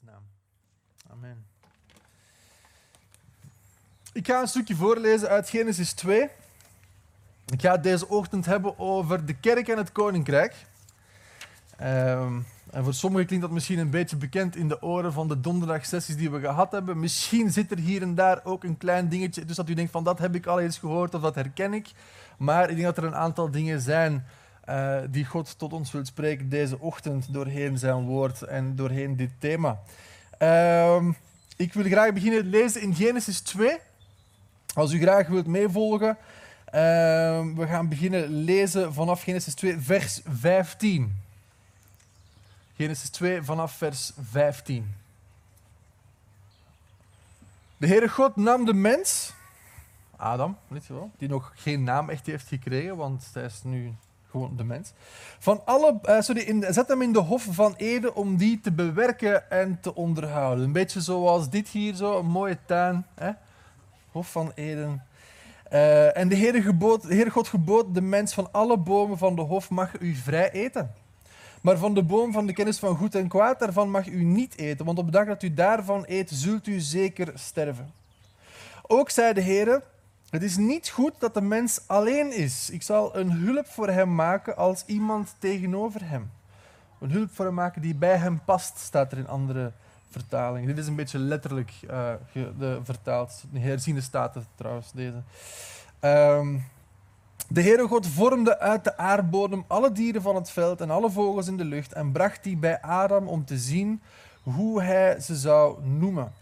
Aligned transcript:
Jezus'. 0.00 1.10
Amen. 1.10 1.46
Ik 4.12 4.26
ga 4.26 4.40
een 4.40 4.48
stukje 4.48 4.76
voorlezen 4.76 5.28
uit 5.28 5.48
Genesis 5.48 5.92
2. 5.92 6.28
Ik 7.46 7.60
ga 7.60 7.72
het 7.72 7.82
deze 7.82 8.08
ochtend 8.08 8.46
hebben 8.46 8.78
over 8.78 9.26
de 9.26 9.34
kerk 9.34 9.68
en 9.68 9.76
het 9.76 9.92
koninkrijk. 9.92 10.54
Um, 11.82 12.46
en 12.70 12.84
voor 12.84 12.94
sommigen 12.94 13.26
klinkt 13.26 13.44
dat 13.44 13.54
misschien 13.54 13.78
een 13.78 13.90
beetje 13.90 14.16
bekend 14.16 14.56
in 14.56 14.68
de 14.68 14.82
oren 14.82 15.12
van 15.12 15.28
de 15.28 15.40
donderdagsessies 15.40 16.16
die 16.16 16.30
we 16.30 16.40
gehad 16.40 16.72
hebben. 16.72 17.00
Misschien 17.00 17.50
zit 17.50 17.70
er 17.70 17.78
hier 17.78 18.02
en 18.02 18.14
daar 18.14 18.40
ook 18.44 18.64
een 18.64 18.76
klein 18.76 19.08
dingetje, 19.08 19.44
dus 19.44 19.56
dat 19.56 19.68
u 19.68 19.74
denkt 19.74 19.92
van 19.92 20.04
dat 20.04 20.18
heb 20.18 20.34
ik 20.34 20.46
al 20.46 20.60
eens 20.60 20.78
gehoord 20.78 21.14
of 21.14 21.22
dat 21.22 21.34
herken 21.34 21.74
ik. 21.74 21.90
Maar 22.38 22.70
ik 22.70 22.76
denk 22.76 22.86
dat 22.86 22.96
er 22.96 23.04
een 23.04 23.14
aantal 23.14 23.50
dingen 23.50 23.80
zijn 23.80 24.26
uh, 24.68 24.98
die 25.10 25.24
God 25.24 25.58
tot 25.58 25.72
ons 25.72 25.92
wil 25.92 26.04
spreken 26.04 26.48
deze 26.48 26.80
ochtend 26.80 27.32
doorheen 27.32 27.78
zijn 27.78 28.04
woord 28.04 28.42
en 28.42 28.76
doorheen 28.76 29.16
dit 29.16 29.30
thema. 29.38 29.80
Uh, 30.38 31.08
ik 31.56 31.72
wil 31.72 31.84
graag 31.84 32.12
beginnen 32.12 32.46
lezen 32.46 32.80
in 32.80 32.94
Genesis 32.94 33.40
2. 33.40 33.78
Als 34.74 34.92
u 34.92 35.00
graag 35.00 35.28
wilt 35.28 35.46
meevolgen, 35.46 36.16
uh, 36.66 36.74
we 37.54 37.66
gaan 37.68 37.88
beginnen 37.88 38.28
lezen 38.28 38.94
vanaf 38.94 39.22
Genesis 39.22 39.54
2, 39.54 39.78
vers 39.78 40.20
15. 40.24 41.16
Genesis 42.76 43.10
2 43.10 43.42
vanaf 43.42 43.72
vers 43.72 44.12
15. 44.30 44.94
De 47.76 47.86
Heere 47.86 48.08
God 48.08 48.36
nam 48.36 48.64
de 48.64 48.74
mens, 48.74 49.32
Adam, 50.16 50.56
je 50.68 50.92
wel, 50.92 51.10
die 51.18 51.28
nog 51.28 51.52
geen 51.54 51.82
naam 51.82 52.10
echt 52.10 52.26
heeft 52.26 52.48
gekregen, 52.48 52.96
want 52.96 53.30
hij 53.32 53.44
is 53.44 53.60
nu 53.62 53.94
gewoon 54.30 54.56
de 54.56 54.64
mens. 54.64 54.92
Van 55.38 55.62
alle, 55.64 55.98
uh, 56.04 56.20
sorry, 56.20 56.40
in, 56.40 56.64
zet 56.68 56.88
hem 56.88 57.02
in 57.02 57.12
de 57.12 57.18
hof 57.18 57.46
van 57.50 57.74
Eden 57.76 58.14
om 58.14 58.36
die 58.36 58.60
te 58.60 58.72
bewerken 58.72 59.50
en 59.50 59.78
te 59.80 59.94
onderhouden. 59.94 60.64
Een 60.64 60.72
beetje 60.72 61.00
zoals 61.00 61.50
dit 61.50 61.68
hier, 61.68 61.94
zo, 61.94 62.18
een 62.18 62.26
mooie 62.26 62.58
tuin. 62.66 63.06
Hè? 63.14 63.30
Hof 64.10 64.30
van 64.30 64.52
Eden. 64.54 65.02
Uh, 65.72 66.16
en 66.16 66.28
de 66.28 66.36
Heere, 66.36 66.62
gebood, 66.62 67.02
de 67.02 67.14
Heere 67.14 67.30
God 67.30 67.48
gebood 67.48 67.94
de 67.94 68.00
mens 68.00 68.34
van 68.34 68.52
alle 68.52 68.78
bomen 68.78 69.18
van 69.18 69.36
de 69.36 69.42
hof 69.42 69.70
mag 69.70 70.00
u 70.00 70.14
vrij 70.14 70.50
eten. 70.50 70.94
Maar 71.60 71.76
van 71.76 71.94
de 71.94 72.02
boom 72.02 72.32
van 72.32 72.46
de 72.46 72.52
kennis 72.52 72.78
van 72.78 72.96
goed 72.96 73.14
en 73.14 73.28
kwaad, 73.28 73.58
daarvan 73.58 73.90
mag 73.90 74.06
u 74.06 74.24
niet 74.24 74.58
eten, 74.58 74.84
want 74.84 74.98
op 74.98 75.04
de 75.04 75.10
dag 75.10 75.26
dat 75.26 75.42
u 75.42 75.54
daarvan 75.54 76.04
eet, 76.06 76.30
zult 76.30 76.66
u 76.66 76.80
zeker 76.80 77.32
sterven. 77.34 77.92
Ook 78.86 79.10
zei 79.10 79.32
de 79.32 79.40
Heer, 79.40 79.82
het 80.30 80.42
is 80.42 80.56
niet 80.56 80.88
goed 80.88 81.12
dat 81.18 81.34
de 81.34 81.40
mens 81.40 81.80
alleen 81.86 82.36
is. 82.36 82.70
Ik 82.70 82.82
zal 82.82 83.16
een 83.16 83.30
hulp 83.30 83.66
voor 83.66 83.88
hem 83.88 84.14
maken 84.14 84.56
als 84.56 84.84
iemand 84.86 85.34
tegenover 85.38 86.08
hem. 86.08 86.30
Een 87.00 87.10
hulp 87.10 87.30
voor 87.32 87.44
hem 87.44 87.54
maken 87.54 87.82
die 87.82 87.94
bij 87.94 88.16
hem 88.16 88.40
past, 88.44 88.78
staat 88.78 89.12
er 89.12 89.18
in 89.18 89.28
andere 89.28 89.72
vertalingen. 90.10 90.68
Dit 90.68 90.78
is 90.78 90.86
een 90.86 90.96
beetje 90.96 91.18
letterlijk 91.18 91.72
uh, 91.90 92.12
de, 92.32 92.80
vertaald. 92.82 93.44
De 93.50 93.58
herziende 93.58 94.00
staat 94.00 94.36
trouwens, 94.54 94.92
deze. 94.92 95.22
Um, 96.00 96.64
de 97.48 97.62
Heere 97.62 97.86
God 97.86 98.06
vormde 98.06 98.58
uit 98.58 98.84
de 98.84 98.96
aardbodem 98.96 99.64
alle 99.66 99.92
dieren 99.92 100.22
van 100.22 100.34
het 100.34 100.50
veld 100.50 100.80
en 100.80 100.90
alle 100.90 101.10
vogels 101.10 101.46
in 101.46 101.56
de 101.56 101.64
lucht 101.64 101.92
en 101.92 102.12
bracht 102.12 102.42
die 102.42 102.56
bij 102.56 102.80
Adam 102.80 103.28
om 103.28 103.44
te 103.44 103.58
zien 103.58 104.02
hoe 104.42 104.82
hij 104.82 105.20
ze 105.20 105.36
zou 105.36 105.86
noemen. 105.86 106.32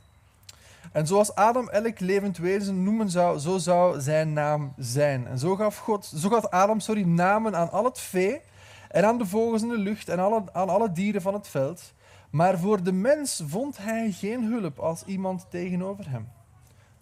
En 0.97 1.07
zoals 1.07 1.35
Adam 1.35 1.69
elk 1.69 2.01
levend 2.01 2.39
wezen 2.39 2.83
noemen 2.83 3.11
zou, 3.11 3.39
zo 3.39 3.59
zou 3.59 4.01
zijn 4.01 4.33
naam 4.33 4.73
zijn. 4.77 5.27
En 5.27 5.39
zo 5.39 5.57
gaf, 5.57 5.77
God, 5.77 6.13
zo 6.17 6.29
gaf 6.29 6.47
Adam 6.47 6.81
sorry, 6.81 7.03
namen 7.03 7.57
aan 7.57 7.71
al 7.71 7.85
het 7.85 8.01
vee 8.01 8.41
en 8.89 9.05
aan 9.05 9.19
de 9.19 9.27
vogels 9.27 9.63
in 9.63 9.69
de 9.69 9.79
lucht 9.79 10.09
en 10.09 10.19
alle, 10.19 10.43
aan 10.53 10.69
alle 10.69 10.93
dieren 10.93 11.23
van 11.23 11.35
het 11.35 11.49
veld. 11.49 11.93
Maar 12.31 12.59
voor 12.59 12.83
de 12.83 12.93
mens 12.93 13.43
vond 13.47 13.77
hij 13.79 14.11
geen 14.11 14.45
hulp 14.45 14.79
als 14.79 15.05
iemand 15.05 15.47
tegenover 15.51 16.11
hem 16.11 16.29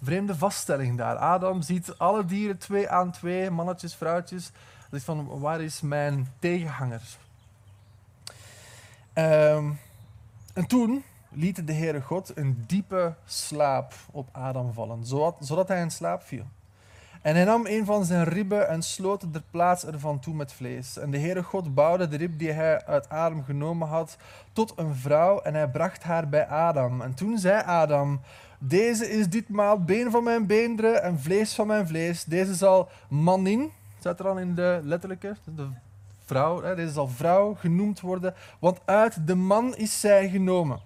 vreemde 0.03 0.35
vaststelling 0.35 0.99
daar. 0.99 1.17
Adam 1.17 1.63
ziet 1.63 1.99
alle 1.99 2.25
dieren 2.25 2.59
twee 2.59 2.89
aan 2.89 3.11
twee, 3.11 3.51
mannetjes, 3.51 3.95
vrouwtjes. 3.95 4.51
Hij 4.91 5.01
van, 5.01 5.41
waar 5.41 5.61
is 5.61 5.81
mijn 5.81 6.33
tegenhanger? 6.39 7.03
Um, 9.15 9.79
en 10.55 10.67
toen 10.67 11.05
liet 11.35 11.67
de 11.67 11.73
Heere 11.73 12.01
God 12.01 12.33
een 12.35 12.65
diepe 12.67 13.15
slaap 13.25 13.93
op 14.11 14.29
Adam 14.33 14.73
vallen, 14.73 15.07
zodat, 15.07 15.37
zodat 15.41 15.69
hij 15.69 15.81
in 15.81 15.91
slaap 15.91 16.23
viel. 16.23 16.45
En 17.23 17.35
hij 17.35 17.45
nam 17.45 17.67
een 17.67 17.85
van 17.85 18.05
zijn 18.05 18.25
ribben 18.25 18.69
en 18.69 18.83
sloot 18.83 19.33
de 19.33 19.43
plaats 19.51 19.87
ervan 19.87 20.19
toe 20.19 20.35
met 20.35 20.53
vlees. 20.53 20.99
En 20.99 21.11
de 21.11 21.19
Heere 21.19 21.43
God 21.43 21.75
bouwde 21.75 22.09
de 22.09 22.17
rib 22.17 22.39
die 22.39 22.51
hij 22.51 22.85
uit 22.85 23.09
Adam 23.09 23.45
genomen 23.45 23.89
had 23.89 24.17
tot 24.53 24.73
een 24.77 24.95
vrouw 24.95 25.41
en 25.41 25.55
hij 25.55 25.69
bracht 25.69 26.03
haar 26.03 26.29
bij 26.29 26.47
Adam. 26.47 27.01
En 27.01 27.15
toen 27.15 27.39
zei 27.39 27.63
Adam, 27.63 28.21
deze 28.59 29.11
is 29.11 29.29
ditmaal 29.29 29.85
been 29.85 30.11
van 30.11 30.25
mijn 30.25 30.47
beenderen 30.47 31.03
en 31.03 31.21
vlees 31.21 31.55
van 31.55 31.67
mijn 31.67 31.87
vlees. 31.87 32.25
Deze 32.25 32.55
zal 32.55 32.89
manin, 33.09 33.71
staat 33.99 34.19
er 34.19 34.25
dan 34.25 34.39
in 34.39 34.55
de 34.55 34.81
letterlijke, 34.83 35.37
de 35.57 35.69
vrouw, 36.25 36.63
hè, 36.63 36.75
deze 36.75 36.93
zal 36.93 37.09
vrouw 37.09 37.55
genoemd 37.55 38.01
worden, 38.01 38.35
want 38.59 38.81
uit 38.85 39.27
de 39.27 39.35
man 39.35 39.77
is 39.77 40.01
zij 40.01 40.29
genomen. 40.29 40.81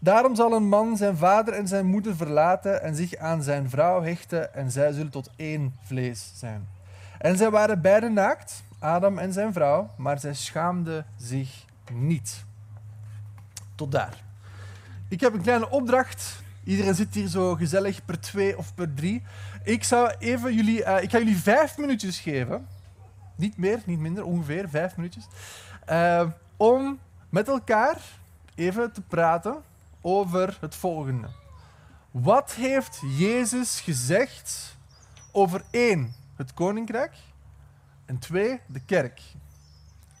Daarom 0.00 0.34
zal 0.34 0.52
een 0.52 0.68
man 0.68 0.96
zijn 0.96 1.16
vader 1.16 1.54
en 1.54 1.68
zijn 1.68 1.86
moeder 1.86 2.16
verlaten 2.16 2.82
en 2.82 2.96
zich 2.96 3.16
aan 3.16 3.42
zijn 3.42 3.70
vrouw 3.70 4.02
hechten 4.02 4.54
en 4.54 4.70
zij 4.70 4.92
zullen 4.92 5.10
tot 5.10 5.30
één 5.36 5.74
vlees 5.82 6.32
zijn. 6.34 6.68
En 7.18 7.36
zij 7.36 7.50
waren 7.50 7.80
beiden 7.80 8.12
naakt, 8.12 8.62
Adam 8.78 9.18
en 9.18 9.32
zijn 9.32 9.52
vrouw, 9.52 9.90
maar 9.96 10.18
zij 10.18 10.34
schaamden 10.34 11.06
zich 11.16 11.64
niet. 11.92 12.44
Tot 13.74 13.92
daar. 13.92 14.22
Ik 15.08 15.20
heb 15.20 15.34
een 15.34 15.42
kleine 15.42 15.70
opdracht 15.70 16.44
Iedereen 16.66 16.94
zit 16.94 17.14
hier 17.14 17.28
zo 17.28 17.54
gezellig 17.54 18.04
per 18.04 18.20
twee 18.20 18.58
of 18.58 18.74
per 18.74 18.94
drie. 18.94 19.22
Ik, 19.62 19.84
zou 19.84 20.12
even 20.18 20.54
jullie, 20.54 20.80
uh, 20.80 21.02
ik 21.02 21.10
ga 21.10 21.18
jullie 21.18 21.36
vijf 21.36 21.78
minuutjes 21.78 22.20
geven. 22.20 22.66
Niet 23.34 23.56
meer, 23.56 23.80
niet 23.84 23.98
minder, 23.98 24.24
ongeveer 24.24 24.68
vijf 24.68 24.96
minuutjes. 24.96 25.26
Uh, 25.90 26.22
om 26.56 26.98
met 27.28 27.48
elkaar 27.48 27.96
even 28.54 28.92
te 28.92 29.00
praten 29.00 29.56
over 30.06 30.56
het 30.60 30.74
volgende. 30.74 31.28
Wat 32.10 32.52
heeft 32.52 33.00
Jezus 33.16 33.80
gezegd 33.80 34.76
over 35.32 35.62
één, 35.70 36.14
het 36.36 36.54
koninkrijk, 36.54 37.12
en 38.04 38.18
twee, 38.18 38.60
de 38.66 38.80
kerk? 38.80 39.20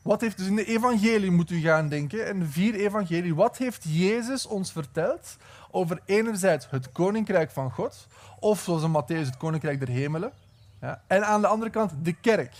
Wat 0.02 0.20
heeft 0.20 0.38
dus 0.38 0.46
in 0.46 0.56
de 0.56 0.64
evangelie 0.64 1.30
moet 1.30 1.50
u 1.50 1.60
gaan 1.60 1.88
denken, 1.88 2.26
in 2.26 2.38
de 2.38 2.46
vier 2.46 2.74
evangelie, 2.74 3.34
wat 3.34 3.56
heeft 3.56 3.84
Jezus 3.86 4.46
ons 4.46 4.72
verteld 4.72 5.36
over 5.70 6.00
enerzijds 6.04 6.70
het 6.70 6.92
koninkrijk 6.92 7.50
van 7.50 7.70
God, 7.70 8.06
of 8.40 8.60
zoals 8.60 8.82
in 8.82 9.02
Matthäus 9.02 9.26
het 9.26 9.36
koninkrijk 9.36 9.78
der 9.78 9.94
hemelen, 9.94 10.32
ja, 10.80 11.02
en 11.06 11.26
aan 11.26 11.40
de 11.40 11.46
andere 11.46 11.70
kant 11.70 11.92
de 12.02 12.12
kerk. 12.12 12.54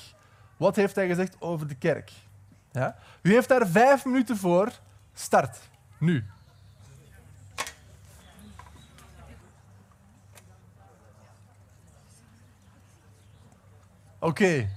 Wat 0.57 0.77
heeft 0.77 0.95
hij 0.95 1.07
gezegd 1.07 1.37
over 1.39 1.69
de 1.69 1.77
kerk? 1.77 2.13
Ja? 2.73 2.97
U 3.23 3.33
heeft 3.33 3.49
daar 3.49 3.67
vijf 3.67 4.05
minuten 4.05 4.37
voor. 4.37 4.73
Start. 5.15 5.59
Nu. 5.99 6.25
Oké, 14.19 14.69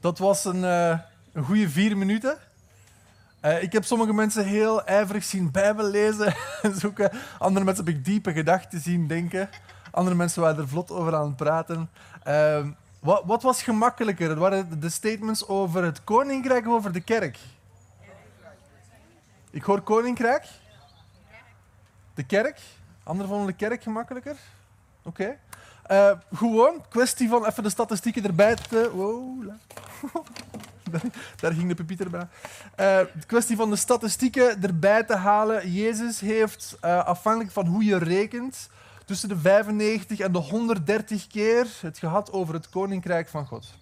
dat 0.00 0.18
was 0.18 0.44
een, 0.44 0.62
uh, 0.62 0.98
een 1.32 1.44
goede 1.44 1.68
vier 1.68 1.96
minuten. 1.96 2.38
Uh, 3.44 3.62
ik 3.62 3.72
heb 3.72 3.84
sommige 3.84 4.12
mensen 4.12 4.44
heel 4.44 4.84
ijverig 4.84 5.24
zien 5.24 5.50
Bijbel 5.50 5.90
lezen 5.90 6.34
en 6.62 6.74
zoeken. 6.74 7.10
Andere 7.38 7.64
mensen 7.64 7.84
heb 7.84 7.94
ik 7.94 8.04
diepe 8.04 8.32
gedachten 8.32 8.80
zien 8.80 9.06
denken. 9.06 9.48
Andere 9.90 10.16
mensen 10.16 10.42
waren 10.42 10.58
er 10.58 10.68
vlot 10.68 10.90
over 10.90 11.14
aan 11.14 11.26
het 11.26 11.36
praten. 11.36 11.90
Uh, 12.28 12.66
wat, 13.00 13.22
wat, 13.24 13.42
was 13.42 13.62
gemakkelijker? 13.62 14.28
Het 14.28 14.38
waren 14.38 14.80
de 14.80 14.88
statements 14.88 15.48
over 15.48 15.84
het 15.84 16.04
koninkrijk 16.04 16.66
of 16.66 16.74
over 16.74 16.92
de 16.92 17.00
kerk? 17.00 17.38
Ik 19.50 19.62
hoor 19.62 19.80
koninkrijk. 19.80 20.46
De 22.14 22.22
kerk. 22.22 22.60
Anderen 23.02 23.30
vonden 23.30 23.46
de 23.46 23.66
kerk 23.66 23.82
gemakkelijker. 23.82 24.36
Oké. 25.02 25.38
Uh, 25.92 26.10
gewoon, 26.34 26.84
kwestie 26.88 27.28
van 27.28 27.46
even 27.46 27.62
de 27.62 27.70
statistieken 27.70 28.24
erbij 28.24 28.54
te... 28.54 28.90
Wow. 28.94 29.48
Daar 31.40 31.52
ging 31.52 31.68
de 31.68 31.74
pupieter 31.74 32.10
bij. 32.10 32.20
Uh, 32.20 32.26
de 33.20 33.26
kwestie 33.26 33.56
van 33.56 33.70
de 33.70 33.76
statistieken 33.76 34.62
erbij 34.62 35.04
te 35.04 35.16
halen. 35.16 35.72
Jezus 35.72 36.20
heeft, 36.20 36.76
uh, 36.84 37.04
afhankelijk 37.04 37.52
van 37.52 37.66
hoe 37.66 37.84
je 37.84 37.96
rekent, 37.96 38.68
tussen 39.04 39.28
de 39.28 39.36
95 39.38 40.18
en 40.18 40.32
de 40.32 40.38
130 40.38 41.26
keer 41.26 41.66
het 41.80 41.98
gehad 41.98 42.32
over 42.32 42.54
het 42.54 42.68
koninkrijk 42.68 43.28
van 43.28 43.46
God. 43.46 43.74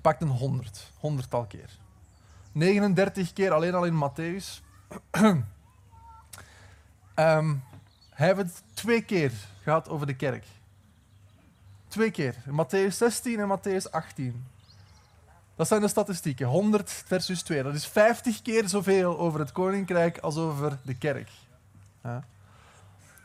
Pakt 0.00 0.22
een 0.22 0.28
100, 0.28 0.90
honderdtal 0.98 1.44
keer. 1.46 1.78
39 2.52 3.32
keer 3.32 3.52
alleen 3.52 3.74
al 3.74 3.84
in 3.84 4.02
Matthäus. 4.04 4.62
um, 5.10 5.46
hij 8.10 8.26
heeft 8.26 8.38
het 8.38 8.62
twee 8.74 9.02
keer 9.02 9.32
gehad 9.62 9.88
over 9.88 10.06
de 10.06 10.16
kerk. 10.16 10.44
Twee 11.90 12.10
keer. 12.10 12.34
Matthäus 12.46 12.98
16 12.98 13.40
en 13.40 13.48
Matthäus 13.48 13.90
18. 13.90 14.46
Dat 15.56 15.68
zijn 15.68 15.80
de 15.80 15.88
statistieken. 15.88 16.46
100 16.46 16.90
versus 17.06 17.42
2. 17.42 17.62
Dat 17.62 17.74
is 17.74 17.86
50 17.86 18.42
keer 18.42 18.68
zoveel 18.68 19.18
over 19.18 19.40
het 19.40 19.52
koninkrijk 19.52 20.18
als 20.18 20.36
over 20.36 20.78
de 20.82 20.94
kerk. 20.94 21.28
Ja. 22.02 22.24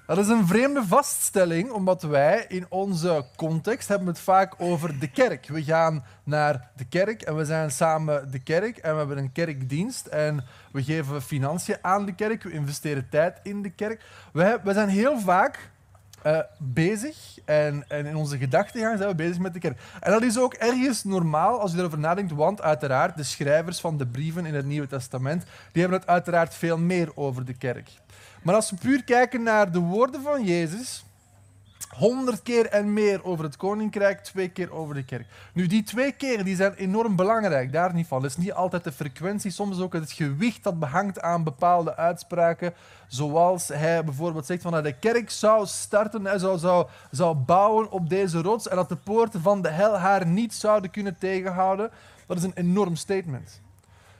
Dat 0.07 0.17
is 0.17 0.27
een 0.27 0.47
vreemde 0.47 0.83
vaststelling, 0.87 1.71
omdat 1.71 2.01
wij 2.01 2.45
in 2.47 2.65
onze 2.69 3.25
context 3.35 3.87
hebben 3.87 4.07
het 4.07 4.19
vaak 4.19 4.53
over 4.57 4.99
de 4.99 5.07
kerk. 5.07 5.47
We 5.47 5.63
gaan 5.63 6.03
naar 6.23 6.71
de 6.75 6.85
kerk 6.85 7.21
en 7.21 7.35
we 7.35 7.45
zijn 7.45 7.71
samen 7.71 8.31
de 8.31 8.39
kerk 8.39 8.77
en 8.77 8.91
we 8.91 8.97
hebben 8.97 9.17
een 9.17 9.31
kerkdienst 9.31 10.05
en 10.05 10.43
we 10.71 10.83
geven 10.83 11.21
financiën 11.21 11.77
aan 11.81 12.05
de 12.05 12.15
kerk, 12.15 12.43
we 12.43 12.51
investeren 12.51 13.09
tijd 13.09 13.39
in 13.43 13.61
de 13.61 13.69
kerk. 13.69 14.03
We, 14.33 14.59
we 14.63 14.73
zijn 14.73 14.89
heel 14.89 15.19
vaak 15.19 15.69
uh, 16.25 16.39
bezig 16.57 17.15
en, 17.45 17.85
en, 17.87 18.05
in 18.05 18.15
onze 18.15 18.37
gedachtegang 18.37 18.97
zijn 18.97 19.09
we 19.09 19.15
bezig 19.15 19.39
met 19.39 19.53
de 19.53 19.59
kerk. 19.59 19.79
En 19.99 20.11
dat 20.11 20.21
is 20.21 20.39
ook 20.39 20.53
ergens 20.53 21.03
normaal 21.03 21.59
als 21.59 21.71
je 21.71 21.77
erover 21.77 21.99
nadenkt, 21.99 22.31
want 22.31 22.61
uiteraard 22.61 23.17
de 23.17 23.23
schrijvers 23.23 23.79
van 23.79 23.97
de 23.97 24.07
brieven 24.07 24.45
in 24.45 24.53
het 24.53 24.65
Nieuwe 24.65 24.87
Testament, 24.87 25.43
die 25.71 25.81
hebben 25.81 25.99
het 25.99 26.09
uiteraard 26.09 26.53
veel 26.53 26.77
meer 26.77 27.11
over 27.15 27.45
de 27.45 27.53
kerk. 27.53 27.89
Maar 28.43 28.55
als 28.55 28.69
we 28.69 28.75
puur 28.75 29.03
kijken 29.03 29.43
naar 29.43 29.71
de 29.71 29.79
woorden 29.79 30.21
van 30.21 30.43
Jezus, 30.43 31.04
honderd 31.97 32.41
keer 32.41 32.65
en 32.65 32.93
meer 32.93 33.23
over 33.23 33.45
het 33.45 33.57
koninkrijk, 33.57 34.23
twee 34.23 34.49
keer 34.49 34.71
over 34.73 34.95
de 34.95 35.05
kerk. 35.05 35.27
Nu, 35.53 35.67
die 35.67 35.83
twee 35.83 36.11
keer 36.11 36.43
die 36.43 36.55
zijn 36.55 36.73
enorm 36.73 37.15
belangrijk, 37.15 37.71
daar 37.71 37.93
niet 37.93 38.07
van. 38.07 38.21
Het 38.21 38.31
is 38.31 38.37
niet 38.37 38.53
altijd 38.53 38.83
de 38.83 38.91
frequentie, 38.91 39.51
soms 39.51 39.79
ook 39.79 39.93
het 39.93 40.11
gewicht 40.11 40.63
dat 40.63 40.79
behangt 40.79 41.21
aan 41.21 41.43
bepaalde 41.43 41.95
uitspraken. 41.95 42.73
Zoals 43.07 43.67
hij 43.67 44.03
bijvoorbeeld 44.03 44.45
zegt 44.45 44.61
van 44.61 44.71
dat 44.71 44.83
de 44.83 44.99
kerk 44.99 45.29
zou 45.29 45.65
starten, 45.65 46.27
en 46.27 46.39
zou, 46.39 46.57
zou, 46.57 46.87
zou 47.11 47.35
bouwen 47.35 47.91
op 47.91 48.09
deze 48.09 48.41
rots 48.41 48.67
en 48.67 48.75
dat 48.75 48.89
de 48.89 48.95
poorten 48.95 49.41
van 49.41 49.61
de 49.61 49.69
hel 49.69 49.97
haar 49.97 50.27
niet 50.27 50.53
zouden 50.53 50.91
kunnen 50.91 51.17
tegenhouden. 51.17 51.91
Dat 52.27 52.37
is 52.37 52.43
een 52.43 52.53
enorm 52.55 52.95
statement. 52.95 53.61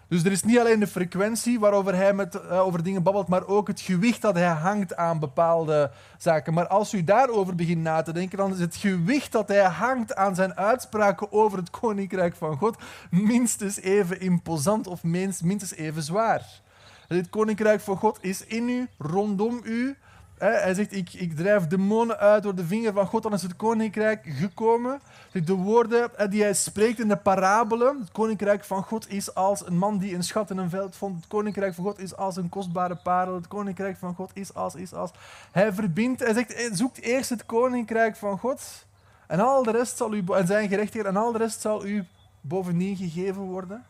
Dus 0.07 0.23
er 0.23 0.31
is 0.31 0.43
niet 0.43 0.59
alleen 0.59 0.79
de 0.79 0.87
frequentie 0.87 1.59
waarover 1.59 1.95
hij 1.95 2.13
met, 2.13 2.35
uh, 2.35 2.59
over 2.59 2.83
dingen 2.83 3.03
babbelt, 3.03 3.27
maar 3.27 3.47
ook 3.47 3.67
het 3.67 3.81
gewicht 3.81 4.21
dat 4.21 4.35
hij 4.35 4.47
hangt 4.47 4.95
aan 4.95 5.19
bepaalde 5.19 5.91
zaken. 6.17 6.53
Maar 6.53 6.67
als 6.67 6.93
u 6.93 7.03
daarover 7.03 7.55
begint 7.55 7.81
na 7.81 8.01
te 8.01 8.13
denken, 8.13 8.37
dan 8.37 8.53
is 8.53 8.59
het 8.59 8.75
gewicht 8.75 9.31
dat 9.31 9.47
hij 9.47 9.63
hangt 9.63 10.15
aan 10.15 10.35
zijn 10.35 10.55
uitspraken 10.55 11.31
over 11.31 11.57
het 11.57 11.69
koninkrijk 11.69 12.35
van 12.35 12.57
God 12.57 12.77
minstens 13.09 13.79
even 13.79 14.19
imposant 14.19 14.87
of 14.87 15.03
minstens 15.03 15.73
even 15.73 16.03
zwaar. 16.03 16.63
Het 17.07 17.29
koninkrijk 17.29 17.81
van 17.81 17.97
God 17.97 18.17
is 18.21 18.45
in 18.45 18.69
u, 18.69 18.87
rondom 18.97 19.59
u, 19.63 19.97
hij 20.37 20.73
zegt, 20.73 20.93
ik, 20.93 21.13
ik 21.13 21.35
drijf 21.35 21.67
demonen 21.67 22.17
uit 22.17 22.43
door 22.43 22.55
de 22.55 22.65
vinger 22.65 22.93
van 22.93 23.07
God, 23.07 23.23
dan 23.23 23.33
is 23.33 23.41
het 23.41 23.55
koninkrijk 23.55 24.21
gekomen. 24.23 25.01
De 25.31 25.53
woorden 25.53 26.09
die 26.29 26.41
hij 26.41 26.53
spreekt 26.53 26.99
in 26.99 27.07
de 27.07 27.17
parabelen, 27.17 27.99
het 27.99 28.11
koninkrijk 28.11 28.63
van 28.63 28.83
God 28.83 29.09
is 29.09 29.35
als 29.35 29.67
een 29.67 29.77
man 29.77 29.97
die 29.97 30.15
een 30.15 30.23
schat 30.23 30.49
in 30.49 30.57
een 30.57 30.69
veld 30.69 30.95
vond. 30.95 31.15
Het 31.15 31.27
koninkrijk 31.27 31.73
van 31.73 31.83
God 31.83 31.99
is 31.99 32.15
als 32.15 32.35
een 32.35 32.49
kostbare 32.49 32.95
parel. 32.95 33.35
Het 33.35 33.47
koninkrijk 33.47 33.97
van 33.97 34.15
God 34.15 34.31
is 34.33 34.53
als, 34.53 34.75
is 34.75 34.93
als. 34.93 35.11
Hij 35.51 35.73
verbindt, 35.73 36.19
hij 36.19 36.33
zegt, 36.33 36.69
zoekt 36.77 37.01
eerst 37.01 37.29
het 37.29 37.45
koninkrijk 37.45 38.15
van 38.15 38.37
God 38.37 38.85
en 39.27 39.39
al 39.39 39.63
de 39.63 39.71
rest 39.71 39.97
zal 39.97 40.13
u, 40.13 40.23
en 40.27 40.47
zijn 40.47 40.69
gerechtigheid 40.69 41.15
en 41.15 41.21
al 41.21 41.31
de 41.31 41.37
rest 41.37 41.61
zal 41.61 41.85
u 41.85 42.05
bovendien 42.41 42.95
gegeven 42.95 43.41
worden. 43.41 43.85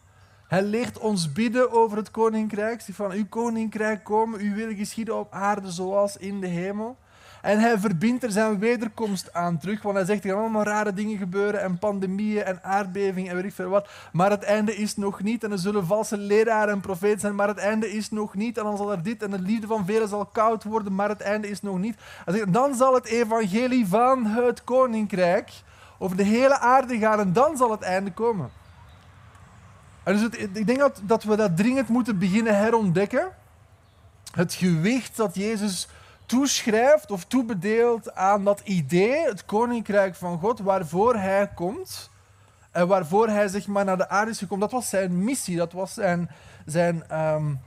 Hij 0.48 0.64
leert 0.64 1.00
ons 1.00 1.32
bidden 1.32 1.72
over 1.72 1.98
het 1.98 2.12
koninkrijk. 2.12 2.82
Van 2.92 3.12
uw 3.12 3.26
koninkrijk 3.30 4.04
komen, 4.04 4.40
uw 4.40 4.54
wil 4.54 4.76
geschieden 4.76 5.20
op 5.20 5.34
aarde 5.34 5.72
zoals 5.72 6.18
in 6.18 6.40
de 6.42 6.48
hemel. 6.48 6.98
En 7.42 7.60
hij 7.60 7.78
verbindt 7.78 8.24
er 8.24 8.32
zijn 8.32 8.60
wederkomst 8.60 9.34
aan 9.34 9.58
terug. 9.58 9.82
Want 9.82 9.96
hij 9.96 10.06
zegt 10.06 10.24
er 10.24 10.30
gaan 10.30 10.40
allemaal 10.40 10.64
rare 10.64 10.94
dingen 10.94 11.18
gebeuren. 11.18 11.62
En 11.62 11.80
pandemieën 11.80 12.44
en 12.44 12.64
aardbevingen 12.64 13.30
en 13.30 13.36
weet 13.36 13.46
ik 13.46 13.54
veel 13.54 13.70
wat. 13.70 13.90
Maar 14.12 14.30
het 14.30 14.44
einde 14.44 14.76
is 14.76 14.96
nog 14.96 15.24
niet. 15.24 15.44
En 15.44 15.52
er 15.52 15.60
zullen 15.60 15.86
valse 15.86 16.18
leraren 16.18 16.74
en 16.74 16.82
profeten 16.82 17.20
zijn. 17.20 17.36
Maar 17.36 17.48
het 17.48 17.58
einde 17.58 17.92
is 17.92 18.12
nog 18.12 18.36
niet. 18.36 18.58
En 18.58 18.64
dan 18.64 18.78
zal 18.78 18.92
er 18.92 19.04
dit. 19.04 19.24
En 19.24 19.32
de 19.32 19.40
liefde 19.40 19.68
van 19.68 19.86
velen 19.86 20.08
zal 20.08 20.26
koud 20.26 20.64
worden. 20.64 20.96
Maar 20.96 21.10
het 21.10 21.22
einde 21.22 21.50
is 21.50 21.62
nog 21.62 21.80
niet. 21.80 21.98
Dan 22.50 22.76
zal 22.76 22.94
het 22.94 23.06
evangelie 23.06 23.88
van 23.88 24.26
het 24.26 24.64
koninkrijk 24.64 25.52
over 25.98 26.18
de 26.18 26.24
hele 26.24 26.60
aarde 26.60 26.98
gaan. 26.98 27.20
En 27.20 27.34
dan 27.34 27.58
zal 27.58 27.72
het 27.72 27.82
einde 27.82 28.12
komen. 28.12 28.50
Dus 30.06 30.22
ik 30.54 30.68
denk 30.68 30.80
dat, 30.80 31.02
dat 31.04 31.24
we 31.24 31.36
dat 31.36 31.58
dringend 31.58 31.88
moeten 31.88 32.20
beginnen 32.20 32.58
herontdekken. 32.58 33.28
Het 34.32 34.54
gewicht 34.54 35.18
dat 35.18 35.36
Jezus 35.36 35.88
toeschrijft 36.26 37.12
of 37.12 37.26
toebedeelt 37.26 38.16
aan 38.16 38.44
dat 38.44 38.62
idee, 38.64 39.26
het 39.26 39.46
koninkrijk 39.46 40.16
van 40.16 40.40
God, 40.40 40.60
waarvoor 40.60 41.16
hij 41.16 41.52
komt 41.56 42.10
en 42.72 42.88
waarvoor 42.88 43.28
hij 43.28 43.48
zeg 43.48 43.68
maar, 43.68 43.86
naar 43.86 43.98
de 43.98 44.10
aarde 44.10 44.32
is 44.32 44.38
gekomen. 44.38 44.70
Dat 44.70 44.80
was 44.80 44.90
zijn 44.90 45.24
missie, 45.24 45.58
dat 45.58 45.72
was 45.72 45.94
zijn, 45.94 46.30
zijn, 46.66 47.04
um, 47.20 47.60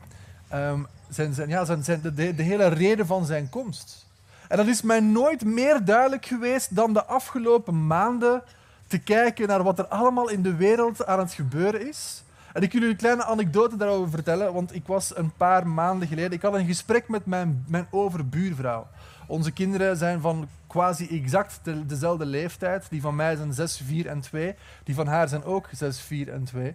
zijn, 1.09 1.35
zijn, 1.35 1.49
ja, 1.49 1.65
zijn, 1.65 1.85
zijn 1.85 2.01
de, 2.01 2.35
de 2.35 2.43
hele 2.43 2.67
reden 2.67 3.07
van 3.07 3.25
zijn 3.25 3.49
komst. 3.49 4.07
En 4.49 4.57
dat 4.57 4.67
is 4.67 4.83
mij 4.83 5.01
nooit 5.01 5.45
meer 5.45 5.85
duidelijk 5.85 6.27
geweest 6.27 6.75
dan 6.77 6.93
de 6.93 7.05
afgelopen 7.05 7.87
maanden 7.87 8.43
te 8.87 8.99
kijken 8.99 9.49
naar 9.49 9.63
wat 9.63 9.79
er 9.79 9.87
allemaal 9.87 10.29
in 10.29 10.43
de 10.43 10.55
wereld 10.55 11.07
aan 11.07 11.19
het 11.19 11.33
gebeuren 11.33 11.89
is. 11.89 12.23
En 12.53 12.63
ik 12.63 12.73
wil 12.73 12.81
jullie 12.81 12.89
een 12.89 13.01
kleine 13.01 13.25
anekdote 13.25 13.77
daarover 13.77 14.11
vertellen, 14.11 14.53
want 14.53 14.75
ik 14.75 14.87
was 14.87 15.17
een 15.17 15.33
paar 15.37 15.67
maanden 15.67 16.09
geleden, 16.09 16.33
ik 16.33 16.43
had 16.43 16.55
een 16.55 16.67
gesprek 16.67 17.09
met 17.09 17.27
mijn, 17.27 17.65
mijn 17.69 17.87
overbuurvrouw. 17.91 18.87
Onze 19.29 19.51
kinderen 19.51 19.97
zijn 19.97 20.21
van 20.21 20.49
quasi 20.67 21.09
exact 21.09 21.61
de, 21.63 21.87
dezelfde 21.87 22.27
leeftijd. 22.27 22.87
Die 22.91 23.01
van 23.01 23.17
mij 23.17 23.37
zijn 23.37 23.53
6, 23.53 23.81
4 23.85 24.07
en 24.07 24.21
2. 24.21 24.55
Die 24.85 24.95
van 24.95 25.07
haar 25.07 25.29
zijn 25.29 25.45
ook 25.45 25.69
6, 25.73 26.01
4 26.01 26.33
en 26.33 26.45
2. 26.45 26.75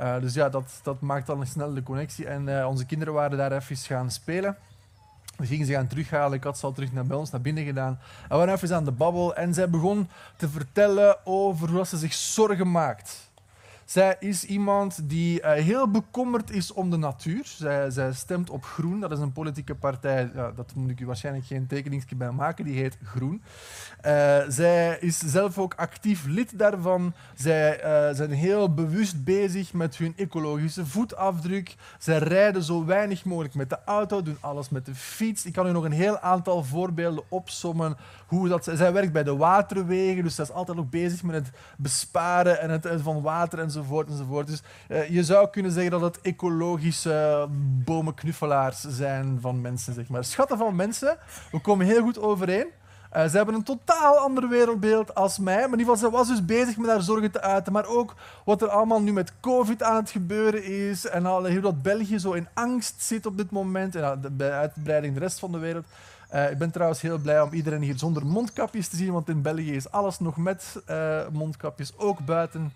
Uh, 0.00 0.20
dus 0.20 0.34
ja, 0.34 0.48
dat, 0.48 0.80
dat 0.82 1.00
maakt 1.00 1.26
dan 1.26 1.40
een 1.40 1.46
snelle 1.46 1.82
connectie. 1.82 2.26
En 2.26 2.46
uh, 2.48 2.66
onze 2.68 2.86
kinderen 2.86 3.14
waren 3.14 3.38
daar 3.38 3.52
even 3.52 3.76
gaan 3.76 4.10
spelen. 4.10 4.56
We 5.36 5.46
gingen 5.46 5.66
ze 5.66 5.72
gaan 5.72 5.86
terughalen. 5.86 6.36
Ik 6.36 6.44
had 6.44 6.58
ze 6.58 6.66
al 6.66 6.72
terug 6.72 6.92
naar 6.92 7.06
bij 7.06 7.16
ons 7.16 7.30
naar 7.30 7.40
binnen 7.40 7.64
gedaan. 7.64 7.98
En 8.22 8.28
we 8.28 8.36
waren 8.36 8.54
even 8.54 8.76
aan 8.76 8.84
de 8.84 8.90
babbel. 8.90 9.34
En 9.34 9.54
zij 9.54 9.70
begon 9.70 10.08
te 10.36 10.48
vertellen 10.48 11.26
over 11.26 11.70
hoe 11.70 11.86
ze 11.86 11.96
zich 11.96 12.12
zorgen 12.12 12.70
maakt. 12.70 13.23
Zij 13.84 14.16
is 14.20 14.44
iemand 14.44 15.08
die 15.08 15.40
uh, 15.40 15.52
heel 15.52 15.90
bekommerd 15.90 16.50
is 16.50 16.72
om 16.72 16.90
de 16.90 16.96
natuur. 16.96 17.42
Zij, 17.44 17.90
zij, 17.90 18.12
stemt 18.12 18.50
op 18.50 18.64
Groen. 18.64 19.00
Dat 19.00 19.12
is 19.12 19.18
een 19.18 19.32
politieke 19.32 19.74
partij. 19.74 20.30
Ja, 20.34 20.50
dat 20.50 20.74
moet 20.74 20.90
ik 20.90 21.00
u 21.00 21.06
waarschijnlijk 21.06 21.46
geen 21.46 21.66
tekeningsje 21.66 22.16
bij 22.16 22.30
maken. 22.30 22.64
Die 22.64 22.78
heet 22.78 22.98
Groen. 23.04 23.42
Uh, 24.06 24.38
zij 24.48 24.98
is 25.00 25.18
zelf 25.18 25.58
ook 25.58 25.74
actief 25.74 26.26
lid 26.26 26.58
daarvan. 26.58 27.12
Zij 27.34 27.84
uh, 27.84 28.16
zijn 28.16 28.30
heel 28.30 28.74
bewust 28.74 29.24
bezig 29.24 29.72
met 29.72 29.96
hun 29.96 30.12
ecologische 30.16 30.86
voetafdruk. 30.86 31.74
Zij 31.98 32.18
rijden 32.18 32.62
zo 32.62 32.84
weinig 32.84 33.24
mogelijk 33.24 33.54
met 33.54 33.70
de 33.70 33.78
auto, 33.84 34.22
doen 34.22 34.36
alles 34.40 34.68
met 34.68 34.86
de 34.86 34.94
fiets. 34.94 35.44
Ik 35.44 35.52
kan 35.52 35.66
u 35.66 35.72
nog 35.72 35.84
een 35.84 35.92
heel 35.92 36.18
aantal 36.18 36.64
voorbeelden 36.64 37.24
opsommen. 37.28 37.96
Hoe 38.26 38.48
dat, 38.48 38.68
zij 38.74 38.92
werkt 38.92 39.12
bij 39.12 39.22
de 39.22 39.36
waterwegen, 39.36 40.22
dus 40.22 40.34
zij 40.34 40.44
is 40.44 40.50
altijd 40.50 40.78
ook 40.78 40.90
bezig 40.90 41.22
met 41.22 41.34
het 41.34 41.50
besparen 41.76 42.60
en 42.60 42.70
het, 42.70 42.88
van 42.96 43.22
water 43.22 43.58
en 43.58 43.70
enzovoort. 43.74 44.08
enzovoort. 44.08 44.46
Dus 44.46 44.62
uh, 44.88 45.08
je 45.08 45.24
zou 45.24 45.48
kunnen 45.48 45.72
zeggen 45.72 45.90
dat 45.90 46.00
het 46.00 46.20
ecologische 46.20 47.46
bomenknuffelaars 47.84 48.80
zijn 48.80 49.38
van 49.40 49.60
mensen. 49.60 49.94
Zeg 49.94 50.08
maar. 50.08 50.24
Schatten 50.24 50.58
van 50.58 50.76
mensen, 50.76 51.16
we 51.50 51.60
komen 51.60 51.86
heel 51.86 52.02
goed 52.02 52.18
overeen. 52.18 52.66
Uh, 53.16 53.24
ze 53.28 53.36
hebben 53.36 53.54
een 53.54 53.62
totaal 53.62 54.16
ander 54.16 54.48
wereldbeeld 54.48 55.14
als 55.14 55.38
mij. 55.38 55.54
Maar 55.54 55.72
in 55.72 55.78
ieder 55.78 55.94
geval, 55.94 56.10
ze 56.10 56.16
was 56.16 56.28
dus 56.28 56.44
bezig 56.44 56.76
met 56.76 56.90
haar 56.90 57.02
zorgen 57.02 57.30
te 57.30 57.40
uiten. 57.40 57.72
Maar 57.72 57.86
ook 57.86 58.14
wat 58.44 58.62
er 58.62 58.68
allemaal 58.68 59.02
nu 59.02 59.12
met 59.12 59.32
COVID 59.40 59.82
aan 59.82 59.96
het 59.96 60.10
gebeuren 60.10 60.64
is. 60.64 61.06
En 61.06 61.26
hoe 61.26 61.60
dat 61.60 61.82
België 61.82 62.18
zo 62.18 62.32
in 62.32 62.48
angst 62.54 63.02
zit 63.02 63.26
op 63.26 63.36
dit 63.36 63.50
moment. 63.50 63.96
En 63.96 64.20
bij 64.32 64.50
uitbreiding 64.50 65.14
de 65.14 65.20
rest 65.20 65.38
van 65.38 65.52
de 65.52 65.58
wereld. 65.58 65.84
Uh, 66.34 66.50
ik 66.50 66.58
ben 66.58 66.70
trouwens 66.70 67.00
heel 67.00 67.18
blij 67.18 67.40
om 67.40 67.52
iedereen 67.52 67.82
hier 67.82 67.98
zonder 67.98 68.26
mondkapjes 68.26 68.88
te 68.88 68.96
zien. 68.96 69.12
Want 69.12 69.28
in 69.28 69.42
België 69.42 69.74
is 69.74 69.90
alles 69.90 70.18
nog 70.18 70.36
met 70.36 70.82
mondkapjes. 71.32 71.92
Ook 71.96 72.24
buiten. 72.24 72.72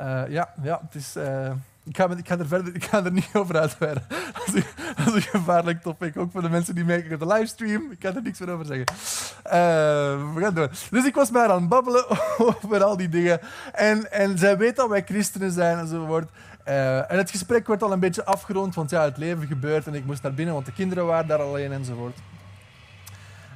Uh, 0.00 0.22
ja, 0.28 0.54
ja, 0.62 0.80
het 0.84 0.94
is... 0.94 1.16
Uh, 1.16 1.50
ik 1.84 1.96
ga, 1.96 2.10
ik, 2.10 2.28
ga 2.28 2.38
er 2.38 2.46
verder, 2.46 2.74
ik 2.74 2.84
ga 2.84 3.04
er 3.04 3.12
niet 3.12 3.28
over 3.40 3.58
uitweiden. 3.58 4.02
Dat 4.08 4.54
is, 4.54 4.64
dat 5.04 5.06
is 5.06 5.14
een 5.14 5.22
gevaarlijk 5.22 5.82
topic, 5.82 6.16
ook 6.16 6.30
voor 6.30 6.42
de 6.42 6.48
mensen 6.48 6.74
die 6.74 6.84
meekijken 6.84 7.22
op 7.22 7.28
de 7.28 7.34
livestream. 7.34 7.90
Ik 7.90 7.98
kan 7.98 8.16
er 8.16 8.22
niks 8.22 8.40
meer 8.40 8.50
over 8.50 8.66
zeggen. 8.66 8.86
Uh, 9.46 10.34
we 10.34 10.40
gaan 10.40 10.54
door. 10.54 10.70
Dus 10.90 11.04
ik 11.04 11.14
was 11.14 11.30
maar 11.30 11.48
aan 11.48 11.60
het 11.60 11.68
babbelen 11.68 12.04
over 12.38 12.84
al 12.84 12.96
die 12.96 13.08
dingen. 13.08 13.40
En, 13.72 14.12
en 14.12 14.38
zij 14.38 14.58
weet 14.58 14.76
dat 14.76 14.88
wij 14.88 15.02
christenen 15.04 15.52
zijn 15.52 15.78
enzovoort. 15.78 16.30
Uh, 16.68 17.10
en 17.10 17.18
het 17.18 17.30
gesprek 17.30 17.66
werd 17.66 17.82
al 17.82 17.92
een 17.92 18.00
beetje 18.00 18.24
afgerond, 18.24 18.74
want 18.74 18.90
ja, 18.90 19.04
het 19.04 19.16
leven 19.16 19.46
gebeurt 19.46 19.86
en 19.86 19.94
ik 19.94 20.04
moest 20.04 20.22
naar 20.22 20.34
binnen, 20.34 20.54
want 20.54 20.66
de 20.66 20.72
kinderen 20.72 21.06
waren 21.06 21.26
daar 21.26 21.42
alleen 21.42 21.72
enzovoort. 21.72 22.18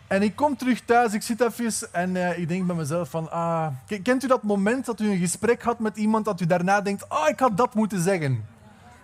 En 0.07 0.23
ik 0.23 0.37
kom 0.37 0.57
terug 0.57 0.81
thuis, 0.81 1.13
ik 1.13 1.23
zit 1.23 1.41
even 1.41 1.73
en 1.93 2.15
uh, 2.15 2.39
ik 2.39 2.49
denk 2.49 2.67
bij 2.67 2.77
mezelf 2.77 3.11
van... 3.11 3.31
Ah, 3.31 3.67
kent 4.03 4.25
u 4.25 4.27
dat 4.27 4.43
moment 4.43 4.87
dat 4.87 5.01
u 5.01 5.11
een 5.11 5.19
gesprek 5.19 5.63
had 5.63 5.79
met 5.79 5.97
iemand 5.97 6.25
dat 6.25 6.41
u 6.41 6.47
daarna 6.47 6.81
denkt... 6.81 7.09
Ah, 7.09 7.29
ik 7.29 7.39
had 7.39 7.57
dat 7.57 7.75
moeten 7.75 8.01
zeggen. 8.01 8.47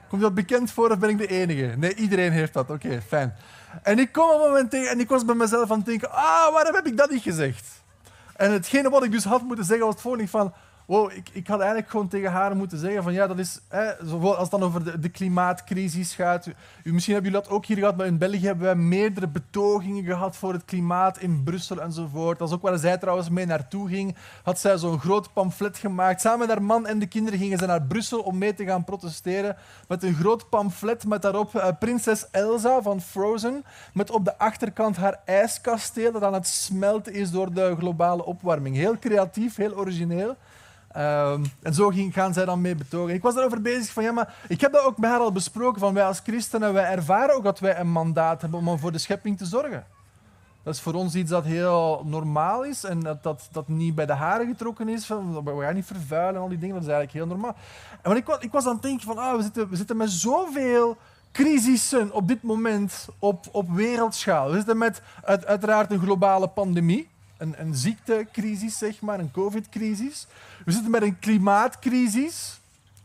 Komt 0.08 0.22
dat 0.22 0.34
bekend 0.34 0.70
voor 0.70 0.90
of 0.90 0.98
ben 0.98 1.10
ik 1.10 1.18
de 1.18 1.26
enige? 1.26 1.74
Nee, 1.76 1.94
iedereen 1.94 2.32
heeft 2.32 2.52
dat. 2.52 2.70
Oké, 2.70 3.02
fijn. 3.06 3.34
En 3.82 3.98
ik 3.98 4.12
kom 4.12 4.30
op 4.30 4.40
een 4.40 4.48
moment 4.48 4.70
tegen 4.70 4.90
en 4.90 5.00
ik 5.00 5.08
was 5.08 5.24
bij 5.24 5.34
mezelf 5.34 5.70
aan 5.70 5.76
het 5.76 5.86
denken... 5.86 6.10
Ah, 6.10 6.52
waarom 6.52 6.74
heb 6.74 6.86
ik 6.86 6.96
dat 6.96 7.10
niet 7.10 7.22
gezegd? 7.22 7.66
En 8.36 8.52
hetgene 8.52 8.90
wat 8.90 9.04
ik 9.04 9.10
dus 9.10 9.24
had 9.24 9.42
moeten 9.42 9.64
zeggen 9.64 9.84
was 9.84 9.94
het 9.94 10.02
volgende 10.02 10.28
van... 10.28 10.52
wow, 10.86 11.10
ik, 11.32 11.46
had 11.46 11.58
eigenlijk 11.58 11.90
gewoon 11.90 12.08
tegen 12.08 12.30
haar 12.30 12.56
moeten 12.56 12.78
zeggen 12.78 13.02
van 13.02 13.12
ja, 13.12 13.26
dat 13.26 13.38
is, 13.38 13.60
hè, 13.68 13.96
als 13.96 14.38
het 14.38 14.50
dan 14.50 14.62
over 14.62 14.84
de, 14.84 14.98
de 14.98 15.08
klimaatcrisis 15.08 16.14
gaat. 16.14 16.46
U, 16.46 16.92
misschien 16.92 17.14
hebben 17.14 17.32
jullie 17.32 17.46
dat 17.46 17.56
ook 17.56 17.66
hier 17.66 17.76
gehad, 17.76 17.96
maar 17.96 18.06
in 18.06 18.18
België 18.18 18.46
hebben 18.46 18.68
we 18.68 18.82
meerdere 18.82 19.28
betogingen 19.28 20.04
gehad 20.04 20.36
voor 20.36 20.52
het 20.52 20.64
klimaat 20.64 21.18
in 21.18 21.42
Brussel 21.44 21.80
enzovoort. 21.80 22.40
Als 22.40 22.52
ook 22.52 22.62
waar 22.62 22.78
zij 22.78 22.98
trouwens 22.98 23.28
mee 23.28 23.46
naartoe 23.46 23.88
ging, 23.88 24.16
had 24.42 24.58
zij 24.58 24.78
zo'n 24.78 25.00
groot 25.00 25.32
pamflet 25.32 25.78
gemaakt. 25.78 26.20
Samen 26.20 26.38
met 26.38 26.48
haar 26.48 26.62
man 26.62 26.86
en 26.86 26.98
de 26.98 27.06
kinderen 27.06 27.38
gingen 27.38 27.58
ze 27.58 27.66
naar 27.66 27.82
Brussel 27.82 28.20
om 28.20 28.38
mee 28.38 28.54
te 28.54 28.64
gaan 28.64 28.84
protesteren 28.84 29.56
met 29.88 30.02
een 30.02 30.14
groot 30.14 30.48
pamflet 30.48 31.06
met 31.06 31.22
daarop 31.22 31.54
uh, 31.54 31.68
prinses 31.78 32.26
Elsa 32.30 32.82
van 32.82 33.00
Frozen, 33.00 33.64
met 33.92 34.10
op 34.10 34.24
de 34.24 34.38
achterkant 34.38 34.96
haar 34.96 35.20
ijskasteel 35.24 36.12
dat 36.12 36.22
aan 36.22 36.34
het 36.34 36.46
smelten 36.46 37.12
is 37.12 37.30
door 37.30 37.52
de 37.52 37.74
globale 37.78 38.24
opwarming. 38.24 38.76
Heel 38.76 38.98
creatief, 38.98 39.56
heel 39.56 39.76
origineel. 39.76 40.36
Um, 40.96 41.44
en 41.62 41.74
zo 41.74 41.88
ging, 41.88 42.12
gaan 42.12 42.32
zij 42.32 42.44
dan 42.44 42.60
mee 42.60 42.74
betogen. 42.74 43.14
Ik 43.14 43.22
was 43.22 43.34
daarover 43.34 43.62
bezig 43.62 43.92
van 43.92 44.02
ja, 44.02 44.12
maar 44.12 44.34
ik 44.48 44.60
heb 44.60 44.72
dat 44.72 44.84
ook 44.84 44.98
met 44.98 45.10
haar 45.10 45.18
al 45.18 45.32
besproken. 45.32 45.80
Van 45.80 45.94
wij 45.94 46.04
als 46.04 46.20
christenen, 46.20 46.72
wij 46.72 46.84
ervaren 46.84 47.34
ook 47.34 47.44
dat 47.44 47.60
wij 47.60 47.78
een 47.78 47.90
mandaat 47.90 48.40
hebben 48.40 48.66
om 48.66 48.78
voor 48.78 48.92
de 48.92 48.98
schepping 48.98 49.38
te 49.38 49.46
zorgen. 49.46 49.86
Dat 50.62 50.74
is 50.74 50.80
voor 50.80 50.94
ons 50.94 51.14
iets 51.14 51.30
dat 51.30 51.44
heel 51.44 52.02
normaal 52.06 52.64
is 52.64 52.84
en 52.84 53.00
dat, 53.00 53.22
dat, 53.52 53.68
niet 53.68 53.94
bij 53.94 54.06
de 54.06 54.12
haren 54.12 54.46
getrokken 54.46 54.88
is. 54.88 55.06
Van, 55.06 55.44
we 55.44 55.62
gaan 55.62 55.74
niet 55.74 55.86
vervuilen 55.86 56.34
en 56.34 56.40
al 56.40 56.48
die 56.48 56.58
dingen, 56.58 56.74
dat 56.74 56.84
is 56.84 56.90
eigenlijk 56.90 57.24
heel 57.24 57.36
normaal. 57.36 57.56
En 58.02 58.16
ik, 58.16 58.28
ik 58.40 58.52
was 58.52 58.66
aan 58.66 58.72
het 58.72 58.82
denken 58.82 59.06
van, 59.06 59.18
ah, 59.18 59.36
we, 59.36 59.42
zitten, 59.42 59.68
we 59.68 59.76
zitten 59.76 59.96
met 59.96 60.10
zoveel 60.10 60.96
crisissen 61.32 62.12
op 62.12 62.28
dit 62.28 62.42
moment 62.42 63.08
op, 63.18 63.46
op 63.52 63.70
wereldschaal. 63.70 64.50
We 64.50 64.56
zitten 64.56 64.78
met 64.78 65.02
uit, 65.24 65.46
uiteraard 65.46 65.90
een 65.90 66.00
globale 66.00 66.48
pandemie, 66.48 67.08
een, 67.42 67.54
een 67.60 67.74
ziektecrisis, 67.74 68.78
zeg 68.78 69.00
maar, 69.00 69.18
een 69.18 69.30
covid-crisis. 69.30 70.26
We 70.64 70.72
zitten 70.72 70.90
met 70.90 71.02
een 71.02 71.18
klimaatcrisis. 71.18 72.60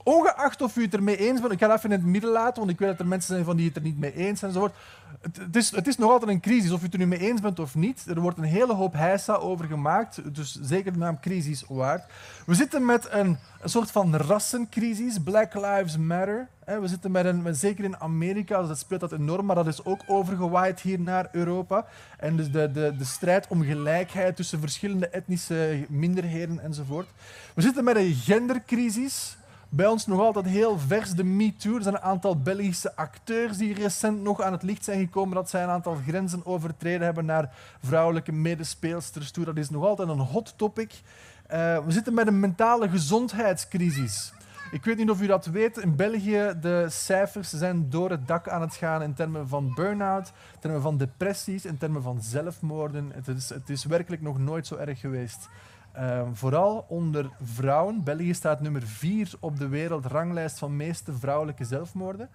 Ongeacht 0.07 0.61
of 0.61 0.75
u 0.75 0.81
het 0.81 0.93
ermee 0.93 1.17
eens 1.17 1.41
bent, 1.41 1.53
ik 1.53 1.59
ga 1.59 1.67
het 1.67 1.77
even 1.77 1.91
in 1.91 1.97
het 1.97 2.07
midden 2.07 2.31
laten, 2.31 2.59
want 2.59 2.69
ik 2.69 2.79
weet 2.79 2.89
dat 2.89 2.99
er 2.99 3.07
mensen 3.07 3.33
zijn 3.33 3.45
van 3.45 3.55
die 3.55 3.67
het 3.67 3.75
er 3.75 3.81
niet 3.81 3.99
mee 3.99 4.15
eens 4.15 4.39
zijn. 4.39 4.51
Enzovoort. 4.51 4.75
Het, 5.21 5.37
het, 5.37 5.55
is, 5.55 5.71
het 5.71 5.87
is 5.87 5.97
nog 5.97 6.11
altijd 6.11 6.31
een 6.31 6.39
crisis, 6.39 6.71
of 6.71 6.81
u 6.81 6.83
het 6.83 6.93
er 6.93 6.99
nu 6.99 7.07
mee 7.07 7.19
eens 7.19 7.41
bent 7.41 7.59
of 7.59 7.75
niet. 7.75 8.05
Er 8.07 8.19
wordt 8.19 8.37
een 8.37 8.43
hele 8.43 8.73
hoop 8.73 8.93
heisa 8.93 9.33
over 9.33 9.65
gemaakt, 9.65 10.35
dus 10.35 10.59
zeker 10.61 10.93
de 10.93 10.97
naam 10.97 11.19
crisis 11.19 11.63
waard. 11.67 12.05
We 12.45 12.53
zitten 12.53 12.85
met 12.85 13.07
een, 13.11 13.37
een 13.61 13.69
soort 13.69 13.91
van 13.91 14.15
rassencrisis, 14.15 15.19
Black 15.23 15.53
Lives 15.53 15.97
Matter. 15.97 16.47
We 16.65 16.87
zitten 16.87 17.11
met 17.11 17.25
een, 17.25 17.55
zeker 17.55 17.83
in 17.83 17.99
Amerika, 17.99 18.61
dat 18.61 18.77
speelt 18.77 18.99
dat 18.99 19.11
enorm, 19.11 19.45
maar 19.45 19.55
dat 19.55 19.67
is 19.67 19.85
ook 19.85 20.03
overgewaaid 20.07 20.79
hier 20.79 20.99
naar 20.99 21.29
Europa. 21.31 21.85
En 22.17 22.35
dus 22.35 22.51
de, 22.51 22.71
de, 22.71 22.95
de 22.97 23.05
strijd 23.05 23.47
om 23.47 23.63
gelijkheid 23.63 24.35
tussen 24.35 24.59
verschillende 24.59 25.09
etnische 25.09 25.85
minderheden 25.89 26.59
enzovoort. 26.59 27.07
We 27.53 27.61
zitten 27.61 27.83
met 27.83 27.95
een 27.95 28.13
gendercrisis. 28.13 29.36
Bij 29.69 29.87
ons 29.87 30.07
nog 30.07 30.19
altijd 30.19 30.45
heel 30.45 30.79
vers 30.79 31.11
de 31.11 31.23
MeToo. 31.23 31.75
Er 31.75 31.81
zijn 31.81 31.95
een 31.95 32.01
aantal 32.01 32.41
Belgische 32.41 32.95
acteurs 32.95 33.57
die 33.57 33.73
recent 33.73 34.21
nog 34.21 34.41
aan 34.41 34.51
het 34.51 34.63
licht 34.63 34.83
zijn 34.83 34.99
gekomen 34.99 35.35
dat 35.35 35.49
zij 35.49 35.63
een 35.63 35.69
aantal 35.69 35.95
grenzen 36.07 36.45
overtreden 36.45 37.05
hebben 37.05 37.25
naar 37.25 37.53
vrouwelijke 37.83 38.31
medespeelsters 38.31 39.31
toe. 39.31 39.45
Dat 39.45 39.57
is 39.57 39.69
nog 39.69 39.83
altijd 39.83 40.09
een 40.09 40.19
hot 40.19 40.53
topic. 40.57 40.91
Uh, 40.91 41.85
we 41.85 41.91
zitten 41.91 42.13
met 42.13 42.27
een 42.27 42.39
mentale 42.39 42.89
gezondheidscrisis. 42.89 44.33
Ik 44.71 44.85
weet 44.85 44.97
niet 44.97 45.09
of 45.09 45.21
u 45.21 45.27
dat 45.27 45.45
weet. 45.45 45.77
In 45.77 45.95
België 45.95 46.53
de 46.61 46.85
cijfers 46.89 47.49
zijn 47.49 47.89
door 47.89 48.09
het 48.09 48.27
dak 48.27 48.49
aan 48.49 48.61
het 48.61 48.75
gaan 48.75 49.01
in 49.01 49.13
termen 49.13 49.47
van 49.47 49.73
burn-out, 49.75 50.27
in 50.53 50.59
termen 50.59 50.81
van 50.81 50.97
depressies, 50.97 51.65
in 51.65 51.77
termen 51.77 52.01
van 52.01 52.21
zelfmoorden. 52.21 53.11
Het 53.13 53.27
is, 53.27 53.49
het 53.49 53.69
is 53.69 53.85
werkelijk 53.85 54.21
nog 54.21 54.37
nooit 54.37 54.67
zo 54.67 54.75
erg 54.75 54.99
geweest. 54.99 55.49
Uh, 55.97 56.21
vooral 56.33 56.85
onder 56.87 57.29
vrouwen. 57.43 58.03
België 58.03 58.33
staat 58.33 58.61
nummer 58.61 58.81
vier 58.81 59.31
op 59.39 59.57
de 59.57 59.67
wereldranglijst 59.67 60.57
van 60.57 60.75
meeste 60.75 61.13
vrouwelijke 61.13 61.65
zelfmoorden. 61.65 62.29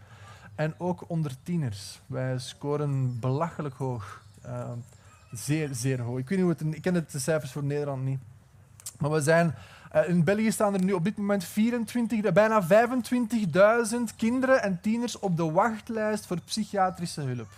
En 0.54 0.74
ook 0.78 1.04
onder 1.06 1.32
tieners. 1.42 2.00
Wij 2.06 2.38
scoren 2.38 3.18
belachelijk 3.20 3.74
hoog. 3.74 4.22
Uh, 4.46 4.70
zeer, 5.32 5.68
zeer 5.72 6.00
hoog. 6.00 6.18
Ik, 6.18 6.28
weet 6.28 6.38
niet 6.38 6.46
hoe 6.46 6.68
het, 6.68 6.76
ik 6.76 6.82
ken 6.82 7.06
de 7.10 7.18
cijfers 7.18 7.52
voor 7.52 7.64
Nederland 7.64 8.04
niet. 8.04 8.20
Maar 8.98 9.10
we 9.10 9.20
zijn 9.20 9.54
uh, 9.94 10.08
in 10.08 10.24
België 10.24 10.52
staan 10.52 10.74
er 10.74 10.84
nu 10.84 10.92
op 10.92 11.04
dit 11.04 11.16
moment 11.16 11.44
24, 11.44 12.32
bijna 12.32 12.62
25.000 12.62 14.16
kinderen 14.16 14.62
en 14.62 14.80
tieners 14.80 15.18
op 15.18 15.36
de 15.36 15.50
wachtlijst 15.50 16.26
voor 16.26 16.40
psychiatrische 16.40 17.20
hulp. 17.20 17.48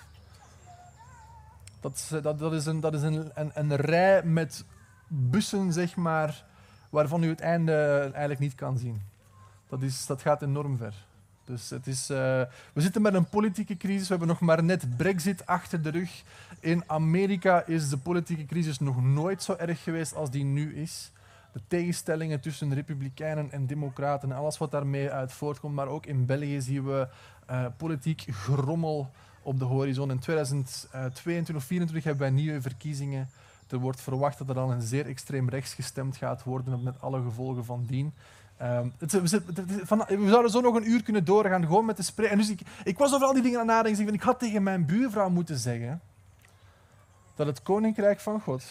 Dat, 1.80 2.08
dat, 2.22 2.38
dat 2.38 2.52
is, 2.52 2.66
een, 2.66 2.80
dat 2.80 2.94
is 2.94 3.02
een, 3.02 3.30
een, 3.34 3.50
een 3.54 3.76
rij 3.76 4.22
met 4.24 4.64
bussen, 5.08 5.72
zeg 5.72 5.96
maar, 5.96 6.44
waarvan 6.90 7.22
u 7.22 7.28
het 7.28 7.40
einde 7.40 7.98
eigenlijk 8.02 8.40
niet 8.40 8.54
kan 8.54 8.78
zien. 8.78 9.02
Dat, 9.68 9.82
is, 9.82 10.06
dat 10.06 10.22
gaat 10.22 10.42
enorm 10.42 10.76
ver. 10.76 10.94
Dus 11.44 11.70
het 11.70 11.86
is, 11.86 12.10
uh, 12.10 12.16
we 12.72 12.80
zitten 12.80 13.02
met 13.02 13.14
een 13.14 13.28
politieke 13.28 13.76
crisis. 13.76 14.02
We 14.02 14.08
hebben 14.08 14.28
nog 14.28 14.40
maar 14.40 14.64
net 14.64 14.96
Brexit 14.96 15.46
achter 15.46 15.82
de 15.82 15.90
rug. 15.90 16.22
In 16.60 16.82
Amerika 16.86 17.66
is 17.66 17.88
de 17.88 17.96
politieke 17.96 18.46
crisis 18.46 18.78
nog 18.78 19.02
nooit 19.02 19.42
zo 19.42 19.54
erg 19.58 19.82
geweest 19.82 20.14
als 20.14 20.30
die 20.30 20.44
nu 20.44 20.74
is. 20.74 21.12
De 21.52 21.60
tegenstellingen 21.68 22.40
tussen 22.40 22.74
republikeinen 22.74 23.52
en 23.52 23.66
democraten 23.66 24.30
en 24.30 24.36
alles 24.36 24.58
wat 24.58 24.70
daarmee 24.70 25.10
uit 25.10 25.32
voortkomt. 25.32 25.74
Maar 25.74 25.86
ook 25.86 26.06
in 26.06 26.26
België 26.26 26.60
zien 26.60 26.84
we 26.84 27.08
uh, 27.50 27.66
politiek 27.76 28.26
grommel 28.30 29.10
op 29.42 29.58
de 29.58 29.64
horizon. 29.64 30.10
In 30.10 30.18
2022 30.18 31.56
of 31.56 31.64
2024 31.64 32.04
hebben 32.04 32.22
wij 32.22 32.42
nieuwe 32.42 32.62
verkiezingen. 32.62 33.28
Er 33.68 33.78
wordt 33.78 34.00
verwacht 34.00 34.38
dat 34.38 34.48
er 34.48 34.54
dan 34.54 34.70
een 34.70 34.82
zeer 34.82 35.06
extreem 35.06 35.48
rechts 35.48 35.74
gestemd 35.74 36.16
gaat 36.16 36.42
worden, 36.42 36.82
met 36.82 37.00
alle 37.00 37.22
gevolgen 37.22 37.64
van 37.64 37.84
dien. 37.86 38.12
Um, 38.62 38.92
het, 38.98 39.12
we, 39.12 39.42
we, 40.06 40.28
zouden 40.28 40.50
zo 40.50 40.60
nog 40.60 40.74
een 40.74 40.90
uur 40.90 41.02
kunnen 41.02 41.24
doorgaan, 41.24 41.66
gewoon 41.66 41.84
met 41.84 41.96
te 41.96 42.02
spreken. 42.02 42.36
dus 42.36 42.50
ik, 42.50 42.60
ik, 42.84 42.98
was 42.98 43.14
over 43.14 43.26
al 43.26 43.32
die 43.32 43.42
dingen 43.42 43.60
aan 43.60 43.66
nadenken. 43.66 44.14
Ik 44.14 44.22
had 44.22 44.38
tegen 44.38 44.62
mijn 44.62 44.86
buurvrouw 44.86 45.28
moeten 45.28 45.58
zeggen 45.58 46.00
dat 47.34 47.46
het 47.46 47.62
koninkrijk 47.62 48.20
van 48.20 48.40
God 48.40 48.64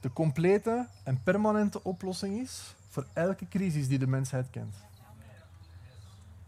de 0.00 0.12
complete 0.12 0.86
en 1.04 1.22
permanente 1.22 1.82
oplossing 1.82 2.40
is 2.40 2.74
voor 2.88 3.06
elke 3.12 3.48
crisis 3.48 3.88
die 3.88 3.98
de 3.98 4.06
mensheid 4.06 4.50
kent. 4.50 4.76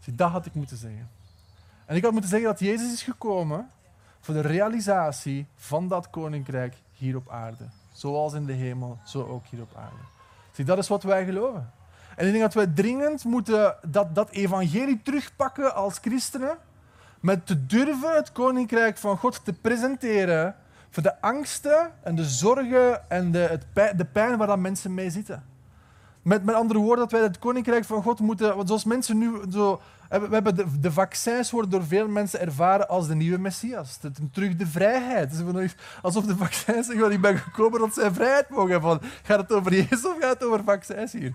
Dus 0.05 0.15
dat 0.15 0.31
had 0.31 0.45
ik 0.45 0.53
moeten 0.53 0.77
zeggen. 0.77 1.09
En 1.85 1.95
ik 1.95 2.03
had 2.03 2.11
moeten 2.11 2.29
zeggen 2.29 2.49
dat 2.49 2.59
Jezus 2.59 2.93
is 2.93 3.03
gekomen 3.03 3.69
voor 4.19 4.33
de 4.33 4.41
realisatie 4.41 5.47
van 5.55 5.87
dat 5.87 6.09
koninkrijk 6.09 6.75
hier 6.99 7.15
op 7.15 7.29
aarde. 7.29 7.63
Zoals 7.91 8.33
in 8.33 8.45
de 8.45 8.53
hemel, 8.53 8.97
zo 9.05 9.25
ook 9.25 9.45
hier 9.45 9.61
op 9.61 9.71
aarde. 9.75 10.03
Zie, 10.51 10.65
dat 10.65 10.77
is 10.77 10.87
wat 10.87 11.03
wij 11.03 11.25
geloven. 11.25 11.71
En 12.15 12.25
ik 12.25 12.31
denk 12.31 12.43
dat 12.43 12.53
wij 12.53 12.67
dringend 12.67 13.23
moeten 13.23 13.75
dat, 13.87 14.15
dat 14.15 14.29
evangelie 14.29 15.01
terugpakken 15.03 15.75
als 15.75 15.97
christenen. 16.01 16.57
Met 17.19 17.45
te 17.45 17.65
durven 17.65 18.15
het 18.15 18.31
koninkrijk 18.31 18.97
van 18.97 19.17
God 19.17 19.45
te 19.45 19.53
presenteren 19.53 20.55
voor 20.89 21.03
de 21.03 21.21
angsten 21.21 21.91
en 22.03 22.15
de 22.15 22.25
zorgen 22.25 23.09
en 23.09 23.31
de, 23.31 23.37
het 23.37 23.65
pijn, 23.73 23.97
de 23.97 24.05
pijn 24.05 24.37
waar 24.37 24.47
dan 24.47 24.61
mensen 24.61 24.93
mee 24.93 25.09
zitten. 25.09 25.43
Met, 26.21 26.43
met 26.43 26.55
andere 26.55 26.79
woorden, 26.79 27.03
dat 27.03 27.11
wij 27.11 27.21
het 27.21 27.39
koninkrijk 27.39 27.85
van 27.85 28.03
God 28.03 28.19
moeten, 28.19 28.55
want 28.55 28.67
zoals 28.67 28.83
mensen 28.83 29.17
nu 29.17 29.31
zo 29.51 29.81
we 30.09 30.27
hebben 30.31 30.55
de, 30.55 30.79
de, 30.79 30.91
vaccins 30.91 31.51
worden 31.51 31.71
door 31.71 31.83
veel 31.83 32.07
mensen 32.07 32.39
ervaren 32.39 32.87
als 32.89 33.07
de 33.07 33.15
nieuwe 33.15 33.37
Messias. 33.37 33.99
terug 34.31 34.55
de 34.55 34.67
vrijheid. 34.67 35.43
Alsof 36.01 36.25
de 36.25 36.37
vaccins 36.37 36.87
zeggen, 36.87 37.11
ik 37.11 37.21
ben 37.21 37.37
gekomen 37.37 37.79
dat 37.79 37.93
zij 37.93 38.11
vrijheid 38.11 38.49
mogen 38.49 38.71
hebben. 38.71 38.99
Gaat 39.23 39.39
het 39.39 39.51
over 39.53 39.73
Jezus 39.73 40.05
of 40.05 40.17
gaat 40.19 40.33
het 40.33 40.43
over 40.43 40.63
vaccins 40.63 41.11
hier? 41.11 41.33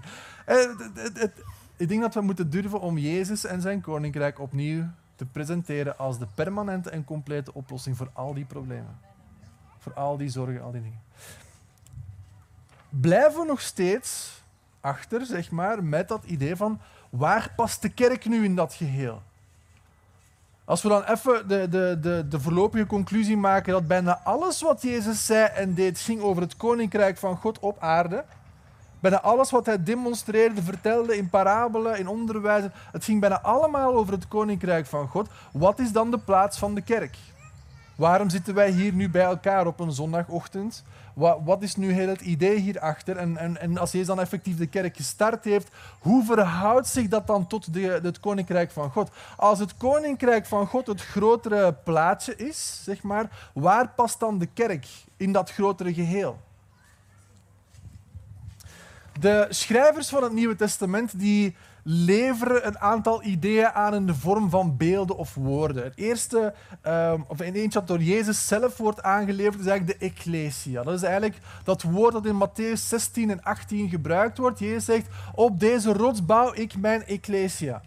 ik 1.77 1.89
denk 1.89 2.01
dat 2.01 2.15
we 2.15 2.21
moeten 2.21 2.51
durven 2.51 2.81
om 2.81 2.99
Jezus 2.99 3.45
en 3.45 3.61
zijn 3.61 3.81
koninkrijk 3.81 4.39
opnieuw 4.39 4.85
te 5.17 5.25
presenteren 5.25 5.99
als 5.99 6.19
de 6.19 6.27
permanente 6.35 6.91
en 6.91 7.05
complete 7.05 7.55
oplossing 7.55 7.97
voor 7.97 8.11
al 8.13 8.35
die 8.35 8.45
problemen. 8.45 8.99
Voor 9.79 9.93
al 9.93 10.17
die 10.17 10.29
zorgen, 10.29 10.63
al 10.63 10.73
die 10.73 10.83
dingen. 10.83 11.03
Blijven 12.89 13.41
we 13.41 13.47
nog 13.47 13.61
steeds 13.61 14.43
achter, 14.81 15.27
zeg 15.27 15.51
maar, 15.51 15.85
met 15.85 16.09
dat 16.09 16.25
idee 16.25 16.57
van 16.57 16.81
Waar 17.17 17.53
past 17.57 17.83
de 17.83 17.89
kerk 17.89 18.25
nu 18.25 18.45
in 18.45 18.55
dat 18.55 18.75
geheel? 18.75 19.23
Als 20.65 20.83
we 20.83 20.89
dan 20.89 21.03
even 21.03 21.49
de, 21.49 21.69
de, 21.69 21.99
de, 22.01 22.27
de 22.29 22.41
voorlopige 22.41 22.87
conclusie 22.87 23.37
maken 23.37 23.73
dat 23.73 23.87
bijna 23.87 24.21
alles 24.25 24.63
wat 24.63 24.83
Jezus 24.83 25.27
zei 25.27 25.45
en 25.45 25.75
deed 25.75 25.99
ging 25.99 26.21
over 26.21 26.43
het 26.43 26.57
koninkrijk 26.57 27.19
van 27.19 27.37
God 27.37 27.59
op 27.59 27.77
aarde. 27.81 28.25
Bijna 29.01 29.21
alles 29.21 29.51
wat 29.51 29.67
hij 29.67 29.83
demonstreerde, 29.83 30.63
vertelde 30.63 31.17
in 31.17 31.29
parabelen, 31.29 31.99
in 31.99 32.09
onderwijs, 32.09 32.65
het 32.93 33.05
ging 33.05 33.21
bijna 33.21 33.41
allemaal 33.41 33.95
over 33.95 34.13
het 34.13 34.29
koninkrijk 34.29 34.87
van 34.87 35.09
God. 35.09 35.29
Wat 35.53 35.79
is 35.79 35.93
dan 35.93 36.11
de 36.11 36.19
plaats 36.19 36.59
van 36.59 36.75
de 36.75 36.81
kerk? 36.81 37.17
Waarom 37.97 38.31
zitten 38.31 38.55
wij 38.55 38.71
hier 38.71 38.93
nu 38.93 39.11
bij 39.11 39.25
elkaar 39.25 39.67
op 39.67 39.81
een 39.81 39.93
zondagochtend? 39.93 40.85
Wat, 41.15 41.39
wat 41.45 41.63
is 41.63 41.77
nu 41.77 41.93
heel 41.93 42.09
het 42.09 42.21
idee 42.21 42.59
hierachter? 42.59 43.17
En, 43.17 43.37
en, 43.37 43.61
en 43.61 43.79
als 43.79 43.93
Jezus 43.93 44.07
dan 44.07 44.21
effectief 44.21 44.57
de 44.57 44.67
kerk 44.67 44.97
gestart 44.97 45.45
heeft, 45.45 45.69
hoe 45.99 46.25
verhoudt 46.25 46.87
zich 46.87 47.09
dat 47.09 47.27
dan 47.27 47.47
tot 47.47 47.73
de, 47.73 48.01
het 48.03 48.21
koninkrijk 48.21 48.71
van 48.71 48.91
God? 48.91 49.11
Als 49.37 49.59
het 49.59 49.77
koninkrijk 49.77 50.47
van 50.47 50.67
God 50.67 50.87
het 50.87 51.03
grotere 51.03 51.73
plaatje 51.73 52.37
is, 52.37 52.81
zeg 52.85 53.03
maar, 53.03 53.51
waar 53.53 53.89
past 53.89 54.21
dan 54.21 54.39
de 54.39 54.49
kerk 54.55 54.87
in 55.17 55.33
dat 55.33 55.51
grotere 55.51 55.95
geheel? 55.95 56.41
De 59.21 59.47
schrijvers 59.51 60.09
van 60.09 60.23
het 60.23 60.33
Nieuwe 60.33 60.57
Testament 60.57 61.19
die 61.19 61.57
leveren 61.87 62.67
een 62.67 62.79
aantal 62.79 63.23
ideeën 63.23 63.69
aan 63.71 63.95
in 63.95 64.07
de 64.07 64.15
vorm 64.15 64.51
van 64.51 64.77
beelden 64.77 65.17
of 65.17 65.35
woorden. 65.35 65.85
Het 65.85 65.97
eerste, 65.97 66.55
um, 66.87 67.25
of 67.29 67.41
in 67.41 67.55
eentje 67.55 67.79
dat 67.79 67.89
door 67.89 68.03
Jezus 68.03 68.47
zelf 68.47 68.77
wordt 68.77 69.03
aangeleverd, 69.03 69.61
is 69.61 69.67
eigenlijk 69.67 70.01
de 70.01 70.07
ecclesia. 70.07 70.83
Dat 70.83 70.95
is 70.95 71.03
eigenlijk 71.03 71.37
dat 71.65 71.83
woord 71.83 72.13
dat 72.13 72.27
in 72.27 72.49
Matthäus 72.49 72.81
16 72.81 73.31
en 73.31 73.43
18 73.43 73.89
gebruikt 73.89 74.39
wordt. 74.39 74.59
Jezus 74.59 74.85
zegt, 74.85 75.07
op 75.35 75.61
deze 75.61 75.93
rots 75.93 76.25
bouw 76.25 76.53
ik 76.55 76.77
mijn 76.77 77.05
ecclesia. 77.05 77.83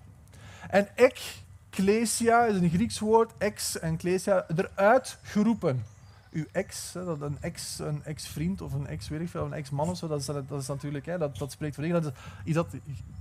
En 0.70 0.88
ecclesia 0.96 2.46
is 2.46 2.56
een 2.56 2.70
Grieks 2.70 3.00
woord, 3.00 3.32
ex 3.38 3.80
en 3.80 3.94
ecclesia, 3.94 4.46
eruit 4.56 5.18
geroepen 5.22 5.97
uw 6.38 6.46
ex, 6.52 6.92
dat 6.92 7.22
een 7.22 7.38
ex, 7.40 7.80
een 7.80 8.04
ex-vriend 8.04 8.62
of 8.62 8.74
een 8.74 8.88
ex, 8.88 9.08
weet 9.08 9.22
ik 9.22 9.30
veel, 9.30 9.46
een 9.46 9.54
ex-man 9.54 9.90
of 9.90 9.98
zo, 9.98 10.08
dat 10.08 10.20
is, 10.20 10.26
dat 10.26 10.62
is 10.62 10.68
natuurlijk, 10.68 11.06
hè, 11.06 11.18
dat, 11.18 11.38
dat 11.38 11.52
spreekt 11.52 11.76
voor 11.76 11.84
zich, 11.84 11.94
dat 11.94 12.06
is 12.06 12.12
iets 12.44 12.56
dat 12.56 12.68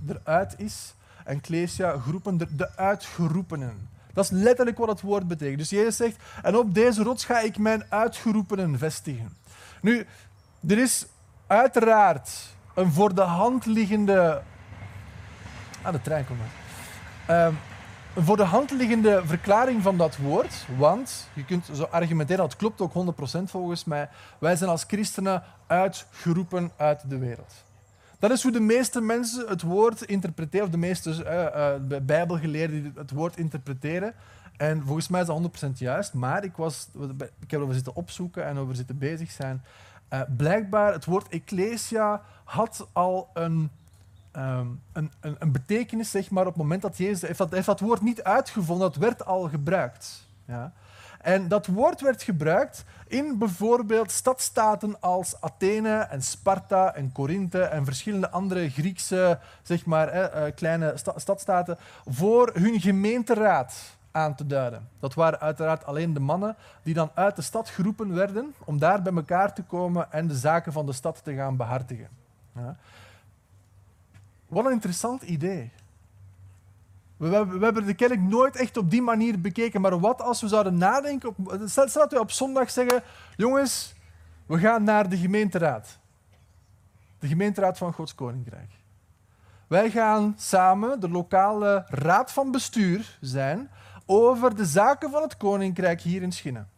eruit 0.07 0.55
is. 0.57 0.93
En 1.23 1.41
Klesia, 1.41 1.97
groepen, 1.99 2.37
de, 2.37 2.75
uitgeroepenen. 2.75 3.89
Dat 4.13 4.23
is 4.23 4.29
letterlijk 4.29 4.77
wat 4.77 4.87
het 4.87 5.01
woord 5.01 5.27
betekent. 5.27 5.57
Dus 5.57 5.69
Jezus 5.69 5.95
zegt, 5.95 6.15
en 6.41 6.57
op 6.57 6.73
deze 6.73 7.03
rots 7.03 7.25
ga 7.25 7.39
ik 7.39 7.57
mijn 7.57 7.83
uitgeroepenen 7.89 8.77
vestigen. 8.77 9.37
Nu, 9.81 10.05
er 10.67 10.77
is 10.77 11.05
uiteraard 11.47 12.29
een 12.73 12.91
voor 12.91 13.15
de 13.15 13.21
hand 13.21 13.65
liggende... 13.65 14.41
Ah, 15.81 15.91
de 15.91 16.01
trein 16.01 16.25
komt 16.25 16.39
maar. 16.39 17.45
Um, 17.45 17.57
een 18.17 18.23
voor 18.23 18.37
de 18.37 18.43
hand 18.43 18.71
liggende 18.71 19.21
verklaring 19.25 19.81
van 19.81 19.97
dat 19.97 20.17
woord, 20.17 20.65
want 20.77 21.29
je 21.33 21.45
kunt 21.45 21.69
zo 21.73 21.83
argumenteren, 21.83 22.43
dat 22.43 22.55
klopt 22.55 22.81
ook 22.81 22.93
100% 23.39 23.43
volgens 23.43 23.83
mij, 23.83 24.09
wij 24.39 24.55
zijn 24.55 24.69
als 24.69 24.83
christenen 24.87 25.43
uitgeroepen 25.67 26.71
uit 26.75 27.09
de 27.09 27.17
wereld. 27.17 27.53
Dat 28.19 28.31
is 28.31 28.43
hoe 28.43 28.51
de 28.51 28.59
meeste 28.59 29.01
mensen 29.01 29.47
het 29.47 29.61
woord 29.61 30.01
interpreteren, 30.01 30.65
of 30.65 30.71
de 30.71 30.77
meeste 30.77 31.09
uh, 31.09 31.91
uh, 31.91 31.99
bijbelgeleerden 32.01 32.93
het 32.95 33.11
woord 33.11 33.37
interpreteren. 33.37 34.13
En 34.57 34.83
volgens 34.85 35.07
mij 35.07 35.21
is 35.21 35.27
dat 35.27 35.71
100% 35.71 35.71
juist, 35.73 36.13
maar 36.13 36.43
ik, 36.43 36.55
was, 36.55 36.87
ik 37.17 37.51
heb 37.51 37.59
erover 37.59 37.73
zitten 37.73 37.95
opzoeken 37.95 38.45
en 38.45 38.57
over 38.57 38.75
zitten 38.75 38.97
bezig 38.97 39.31
zijn. 39.31 39.61
Uh, 40.13 40.21
blijkbaar, 40.37 40.93
het 40.93 41.05
woord 41.05 41.27
ecclesia 41.27 42.21
had 42.43 42.87
al 42.93 43.29
een 43.33 43.69
Ehm, 44.37 44.67
een, 44.93 45.11
een, 45.19 45.35
een, 45.39 45.51
betekenis, 45.51 46.11
zeg 46.11 46.29
maar, 46.29 46.45
op 46.45 46.53
het 46.53 46.61
moment 46.61 46.81
dat 46.81 46.97
Jezus... 46.97 47.21
Heeft 47.21 47.37
dat, 47.37 47.51
heeft 47.51 47.65
dat 47.65 47.79
woord 47.79 48.01
niet 48.01 48.23
uitgevonden, 48.23 48.91
dat 48.91 49.01
werd 49.01 49.25
al 49.25 49.49
gebruikt. 49.49 50.27
Ja. 50.45 50.73
En 51.21 51.47
dat 51.47 51.65
woord 51.65 52.01
werd 52.01 52.23
gebruikt 52.23 52.83
in 53.07 53.37
bijvoorbeeld 53.37 54.11
stadstaten 54.11 55.01
als 55.01 55.41
Athene 55.41 55.97
en 55.97 56.21
Sparta 56.21 56.95
en 56.95 57.11
Korinthe 57.11 57.61
en 57.61 57.85
verschillende 57.85 58.29
andere 58.29 58.69
Griekse 58.69 59.39
zeg 59.63 59.85
maar, 59.85 60.07
eh, 60.07 60.53
kleine 60.55 60.93
stadstaten 61.15 61.77
voor 62.05 62.51
hun 62.53 62.79
gemeenteraad 62.79 63.97
aan 64.11 64.35
te 64.35 64.45
duiden. 64.45 64.89
Dat 64.99 65.13
waren 65.13 65.39
uiteraard 65.39 65.85
alleen 65.85 66.13
de 66.13 66.19
mannen 66.19 66.55
die 66.83 66.93
dan 66.93 67.11
uit 67.13 67.35
de 67.35 67.41
stad 67.41 67.69
geroepen 67.69 68.13
werden 68.13 68.53
om 68.65 68.79
daar 68.79 69.01
bij 69.01 69.13
elkaar 69.13 69.53
te 69.53 69.63
komen 69.63 70.11
en 70.11 70.27
de 70.27 70.35
zaken 70.35 70.71
van 70.71 70.85
de 70.85 70.93
stad 70.93 71.23
te 71.23 71.33
gaan 71.33 71.55
behartigen. 71.55 72.07
Ja. 72.55 72.77
Wat 74.47 74.65
een 74.65 74.71
interessant 74.71 75.21
idee. 75.21 75.71
We, 77.17 77.45
we, 77.45 77.63
hebben 77.65 77.85
de 77.85 77.93
kerk 77.93 78.19
nooit 78.19 78.55
echt 78.55 78.77
op 78.77 78.91
die 78.91 79.01
manier 79.01 79.41
bekeken. 79.41 79.81
Maar 79.81 79.99
wat 79.99 80.21
als 80.21 80.41
we 80.41 80.47
zouden 80.47 80.77
nadenken... 80.77 81.29
Op, 81.29 81.61
stel, 81.65 81.87
dat 81.93 82.11
we 82.11 82.19
op 82.19 82.31
zondag 82.31 82.69
zeggen... 82.69 83.03
Jongens, 83.35 83.93
we 84.45 84.57
gaan 84.57 84.83
naar 84.83 85.09
de 85.09 85.17
gemeenteraad. 85.17 85.99
De 87.19 87.27
gemeenteraad 87.27 87.77
van 87.77 87.93
Gods 87.93 88.15
Koninkrijk. 88.15 88.71
Wij 89.67 89.91
gaan 89.91 90.35
samen 90.37 90.99
de 90.99 91.09
lokale 91.09 91.85
raad 91.87 92.31
van 92.31 92.51
bestuur 92.51 93.17
zijn 93.21 93.69
over 94.05 94.55
de 94.55 94.65
zaken 94.65 95.11
van 95.11 95.21
het 95.21 95.37
Koninkrijk 95.37 96.01
hier 96.01 96.21
in 96.21 96.31
Schinnen. 96.31 96.69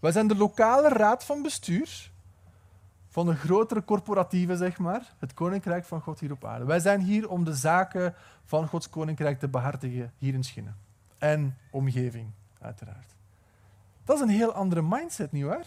Wij 0.00 0.12
zijn 0.12 0.26
de 0.26 0.36
lokale 0.36 0.88
raad 0.88 1.24
van 1.24 1.42
bestuur 1.42 2.10
van 3.16 3.28
een 3.28 3.36
grotere 3.36 3.84
corporatieve, 3.84 4.56
zeg 4.56 4.78
maar, 4.78 5.14
het 5.18 5.34
koninkrijk 5.34 5.84
van 5.84 6.00
God 6.00 6.20
hier 6.20 6.32
op 6.32 6.44
aarde. 6.44 6.64
Wij 6.64 6.78
zijn 6.78 7.00
hier 7.00 7.28
om 7.28 7.44
de 7.44 7.54
zaken 7.54 8.14
van 8.44 8.66
Gods 8.66 8.90
koninkrijk 8.90 9.38
te 9.38 9.48
behartigen 9.48 10.12
hier 10.18 10.34
in 10.34 10.44
Schinnen. 10.44 10.76
En 11.18 11.56
omgeving, 11.70 12.30
uiteraard. 12.60 13.14
Dat 14.04 14.16
is 14.16 14.22
een 14.22 14.28
heel 14.28 14.52
andere 14.52 14.82
mindset, 14.82 15.32
nietwaar? 15.32 15.66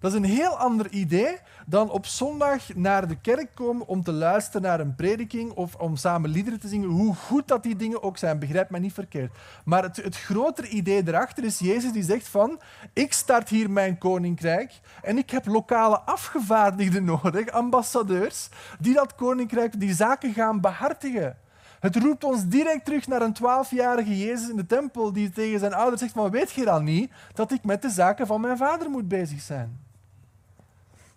Dat 0.00 0.12
is 0.12 0.16
een 0.16 0.24
heel 0.24 0.56
ander 0.56 0.90
idee 0.90 1.38
dan 1.66 1.90
op 1.90 2.06
zondag 2.06 2.74
naar 2.74 3.08
de 3.08 3.20
kerk 3.20 3.54
komen 3.54 3.86
om 3.86 4.02
te 4.02 4.12
luisteren 4.12 4.62
naar 4.62 4.80
een 4.80 4.94
prediking 4.94 5.50
of 5.52 5.74
om 5.74 5.96
samen 5.96 6.30
liederen 6.30 6.60
te 6.60 6.68
zingen. 6.68 6.88
Hoe 6.88 7.14
goed 7.14 7.48
dat 7.48 7.62
die 7.62 7.76
dingen 7.76 8.02
ook 8.02 8.18
zijn, 8.18 8.38
begrijp 8.38 8.70
mij 8.70 8.80
niet 8.80 8.92
verkeerd. 8.92 9.32
Maar 9.64 9.82
het, 9.82 9.96
het 9.96 10.16
grotere 10.16 10.68
idee 10.68 11.02
erachter 11.06 11.44
is 11.44 11.58
Jezus 11.58 11.92
die 11.92 12.02
zegt 12.02 12.28
van, 12.28 12.60
ik 12.92 13.12
start 13.12 13.48
hier 13.48 13.70
mijn 13.70 13.98
koninkrijk 13.98 14.80
en 15.02 15.18
ik 15.18 15.30
heb 15.30 15.46
lokale 15.46 16.00
afgevaardigden 16.00 17.04
nodig, 17.04 17.48
ambassadeurs, 17.50 18.48
die 18.78 18.94
dat 18.94 19.14
koninkrijk, 19.14 19.80
die 19.80 19.94
zaken 19.94 20.32
gaan 20.32 20.60
behartigen. 20.60 21.36
Het 21.80 21.96
roept 21.96 22.24
ons 22.24 22.46
direct 22.46 22.84
terug 22.84 23.06
naar 23.06 23.22
een 23.22 23.32
twaalfjarige 23.32 24.18
Jezus 24.18 24.48
in 24.48 24.56
de 24.56 24.66
tempel 24.66 25.12
die 25.12 25.30
tegen 25.30 25.58
zijn 25.58 25.74
ouders 25.74 26.00
zegt 26.00 26.12
van 26.12 26.30
weet 26.30 26.50
je 26.50 26.64
dan 26.64 26.84
niet 26.84 27.12
dat 27.34 27.52
ik 27.52 27.64
met 27.64 27.82
de 27.82 27.90
zaken 27.90 28.26
van 28.26 28.40
mijn 28.40 28.56
vader 28.56 28.90
moet 28.90 29.08
bezig 29.08 29.40
zijn? 29.40 29.87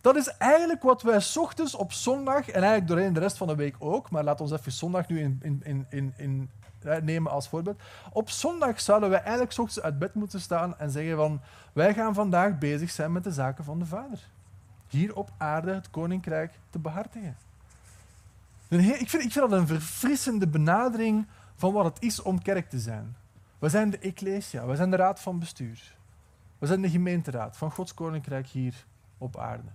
Dat 0.02 0.16
is 0.16 0.28
eigenlijk 0.28 0.82
wat 0.82 1.02
wij 1.02 1.22
ochtends 1.36 1.76
op 1.76 1.94
zondag, 1.94 2.48
en 2.48 2.54
eigenlijk 2.54 2.88
doorheen 2.88 3.14
de 3.14 3.20
rest 3.20 3.38
van 3.38 3.48
de 3.48 3.56
week 3.56 3.76
ook, 3.80 4.10
maar 4.10 4.24
laat 4.24 4.42
ons 4.42 4.52
even 4.52 4.72
zondag 4.72 5.08
nu 5.08 5.20
in, 5.20 5.40
in, 5.64 5.86
in, 5.90 6.14
in, 6.18 6.50
nemen 7.04 7.32
als 7.32 7.48
voorbeeld. 7.48 7.82
Op 8.12 8.30
zondag 8.30 8.82
zouden 8.82 9.10
wij 9.10 9.20
eigenlijk 9.22 9.58
ochtends 9.58 9.82
uit 9.82 10.00
bed 10.00 10.14
moeten 10.14 10.42
staan 10.42 10.78
en 10.78 10.92
zeggen 10.92 11.16
van 11.16 11.42
wij 11.74 11.94
gaan 11.94 12.14
vandaag 12.14 12.58
bezig 12.58 12.90
zijn 12.90 13.12
met 13.12 13.24
de 13.24 13.32
zaken 13.32 13.64
van 13.64 13.80
de 13.80 13.86
Vader. 13.86 14.20
Hier 14.88 15.16
op 15.16 15.32
aarde 15.38 15.74
het 15.74 15.90
koninkrijk 15.90 16.54
te 16.70 16.80
behartigen. 16.80 17.38
Ik 18.68 19.10
vind, 19.10 19.24
ik 19.24 19.32
vind 19.32 19.34
dat 19.34 19.52
een 19.52 19.68
verfrissende 19.68 20.48
benadering 20.48 21.28
van 21.56 21.74
wat 21.74 21.86
het 21.86 22.04
is 22.04 22.22
om 22.22 22.42
kerk 22.42 22.70
te 22.70 22.80
zijn. 22.80 23.16
We 23.60 23.70
zijn 23.70 23.90
de 23.90 23.98
Ecclesia, 23.98 24.66
we 24.66 24.76
zijn 24.76 24.90
de 24.90 24.96
raad 24.96 25.20
van 25.20 25.40
bestuur. 25.40 25.96
We 26.60 26.68
zijn 26.68 26.82
de 26.82 26.90
gemeenteraad 26.90 27.58
van 27.58 27.72
Gods 27.72 27.94
koninkrijk 27.94 28.48
hier 28.48 28.86
op 29.18 29.38
aarde 29.38 29.70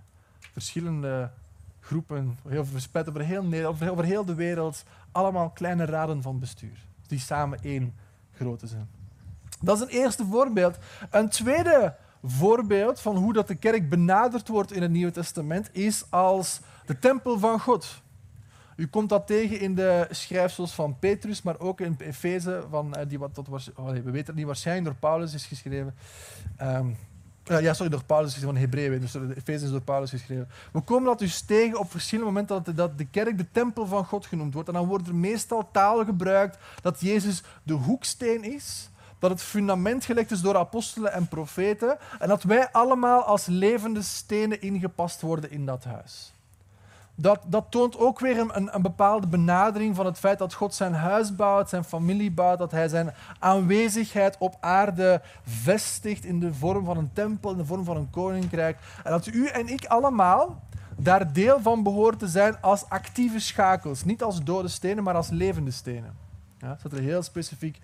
verschillende 0.51 1.31
groepen, 1.79 2.37
verspreid 2.45 3.09
over 3.09 3.21
heel, 3.21 3.65
over 3.89 4.03
heel 4.03 4.25
de 4.25 4.33
wereld, 4.33 4.83
allemaal 5.11 5.49
kleine 5.49 5.85
raden 5.85 6.21
van 6.21 6.39
bestuur, 6.39 6.77
die 7.07 7.19
samen 7.19 7.59
één 7.61 7.95
grote 8.31 8.67
zijn. 8.67 8.89
Dat 9.61 9.77
is 9.77 9.83
een 9.83 10.01
eerste 10.01 10.25
voorbeeld. 10.25 10.77
Een 11.09 11.29
tweede 11.29 11.95
voorbeeld 12.23 12.99
van 12.99 13.15
hoe 13.15 13.33
dat 13.33 13.47
de 13.47 13.55
kerk 13.55 13.89
benaderd 13.89 14.47
wordt 14.47 14.71
in 14.71 14.81
het 14.81 14.91
Nieuwe 14.91 15.11
Testament 15.11 15.69
is 15.71 16.11
als 16.11 16.59
de 16.85 16.99
tempel 16.99 17.39
van 17.39 17.59
God. 17.59 18.01
U 18.75 18.87
komt 18.87 19.09
dat 19.09 19.27
tegen 19.27 19.59
in 19.59 19.75
de 19.75 20.07
schrijfsels 20.09 20.73
van 20.73 20.99
Petrus, 20.99 21.41
maar 21.41 21.59
ook 21.59 21.81
in 21.81 21.95
Efeze, 21.97 22.63
van, 22.69 22.95
eh, 22.95 23.09
die 23.09 23.19
wat, 23.19 23.41
was, 23.49 23.71
oh 23.75 23.89
we 23.89 24.11
weten 24.11 24.35
niet, 24.35 24.45
waarschijnlijk 24.45 24.85
door 24.85 25.09
Paulus 25.09 25.33
is 25.33 25.45
geschreven. 25.45 25.95
Um, 26.61 26.97
ja, 27.47 27.73
sorry, 27.73 27.91
door 27.91 28.03
Paulus 28.03 28.35
is 28.35 28.43
van 28.43 28.55
Hebreeën, 28.55 28.99
dus 28.99 29.11
de 29.11 29.33
Efeze 29.35 29.65
is 29.65 29.71
door 29.71 29.81
Paulus 29.81 30.09
geschreven. 30.09 30.49
We 30.71 30.81
komen 30.81 31.05
dat 31.05 31.19
dus 31.19 31.41
tegen 31.41 31.79
op 31.79 31.91
verschillende 31.91 32.31
momenten 32.31 32.63
dat, 32.63 32.75
dat 32.75 32.97
de 32.97 33.05
kerk 33.05 33.37
de 33.37 33.51
tempel 33.51 33.85
van 33.85 34.05
God 34.05 34.25
genoemd 34.25 34.53
wordt. 34.53 34.67
En 34.67 34.73
dan 34.73 34.87
wordt 34.87 35.07
er 35.07 35.15
meestal 35.15 35.69
taal 35.71 36.05
gebruikt 36.05 36.57
dat 36.81 37.01
Jezus 37.01 37.43
de 37.63 37.73
hoeksteen 37.73 38.43
is, 38.43 38.89
dat 39.19 39.29
het 39.29 39.41
fundament 39.41 40.05
gelegd 40.05 40.31
is 40.31 40.41
door 40.41 40.57
apostelen 40.57 41.13
en 41.13 41.27
profeten 41.27 41.97
en 42.19 42.27
dat 42.27 42.43
wij 42.43 42.71
allemaal 42.71 43.23
als 43.23 43.45
levende 43.45 44.01
stenen 44.01 44.61
ingepast 44.61 45.21
worden 45.21 45.51
in 45.51 45.65
dat 45.65 45.83
huis 45.83 46.31
dat, 47.19 47.39
dat 47.47 47.65
toont 47.69 47.97
ook 47.97 48.19
weer 48.19 48.39
een, 48.39 48.75
een, 48.75 48.81
bepaalde 48.81 49.27
benadering 49.27 49.95
van 49.95 50.05
het 50.05 50.17
feit 50.17 50.39
dat 50.39 50.53
God 50.53 50.73
zijn 50.73 50.93
huis 50.93 51.35
bouwt, 51.35 51.69
zijn 51.69 51.83
familie 51.83 52.31
bouwt, 52.31 52.57
dat 52.57 52.71
hij 52.71 52.87
zijn 52.87 53.13
aanwezigheid 53.39 54.35
op 54.39 54.57
aarde 54.59 55.21
vestigt 55.43 56.25
in 56.25 56.39
de 56.39 56.53
vorm 56.53 56.85
van 56.85 56.97
een 56.97 57.09
tempel, 57.13 57.51
in 57.51 57.57
de 57.57 57.65
vorm 57.65 57.83
van 57.83 57.97
een 57.97 58.09
koninkrijk. 58.09 58.77
En 59.03 59.11
dat 59.11 59.25
u 59.25 59.47
en 59.47 59.67
ik 59.67 59.85
allemaal 59.85 60.61
daar 60.97 61.33
deel 61.33 61.61
van 61.61 61.83
behoren 61.83 62.17
te 62.17 62.27
zijn 62.27 62.61
als 62.61 62.89
actieve 62.89 63.39
schakels. 63.39 64.03
Niet 64.03 64.23
als 64.23 64.43
dode 64.43 64.67
stenen, 64.67 65.03
maar 65.03 65.15
als 65.15 65.29
levende 65.29 65.71
stenen. 65.71 66.15
Ja, 66.57 66.67
dat 66.67 66.79
staat 66.79 66.91
er 66.91 66.99
heel 66.99 67.23
specifiek 67.23 67.79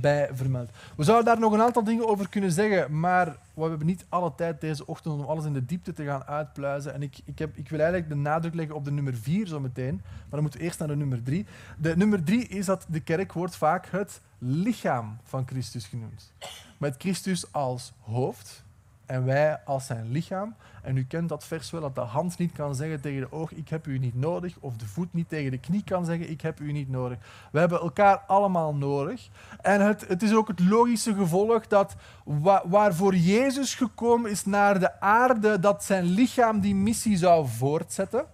bij 0.00 0.30
vermeld. 0.32 0.70
We 0.96 1.04
zouden 1.04 1.26
daar 1.26 1.38
nog 1.38 1.52
een 1.52 1.62
aantal 1.62 1.84
dingen 1.84 2.08
over 2.08 2.28
kunnen 2.28 2.52
zeggen, 2.52 2.98
maar 2.98 3.36
we 3.54 3.62
hebben 3.62 3.86
niet 3.86 4.04
alle 4.08 4.32
tijd 4.36 4.60
deze 4.60 4.86
ochtend 4.86 5.14
om 5.14 5.24
alles 5.24 5.44
in 5.44 5.52
de 5.52 5.64
diepte 5.64 5.92
te 5.92 6.04
gaan 6.04 6.24
uitpluizen. 6.24 6.94
En 6.94 7.02
ik, 7.02 7.18
ik, 7.24 7.38
heb, 7.38 7.56
ik 7.56 7.68
wil 7.68 7.78
eigenlijk 7.78 8.08
de 8.08 8.14
nadruk 8.14 8.54
leggen 8.54 8.74
op 8.74 8.84
de 8.84 8.90
nummer 8.90 9.14
vier 9.14 9.46
zo 9.46 9.60
meteen, 9.60 10.00
maar 10.04 10.30
dan 10.30 10.40
moeten 10.40 10.60
we 10.60 10.66
eerst 10.66 10.78
naar 10.78 10.88
de 10.88 10.96
nummer 10.96 11.22
drie. 11.22 11.46
De 11.78 11.96
nummer 11.96 12.24
drie 12.24 12.48
is 12.48 12.66
dat 12.66 12.86
de 12.88 13.00
kerk 13.00 13.32
wordt 13.32 13.56
vaak 13.56 13.86
het 13.90 14.20
lichaam 14.38 15.16
van 15.24 15.46
Christus 15.46 15.86
genoemd. 15.86 16.32
Met 16.78 16.94
Christus 16.98 17.52
als 17.52 17.92
hoofd 18.00 18.64
en 19.06 19.24
wij 19.24 19.58
als 19.64 19.86
zijn 19.86 20.10
lichaam. 20.10 20.54
En 20.82 20.96
u 20.96 21.04
kent 21.04 21.28
dat 21.28 21.44
vers 21.44 21.70
wel, 21.70 21.80
dat 21.80 21.94
de 21.94 22.00
hand 22.00 22.38
niet 22.38 22.52
kan 22.52 22.74
zeggen 22.74 23.00
tegen 23.00 23.20
de 23.20 23.32
oog, 23.32 23.52
ik 23.52 23.68
heb 23.68 23.86
u 23.86 23.98
niet 23.98 24.14
nodig, 24.14 24.56
of 24.60 24.76
de 24.76 24.86
voet 24.86 25.12
niet 25.12 25.28
tegen 25.28 25.50
de 25.50 25.58
knie 25.58 25.84
kan 25.84 26.04
zeggen, 26.04 26.30
ik 26.30 26.40
heb 26.40 26.60
u 26.60 26.72
niet 26.72 26.88
nodig. 26.88 27.18
We 27.52 27.58
hebben 27.58 27.80
elkaar 27.80 28.16
allemaal 28.26 28.74
nodig. 28.74 29.28
En 29.60 29.80
het, 29.80 30.08
het 30.08 30.22
is 30.22 30.34
ook 30.34 30.48
het 30.48 30.60
logische 30.60 31.14
gevolg 31.14 31.66
dat 31.66 31.96
wa 32.24 32.62
waarvoor 32.66 33.14
Jezus 33.14 33.74
gekomen 33.74 34.30
is 34.30 34.44
naar 34.44 34.78
de 34.78 35.00
aarde, 35.00 35.58
dat 35.58 35.84
zijn 35.84 36.04
lichaam 36.04 36.60
die 36.60 36.74
missie 36.74 37.16
zou 37.16 37.46
voortzetten. 37.48 38.24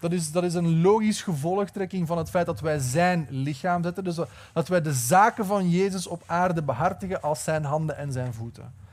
Dat 0.00 0.12
is, 0.12 0.32
dat 0.32 0.44
is 0.44 0.54
een 0.54 0.80
logisch 0.80 1.22
gevolgtrekking 1.22 2.06
van 2.06 2.18
het 2.18 2.30
feit 2.30 2.46
dat 2.46 2.60
wij 2.60 2.78
zijn 2.78 3.26
lichaam 3.30 3.82
zetten. 3.82 4.04
Dus 4.04 4.18
dat 4.52 4.68
wij 4.68 4.82
de 4.82 4.92
zaken 4.92 5.46
van 5.46 5.70
Jezus 5.70 6.06
op 6.06 6.22
aarde 6.26 6.62
behartigen 6.62 7.22
als 7.22 7.44
zijn 7.44 7.64
handen 7.64 7.96
en 7.96 8.12
zijn 8.12 8.34
voeten. 8.34 8.85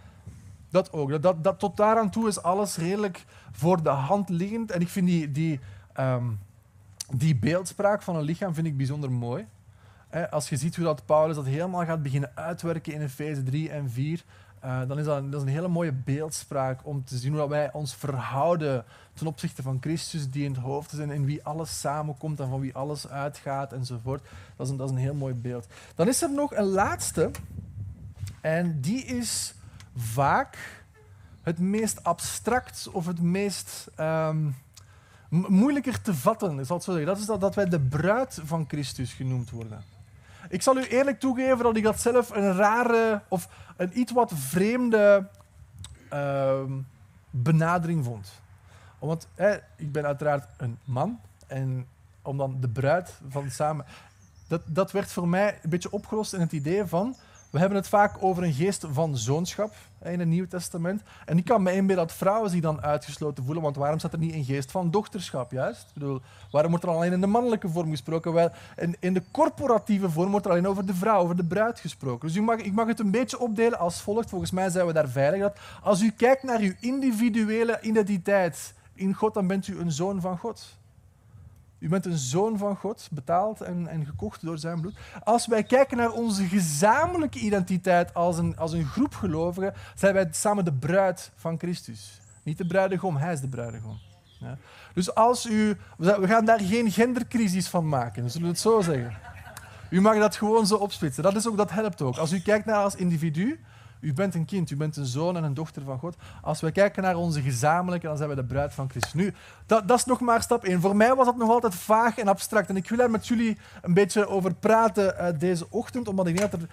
Dat 0.74 0.92
ook. 0.92 1.22
Dat, 1.22 1.44
dat, 1.44 1.60
tot 1.60 1.78
daaraan 1.78 2.10
toe 2.10 2.28
is 2.28 2.42
alles 2.42 2.78
redelijk 2.78 3.26
voor 3.52 3.84
de 3.84 3.90
hand 3.90 4.30
liggend. 4.30 4.72
En 4.72 4.82
ik 4.82 4.90
vind 4.90 5.08
die, 5.08 5.32
die, 5.32 5.60
ehm, 5.94 6.26
die 7.16 7.36
beeldspraak 7.36 8.02
van 8.02 8.16
een 8.16 8.24
lichaam 8.24 8.54
vind 8.54 8.68
ik 8.68 8.78
bijzonder 8.78 9.12
mooi. 9.12 9.46
als 10.30 10.50
je 10.50 10.58
ziet 10.58 10.76
hoe 10.76 10.86
dat 10.86 11.06
Paulus 11.06 11.36
dat 11.36 11.46
helemaal 11.46 11.86
gaat 11.86 12.04
beginnen 12.04 12.32
uitwerken 12.36 12.94
in 12.94 13.02
Efeze 13.02 13.44
3 13.44 13.70
en 13.70 13.90
4, 13.90 14.24
uh, 14.66 14.82
dan 14.88 15.00
is 15.00 15.06
dat, 15.06 15.32
dat 15.32 15.42
is 15.42 15.48
een 15.48 15.54
hele 15.54 15.68
mooie 15.68 15.92
beeldspraak 15.92 16.80
om 16.84 17.04
te 17.04 17.18
zien 17.18 17.38
hoe 17.38 17.50
wij 17.50 17.74
ons 17.74 17.96
verhouden 17.96 18.86
ten 19.14 19.28
opzichte 19.28 19.62
van 19.62 19.78
Christus, 19.82 20.30
die 20.30 20.44
in 20.44 20.52
het 20.52 20.62
hoofd 20.62 20.94
is 20.94 21.00
en 21.00 21.12
in 21.12 21.26
wie 21.26 21.44
alles 21.44 21.80
samenkomt 21.80 22.40
en 22.40 22.50
van 22.50 22.60
wie 22.60 22.76
alles 22.76 23.08
uitgaat 23.08 23.74
enzovoort. 23.74 24.24
Dat 24.56 24.66
is 24.66 24.72
een, 24.72 24.78
dat 24.78 24.90
is 24.90 24.96
een 24.96 25.02
heel 25.02 25.14
mooi 25.14 25.34
beeld. 25.34 25.68
Dan 25.96 26.08
is 26.08 26.22
er 26.22 26.32
nog 26.32 26.56
een 26.56 26.66
laatste, 26.66 27.32
en 28.42 28.82
die 28.82 29.06
is 29.06 29.54
vaak 29.96 30.84
het 31.42 31.60
meest 31.60 32.04
abstract 32.04 32.90
of 32.92 33.06
het 33.06 33.22
meest 33.22 33.88
um, 34.00 34.56
moeilijker 35.30 36.02
te 36.02 36.14
vatten, 36.14 36.60
is 36.60 36.68
dat. 36.68 36.86
Dat 36.86 37.18
is 37.18 37.26
dat, 37.26 37.42
dat 37.42 37.56
wij 37.56 37.66
de 37.66 37.80
bruid 37.80 38.40
van 38.44 38.66
Christus 38.68 39.14
genoemd 39.14 39.50
worden. 39.50 39.84
Ik 40.50 40.62
zal 40.62 40.78
u 40.78 40.84
eerlijk 40.84 41.20
toegeven 41.20 41.58
dat 41.58 41.76
ik 41.76 41.84
dat 41.84 42.02
zelf 42.02 42.30
een 42.30 42.54
rare 42.54 43.22
of 43.28 43.50
een 43.78 44.00
iets 44.00 44.12
wat 44.12 44.32
vreemde 44.36 45.28
uh, 46.14 46.62
benadering 47.30 48.06
vond. 48.06 48.42
Want 49.00 49.28
hè, 49.36 49.56
ik 49.76 49.92
ben 49.92 50.06
uiteraard 50.06 50.48
een 50.58 50.78
man 50.84 51.20
en 51.48 51.88
om 52.22 52.38
dan 52.38 52.58
de 52.60 52.70
bruid 52.70 53.20
van 53.30 53.52
samen. 53.52 53.86
Dat, 54.48 54.62
dat 54.66 54.92
werd 54.92 55.12
voor 55.12 55.28
mij 55.28 55.60
een 55.62 55.70
beetje 55.70 55.92
opgelost 55.92 56.34
in 56.34 56.40
het 56.40 56.52
idee 56.52 56.86
van 56.86 57.16
we 57.54 57.60
hebben 57.60 57.78
het 57.78 57.88
vaak 57.88 58.16
over 58.20 58.44
een 58.44 58.54
geest 58.54 58.86
van 58.92 59.18
zoonschap 59.18 59.74
in 60.04 60.20
het 60.20 60.28
Nieuwe 60.28 60.48
Testament. 60.48 61.02
En 61.26 61.38
ik 61.38 61.46
kan 61.46 61.64
me 61.64 61.74
inbeelden 61.74 62.08
dat 62.08 62.16
vrouwen 62.16 62.50
zich 62.50 62.62
dan 62.62 62.82
uitgesloten 62.82 63.44
voelen, 63.44 63.64
want 63.64 63.76
waarom 63.76 64.00
staat 64.00 64.14
er 64.14 64.20
niet 64.20 64.34
een 64.34 64.44
geest 64.44 64.72
van 64.72 64.92
dochterschap, 64.92 65.52
juist? 65.52 65.82
Ik 65.82 65.94
bedoel, 65.94 66.22
waarom 66.52 66.72
wordt 66.72 66.86
er 66.86 66.92
alleen 66.92 67.12
in 67.12 67.22
de 67.22 67.28
mannelijke 67.28 67.70
vorm 67.70 67.90
gesproken? 67.90 68.34
Wel, 68.34 68.50
in, 68.78 68.96
in 69.00 69.14
de 69.14 69.24
corporatieve 69.32 70.10
vorm 70.10 70.32
wordt 70.32 70.46
er 70.46 70.52
alleen 70.52 70.68
over 70.68 70.86
de 70.86 70.94
vrouw, 70.94 71.22
over 71.22 71.36
de 71.36 71.44
bruid 71.44 71.80
gesproken. 71.80 72.28
Dus 72.28 72.38
u 72.38 72.42
mag, 72.42 72.58
ik 72.58 72.74
mag 72.74 72.88
het 72.88 73.00
een 73.00 73.12
beetje 73.12 73.40
opdelen 73.40 73.80
als 73.80 74.02
volgt. 74.02 74.30
Volgens 74.30 74.52
mij 74.52 74.70
zijn 74.70 74.86
we 74.86 74.94
daar 74.94 75.10
veilig. 75.10 75.40
Dat 75.40 75.58
als 75.82 76.02
u 76.02 76.12
kijkt 76.12 76.44
naar 76.44 76.60
uw 76.60 76.74
individuele 76.80 77.80
identiteit 77.82 78.74
in 78.94 79.14
God, 79.14 79.34
dan 79.34 79.48
bent 79.48 79.68
u 79.68 79.80
een 79.80 79.92
zoon 79.92 80.22
van 80.22 80.38
God. 80.38 80.78
U 81.84 81.90
bent 81.90 82.06
een 82.06 82.18
zoon 82.18 82.58
van 82.58 82.76
God, 82.76 83.08
betaald 83.12 83.62
en, 83.62 83.88
en 83.88 84.06
gekocht 84.06 84.42
door 84.42 84.58
zijn 84.58 84.82
bloed. 84.82 84.96
Als 85.24 85.48
wij 85.48 85.64
kijken 85.64 85.98
naar 85.98 86.12
onze 86.12 86.44
gezamenlijke 86.44 87.40
identiteit 87.40 88.14
als 88.14 88.38
een, 88.38 88.58
als 88.58 88.74
een 88.74 88.86
groep 88.86 89.14
gelovigen, 89.14 89.74
zijn 89.96 90.14
wij 90.14 90.28
samen 90.32 90.66
de 90.66 90.74
bruid 90.74 91.32
van 91.36 91.58
Christus. 91.58 92.20
Niet 92.44 92.58
de 92.58 92.66
bruidegom, 92.66 93.18
hij 93.18 93.34
is 93.34 93.42
de 93.42 93.48
bruidegom. 93.48 94.00
Ja. 94.40 94.58
Dus 94.94 95.16
als 95.16 95.46
u, 95.46 95.78
we 95.98 96.28
gaan 96.28 96.46
daar 96.46 96.60
geen 96.60 96.92
gendercrisis 96.92 97.68
van 97.68 97.90
maken, 97.90 98.30
zullen 98.30 98.48
we 98.48 98.54
het 98.54 98.62
zo 98.62 98.82
zeggen. 98.82 99.14
U 99.90 100.02
mag 100.02 100.18
dat 100.18 100.36
gewoon 100.36 100.68
zo 100.68 100.76
opsplitsen. 100.76 101.24
Dat, 101.24 101.36
is 101.36 101.48
ook, 101.48 101.58
dat 101.58 101.72
helpt 101.72 102.02
ook. 102.02 102.18
Als 102.18 102.32
u 102.32 102.40
kijkt 102.40 102.66
naar 102.66 102.84
als 102.84 102.96
individu, 102.96 103.60
u 104.04 104.14
bent 104.14 104.36
een 104.36 104.46
kind, 104.46 104.70
u 104.70 104.76
bent 104.76 104.98
een 104.98 105.06
zoon 105.06 105.38
en 105.38 105.44
een 105.44 105.54
dochter 105.54 105.84
van 105.84 106.00
God. 106.00 106.16
Als 106.42 106.62
we 106.62 106.72
kijken 106.72 107.04
naar 107.04 107.16
onze 107.16 107.42
gezamenlijke, 107.42 108.08
dan 108.08 108.18
zijn 108.18 108.30
we 108.30 108.36
de 108.36 108.44
bruid 108.44 108.74
van 108.74 108.90
Christus. 108.90 109.14
Nu, 109.14 109.34
dat, 109.66 109.88
dat 109.88 109.98
is 109.98 110.06
nog 110.06 110.20
maar 110.20 110.42
stap 110.42 110.64
1. 110.64 110.82
Voor 110.82 110.96
mij 110.96 111.16
was 111.16 111.26
dat 111.26 111.38
nog 111.38 111.50
altijd 111.50 111.76
vaag 111.76 112.18
en 112.18 112.28
abstract. 112.28 112.70
En 112.70 112.76
ik 112.76 112.90
wil 112.90 112.98
daar 112.98 113.12
met 113.12 113.28
jullie 113.28 113.58
een 113.82 113.94
beetje 113.94 114.28
over 114.28 114.54
praten 114.54 115.16
uh, 115.20 115.40
deze 115.40 115.66
ochtend, 115.70 116.08
omdat 116.08 116.28
ik 116.28 116.38
denk 116.38 116.52
dat 116.52 116.62
er 116.62 116.68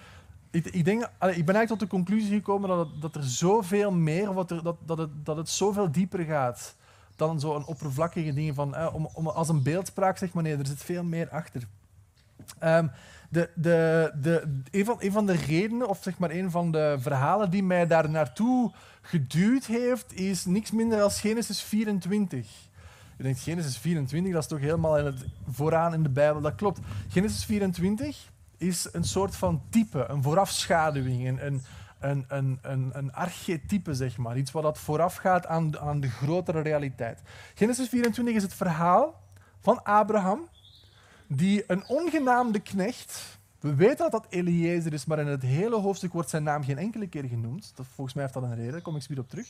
ik, 0.51 0.85
denk, 0.85 1.01
ik 1.03 1.09
ben 1.19 1.55
eigenlijk 1.55 1.67
tot 1.67 1.79
de 1.79 1.87
conclusie 1.87 2.35
gekomen 2.35 2.69
dat, 2.69 3.01
dat 3.01 3.15
er 3.15 3.23
zoveel 3.23 3.91
meer, 3.91 4.37
er, 4.37 4.63
dat, 4.63 4.75
dat, 4.85 4.97
het, 4.97 5.09
dat 5.25 5.37
het 5.37 5.49
zoveel 5.49 5.91
dieper 5.91 6.23
gaat 6.23 6.75
dan 7.15 7.39
zo'n 7.39 7.65
oppervlakkige 7.65 8.33
dingen 8.33 8.53
van, 8.53 8.75
eh, 8.75 8.95
om, 9.13 9.27
als 9.27 9.49
een 9.49 9.63
beeldspraak, 9.63 10.17
zeg 10.17 10.33
maar. 10.33 10.43
Nee, 10.43 10.57
er 10.57 10.65
zit 10.65 10.83
veel 10.83 11.03
meer 11.03 11.29
achter. 11.29 11.67
Um, 12.63 12.91
de, 13.31 13.49
de, 13.55 14.11
de, 14.21 14.61
een, 14.71 14.85
van, 14.85 14.97
van 15.01 15.25
de 15.25 15.33
redenen, 15.33 15.87
of 15.87 15.99
zeg 16.01 16.17
maar 16.17 16.31
een 16.31 16.51
van 16.51 16.71
de 16.71 16.95
verhalen 16.99 17.49
die 17.49 17.63
mij 17.63 17.87
daar 17.87 18.09
naartoe 18.09 18.71
geduwd 19.01 19.65
heeft, 19.65 20.13
is 20.13 20.45
niks 20.45 20.71
minder 20.71 20.97
dan 20.97 21.11
Genesis 21.11 21.61
24. 21.61 22.47
Je 23.17 23.23
denkt, 23.23 23.39
Genesis 23.39 23.77
24, 23.77 24.33
dat 24.33 24.41
is 24.41 24.47
toch 24.47 24.59
helemaal 24.59 24.97
in 24.97 25.05
het, 25.05 25.25
vooraan 25.49 25.93
in 25.93 26.03
de 26.03 26.09
Bijbel. 26.09 26.41
Dat 26.41 26.55
klopt. 26.55 26.79
Genesis 27.07 27.45
24 27.45 28.29
is 28.57 28.87
een 28.91 29.03
soort 29.03 29.35
van 29.35 29.61
type, 29.69 30.05
een 30.07 30.23
voorafschaduwing, 30.23 31.27
een, 31.27 31.45
een, 31.45 31.61
een, 31.99 32.25
een, 32.27 32.59
een, 32.61 32.89
een 32.93 33.13
archetype, 33.13 33.93
zeg 33.93 34.17
maar. 34.17 34.37
Iets 34.37 34.51
wat 34.51 34.63
dat 34.63 34.77
voorafgaat 34.77 35.45
aan, 35.45 35.79
aan 35.79 35.99
de 35.99 36.09
grotere 36.09 36.61
realiteit. 36.61 37.21
Genesis 37.55 37.89
24 37.89 38.35
is 38.35 38.43
het 38.43 38.53
verhaal 38.53 39.21
van 39.59 39.83
Abraham, 39.83 40.47
die 41.35 41.63
een 41.67 41.83
ongenaamde 41.87 42.59
knecht. 42.59 43.39
We 43.59 43.75
weten 43.75 43.97
dat 43.97 44.11
dat 44.11 44.25
Eliezer 44.29 44.93
is, 44.93 45.05
maar 45.05 45.19
in 45.19 45.27
het 45.27 45.41
hele 45.41 45.75
hoofdstuk 45.75 46.13
wordt 46.13 46.29
zijn 46.29 46.43
naam 46.43 46.63
geen 46.63 46.77
enkele 46.77 47.07
keer 47.07 47.23
genoemd. 47.23 47.73
Volgens 47.75 48.13
mij 48.13 48.23
heeft 48.23 48.35
dat 48.35 48.43
een 48.43 48.55
reden, 48.55 48.71
daar 48.71 48.81
kom 48.81 48.95
ik 48.95 49.05
weer 49.07 49.19
op 49.19 49.29
terug. 49.29 49.47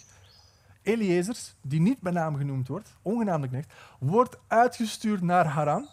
Eliezer, 0.81 1.37
die 1.61 1.79
niet 1.79 1.99
bij 1.99 2.11
naam 2.11 2.37
genoemd 2.37 2.67
wordt, 2.67 2.93
ongenaamde 3.01 3.47
knecht, 3.47 3.73
wordt 3.99 4.37
uitgestuurd 4.47 5.21
naar 5.21 5.45
Haran 5.45 5.87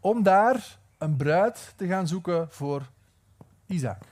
om 0.00 0.22
daar 0.22 0.78
een 0.98 1.16
bruid 1.16 1.72
te 1.76 1.86
gaan 1.86 2.08
zoeken 2.08 2.46
voor 2.50 2.90
Isaac. 3.66 4.02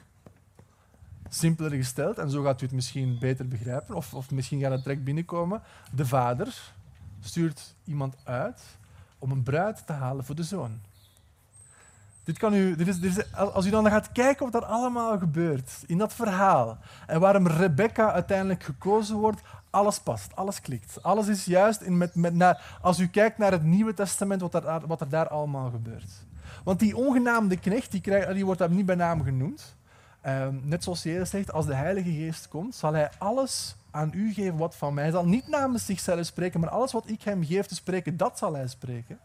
Simpeler 1.29 1.71
gesteld, 1.73 2.19
en 2.19 2.31
zo 2.31 2.43
gaat 2.43 2.61
u 2.61 2.65
het 2.65 2.75
misschien 2.75 3.19
beter 3.19 3.49
begrijpen, 3.49 3.95
of, 3.95 4.15
of 4.15 4.31
misschien 4.31 4.61
gaat 4.61 4.71
het 4.71 4.83
direct 4.83 5.05
binnenkomen. 5.05 5.63
De 5.95 6.07
vader 6.07 6.73
stuurt 7.21 7.75
iemand 7.85 8.17
uit 8.25 8.63
om 9.19 9.31
een 9.31 9.43
bruid 9.43 9.87
te 9.87 9.93
halen 9.93 10.25
voor 10.25 10.35
de 10.35 10.43
zoon. 10.43 10.81
Kan 12.39 12.55
u, 12.55 12.75
is, 12.79 12.99
is, 12.99 13.35
als 13.35 13.67
u 13.67 13.71
dan 13.71 13.91
gaat 13.91 14.13
kijken 14.13 14.51
wat 14.51 14.63
er 14.63 14.69
allemaal 14.69 15.19
gebeurt 15.19 15.71
in 15.87 15.99
dat 15.99 16.15
verhaal 16.15 16.79
en 17.07 17.21
waarom 17.21 17.47
Rebecca 17.47 18.13
uiteindelijk 18.13 18.63
gekozen 18.63 19.17
wordt, 19.17 19.41
alles 19.71 19.99
past, 19.99 20.37
alles 20.37 20.61
klikt. 20.61 21.03
Alles 21.03 21.29
is 21.29 21.45
juist 21.45 21.81
in 21.81 21.97
met, 21.97 22.15
met 22.15 22.35
naar, 22.35 22.79
als 22.81 22.99
u 22.99 23.09
kijkt 23.09 23.39
naar 23.39 23.53
het 23.53 23.63
Nieuwe 23.63 23.95
Testament, 23.95 24.41
wat 24.41 24.55
er, 24.55 24.87
wat 24.87 25.01
er 25.01 25.09
daar 25.09 25.29
allemaal 25.29 25.71
gebeurt. 25.71 26.11
Want 26.65 26.79
die 26.79 26.97
ongenaamde 26.97 27.57
knecht, 27.57 27.91
die, 27.91 28.01
krijgt, 28.01 28.35
die 28.35 28.45
wordt 28.45 28.61
daar 28.61 28.71
niet 28.71 28.87
bij 28.87 28.95
naam 28.95 29.23
genoemd. 29.23 29.77
Ehm, 30.21 30.55
net 30.63 30.85
zoals 30.85 31.03
Jezus 31.03 31.31
zegt, 31.31 31.53
als 31.53 31.67
de 31.67 31.75
Heilige 31.75 32.11
Geest 32.11 32.49
komt, 32.49 32.75
zal 32.75 32.93
hij 32.93 33.11
alles 33.19 33.77
aan 33.91 34.11
u 34.15 34.33
geven 34.33 34.57
wat 34.57 34.77
van 34.77 34.95
mij. 34.95 35.03
Hij 35.03 35.13
zal 35.13 35.27
niet 35.27 35.49
namens 35.49 35.87
zichzelf 35.87 36.27
spreken, 36.27 36.61
maar 36.61 36.69
alles 36.69 36.93
wat 36.93 37.09
ik 37.09 37.23
hem 37.23 37.45
geef 37.45 37.67
te 37.67 37.75
spreken, 37.75 38.17
dat 38.17 38.39
zal 38.39 38.55
hij 38.55 38.69
spreken. 38.69 39.19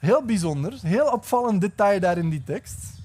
Heel 0.00 0.24
bijzonder, 0.24 0.78
heel 0.82 1.06
opvallend 1.06 1.60
detail 1.60 2.00
daar 2.00 2.18
in 2.18 2.30
die 2.30 2.44
tekst. 2.44 2.98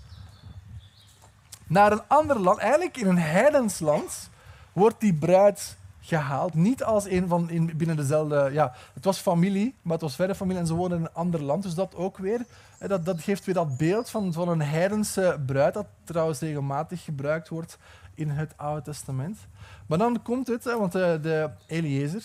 Naar 1.67 1.91
een 1.91 2.07
ander 2.07 2.39
land, 2.39 2.57
eigenlijk 2.57 2.97
in 2.97 3.07
een 3.07 3.17
heidens 3.17 3.79
land, 3.79 4.29
wordt 4.73 4.99
die 4.99 5.13
bruid 5.13 5.77
gehaald. 6.01 6.53
Niet 6.53 6.83
als 6.83 7.05
een 7.05 7.27
van 7.27 7.49
in, 7.49 7.71
binnen 7.77 7.95
dezelfde. 7.95 8.49
Ja, 8.51 8.73
het 8.93 9.05
was 9.05 9.17
familie, 9.17 9.75
maar 9.81 9.93
het 9.93 10.01
was 10.01 10.15
verre 10.15 10.35
familie 10.35 10.61
en 10.61 10.67
ze 10.67 10.73
woonden 10.73 10.97
in 10.97 11.03
een 11.03 11.13
ander 11.13 11.41
land. 11.41 11.63
Dus 11.63 11.73
dat 11.73 11.95
ook 11.95 12.17
weer. 12.17 12.45
Dat, 12.79 13.05
dat 13.05 13.21
geeft 13.21 13.45
weer 13.45 13.55
dat 13.55 13.77
beeld 13.77 14.09
van, 14.09 14.33
van 14.33 14.49
een 14.49 14.61
heidense 14.61 15.39
bruid, 15.45 15.73
dat 15.73 15.87
trouwens 16.03 16.39
regelmatig 16.39 17.03
gebruikt 17.03 17.49
wordt 17.49 17.77
in 18.13 18.29
het 18.29 18.53
Oude 18.55 18.81
Testament. 18.81 19.37
Maar 19.85 19.97
dan 19.97 20.21
komt 20.21 20.47
het, 20.47 20.63
want 20.63 20.91
de, 20.91 21.19
de 21.21 21.49
Eliezer, 21.67 22.23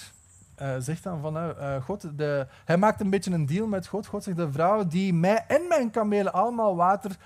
uh, 0.63 0.75
zegt 0.79 1.03
dan 1.03 1.21
van, 1.21 1.37
uh, 1.37 1.83
God, 1.83 2.19
de, 2.19 2.47
hij 2.65 2.77
maakt 2.77 3.01
een 3.01 3.11
beetje 3.11 3.31
een 3.31 3.47
deal 3.47 3.67
met 3.67 3.87
God. 3.87 4.07
God 4.07 4.23
zegt, 4.23 4.37
de 4.37 4.53
vrouw 4.53 4.87
die 4.87 5.15
mij 5.15 5.45
en 5.49 5.69
mijn 5.69 5.91
kamelen 5.91 6.33
allemaal 6.33 6.77
water 6.77 7.17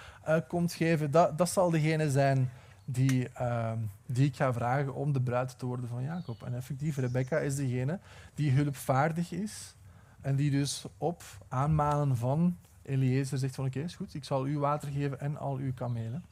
komt 0.48 0.72
geven, 0.72 1.10
dat, 1.10 1.38
dat 1.38 1.48
zal 1.48 1.70
degene 1.70 2.10
zijn 2.10 2.50
die, 2.84 3.28
ehm, 3.28 3.78
die 4.06 4.26
ik 4.26 4.36
ga 4.36 4.52
vragen 4.52 4.94
om 4.94 5.12
de 5.12 5.20
bruid 5.20 5.58
te 5.58 5.66
worden 5.66 5.88
van 5.88 6.02
Jacob. 6.02 6.42
En 6.42 6.54
effectief, 6.54 6.96
Rebecca 6.96 7.38
is 7.38 7.56
degene 7.56 7.98
die 8.34 8.50
hulpvaardig 8.50 9.32
is 9.32 9.74
en 10.20 10.36
die 10.36 10.50
dus 10.50 10.84
op 10.98 11.22
aanmanen 11.48 12.16
van 12.16 12.56
Eliezer 12.82 13.38
zegt 13.38 13.54
van 13.54 13.66
oké, 13.66 13.80
is 13.80 13.94
goed, 13.94 14.14
ik 14.14 14.24
zal 14.24 14.46
u 14.46 14.58
water 14.58 14.88
geven 14.88 15.20
en 15.20 15.36
al 15.36 15.56
uw 15.56 15.72
kamelen. 15.74 16.24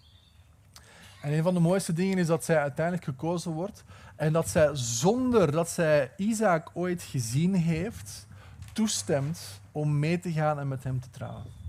En 1.22 1.32
een 1.32 1.42
van 1.42 1.54
de 1.54 1.60
mooiste 1.60 1.92
dingen 1.92 2.18
is 2.18 2.26
dat 2.26 2.44
zij 2.44 2.58
uiteindelijk 2.58 3.04
gekozen 3.04 3.52
wordt 3.52 3.84
en 4.16 4.32
dat 4.32 4.48
zij 4.48 4.70
zonder 4.72 5.52
dat 5.52 5.68
zij 5.68 6.10
Isaac 6.16 6.70
ooit 6.72 7.02
gezien 7.02 7.54
heeft, 7.54 8.26
toestemt 8.72 9.60
om 9.72 9.98
mee 9.98 10.18
te 10.18 10.32
gaan 10.32 10.58
en 10.58 10.68
met 10.68 10.84
hem 10.84 11.00
te 11.00 11.10
trouwen. 11.10 11.60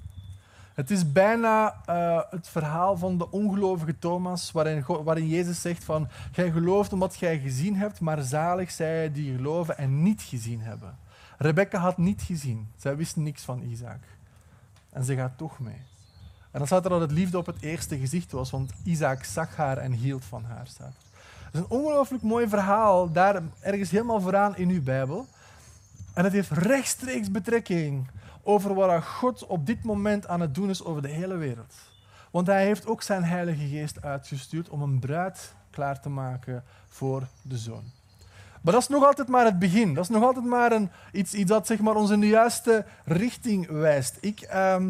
Het 0.73 0.91
is 0.91 1.11
bijna 1.11 1.81
uh, 1.89 2.21
het 2.29 2.47
verhaal 2.47 2.97
van 2.97 3.17
de 3.17 3.31
ongelovige 3.31 3.99
Thomas, 3.99 4.51
waarin, 4.51 4.85
waarin 5.03 5.27
Jezus 5.27 5.61
zegt 5.61 5.83
van, 5.83 6.07
gij 6.31 6.51
gelooft 6.51 6.93
omdat 6.93 7.15
gij 7.15 7.39
gezien 7.39 7.75
hebt, 7.75 7.99
maar 7.99 8.21
zalig 8.21 8.71
zij 8.71 9.11
die 9.11 9.35
geloven 9.35 9.77
en 9.77 10.03
niet 10.03 10.21
gezien 10.21 10.61
hebben. 10.61 10.97
Rebecca 11.37 11.79
had 11.79 11.97
niet 11.97 12.21
gezien. 12.21 12.67
Zij 12.77 12.95
wist 12.95 13.15
niks 13.15 13.43
van 13.43 13.61
Isaac. 13.61 13.99
En 14.89 15.03
ze 15.03 15.15
gaat 15.15 15.37
toch 15.37 15.59
mee. 15.59 15.81
En 16.53 16.59
dan 16.59 16.67
staat 16.67 16.83
er 16.83 16.89
dat 16.89 17.01
het 17.01 17.11
liefde 17.11 17.37
op 17.37 17.45
het 17.45 17.61
eerste 17.61 17.97
gezicht 17.97 18.31
was, 18.31 18.51
want 18.51 18.71
Isaac 18.83 19.23
zag 19.23 19.55
haar 19.55 19.77
en 19.77 19.91
hield 19.91 20.25
van 20.25 20.43
haar. 20.43 20.67
Staat 20.67 20.93
Het 21.45 21.53
is 21.53 21.59
een 21.59 21.69
ongelooflijk 21.69 22.23
mooi 22.23 22.47
verhaal, 22.47 23.11
daar 23.11 23.41
ergens 23.59 23.89
helemaal 23.89 24.21
vooraan 24.21 24.57
in 24.57 24.69
uw 24.69 24.83
Bijbel. 24.83 25.27
En 26.13 26.23
het 26.23 26.33
heeft 26.33 26.51
rechtstreeks 26.51 27.31
betrekking 27.31 28.07
over 28.43 28.73
wat 28.73 29.03
God 29.03 29.45
op 29.45 29.65
dit 29.65 29.83
moment 29.83 30.27
aan 30.27 30.39
het 30.39 30.55
doen 30.55 30.69
is 30.69 30.83
over 30.83 31.01
de 31.01 31.07
hele 31.07 31.37
wereld. 31.37 31.73
Want 32.31 32.47
hij 32.47 32.65
heeft 32.65 32.87
ook 32.87 33.01
zijn 33.01 33.23
Heilige 33.23 33.67
Geest 33.67 34.01
uitgestuurd 34.01 34.69
om 34.69 34.81
een 34.81 34.99
bruid 34.99 35.53
klaar 35.69 35.99
te 35.99 36.09
maken 36.09 36.63
voor 36.87 37.27
de 37.41 37.57
zoon. 37.57 37.83
Maar 38.61 38.73
dat 38.73 38.81
is 38.81 38.87
nog 38.87 39.03
altijd 39.03 39.27
maar 39.27 39.45
het 39.45 39.59
begin. 39.59 39.93
Dat 39.93 40.03
is 40.03 40.09
nog 40.09 40.23
altijd 40.23 40.45
maar 40.45 40.71
een, 40.71 40.89
iets, 41.11 41.33
iets 41.33 41.49
dat 41.49 41.67
zeg 41.67 41.79
maar, 41.79 41.95
ons 41.95 42.09
in 42.09 42.19
de 42.19 42.27
juiste 42.27 42.85
richting 43.05 43.67
wijst. 43.67 44.17
Ik, 44.21 44.41
ehm, 44.41 44.89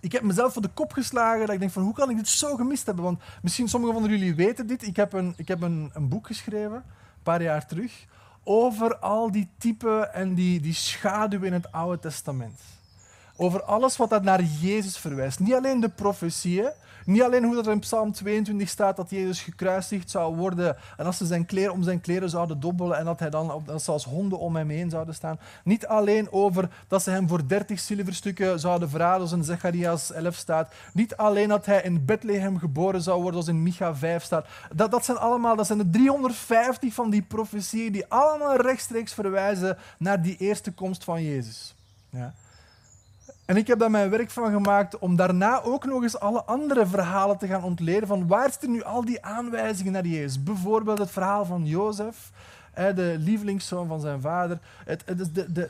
ik 0.00 0.12
heb 0.12 0.22
mezelf 0.22 0.52
voor 0.52 0.62
de 0.62 0.70
kop 0.74 0.92
geslagen 0.92 1.40
dat 1.40 1.54
ik 1.54 1.60
denk 1.60 1.72
van 1.72 1.82
hoe 1.82 1.94
kan 1.94 2.10
ik 2.10 2.16
dit 2.16 2.28
zo 2.28 2.56
gemist 2.56 2.86
hebben? 2.86 3.04
Want 3.04 3.20
misschien 3.42 3.68
sommigen 3.68 4.00
van 4.00 4.10
jullie 4.10 4.34
weten 4.34 4.66
dit. 4.66 4.86
Ik 4.86 4.96
heb 4.96 5.12
een, 5.12 5.34
ik 5.36 5.48
heb 5.48 5.62
een, 5.62 5.90
een 5.92 6.08
boek 6.08 6.26
geschreven, 6.26 6.76
een 6.76 7.22
paar 7.22 7.42
jaar 7.42 7.66
terug, 7.66 8.06
over 8.44 8.96
al 8.96 9.30
die 9.30 9.48
typen 9.58 10.14
en 10.14 10.34
die, 10.34 10.60
die 10.60 10.74
schaduwen 10.74 11.46
in 11.46 11.52
het 11.52 11.72
Oude 11.72 11.98
Testament. 11.98 12.60
Over 13.40 13.62
alles 13.62 13.96
wat 13.96 14.10
dat 14.10 14.22
naar 14.22 14.42
Jezus 14.42 14.96
verwijst. 14.96 15.38
Niet 15.38 15.54
alleen 15.54 15.80
de 15.80 15.88
profetieën, 15.88 16.70
niet 17.04 17.22
alleen 17.22 17.44
hoe 17.44 17.54
dat 17.54 17.66
er 17.66 17.72
in 17.72 17.78
Psalm 17.78 18.12
22 18.12 18.68
staat 18.68 18.96
dat 18.96 19.10
Jezus 19.10 19.40
gekruisigd 19.40 20.10
zou 20.10 20.36
worden 20.36 20.76
en 20.96 21.06
als 21.06 21.16
ze 21.16 21.26
zijn 21.26 21.46
kleren 21.46 21.72
om 21.72 21.82
zijn 21.82 22.00
kleren 22.00 22.30
zouden 22.30 22.60
dobbelen 22.60 22.98
en 22.98 23.04
dat 23.04 23.18
hij 23.18 23.30
dan 23.30 23.62
dat 23.66 23.82
ze 23.82 23.90
als 23.90 24.04
honden 24.04 24.38
om 24.38 24.56
hem 24.56 24.68
heen 24.68 24.90
zouden 24.90 25.14
staan. 25.14 25.38
Niet 25.64 25.86
alleen 25.86 26.32
over 26.32 26.68
dat 26.88 27.02
ze 27.02 27.10
hem 27.10 27.28
voor 27.28 27.48
30 27.48 27.80
zilverstukken 27.80 28.60
zouden 28.60 28.90
verraden, 28.90 29.28
zoals 29.28 29.46
in 29.46 29.54
Zechariah 29.54 29.98
11 30.14 30.34
staat. 30.34 30.72
Niet 30.92 31.16
alleen 31.16 31.48
dat 31.48 31.66
hij 31.66 31.82
in 31.82 32.04
Bethlehem 32.04 32.58
geboren 32.58 33.02
zou 33.02 33.22
worden, 33.22 33.42
zoals 33.42 33.58
in 33.58 33.62
Micha 33.62 33.94
5 33.94 34.22
staat. 34.22 34.46
Dat, 34.74 34.90
dat 34.90 35.04
zijn 35.04 35.18
allemaal, 35.18 35.56
dat 35.56 35.66
zijn 35.66 35.78
de 35.78 35.90
350 35.90 36.94
van 36.94 37.10
die 37.10 37.22
profetieën 37.22 37.92
die 37.92 38.06
allemaal 38.08 38.56
rechtstreeks 38.56 39.12
verwijzen 39.12 39.78
naar 39.98 40.22
die 40.22 40.36
eerste 40.36 40.72
komst 40.72 41.04
van 41.04 41.24
Jezus. 41.24 41.74
Ja. 42.10 42.34
En 43.48 43.56
ik 43.56 43.66
heb 43.66 43.78
daar 43.78 43.90
mijn 43.90 44.10
werk 44.10 44.30
van 44.30 44.52
gemaakt 44.52 44.98
om 44.98 45.16
daarna 45.16 45.62
ook 45.62 45.84
nog 45.84 46.02
eens 46.02 46.18
alle 46.18 46.44
andere 46.44 46.86
verhalen 46.86 47.38
te 47.38 47.46
gaan 47.46 47.62
ontleden 47.62 48.08
van 48.08 48.26
waar 48.26 48.50
zitten 48.50 48.70
nu 48.70 48.82
al 48.82 49.04
die 49.04 49.24
aanwijzingen 49.24 49.92
naar 49.92 50.06
Jezus. 50.06 50.42
Bijvoorbeeld 50.42 50.98
het 50.98 51.10
verhaal 51.10 51.44
van 51.44 51.66
Jozef, 51.66 52.30
de 52.74 53.16
lievelingszoon 53.18 53.88
van 53.88 54.00
zijn 54.00 54.20
vader. 54.20 54.58
Het, 54.84 55.02
het, 55.06 55.18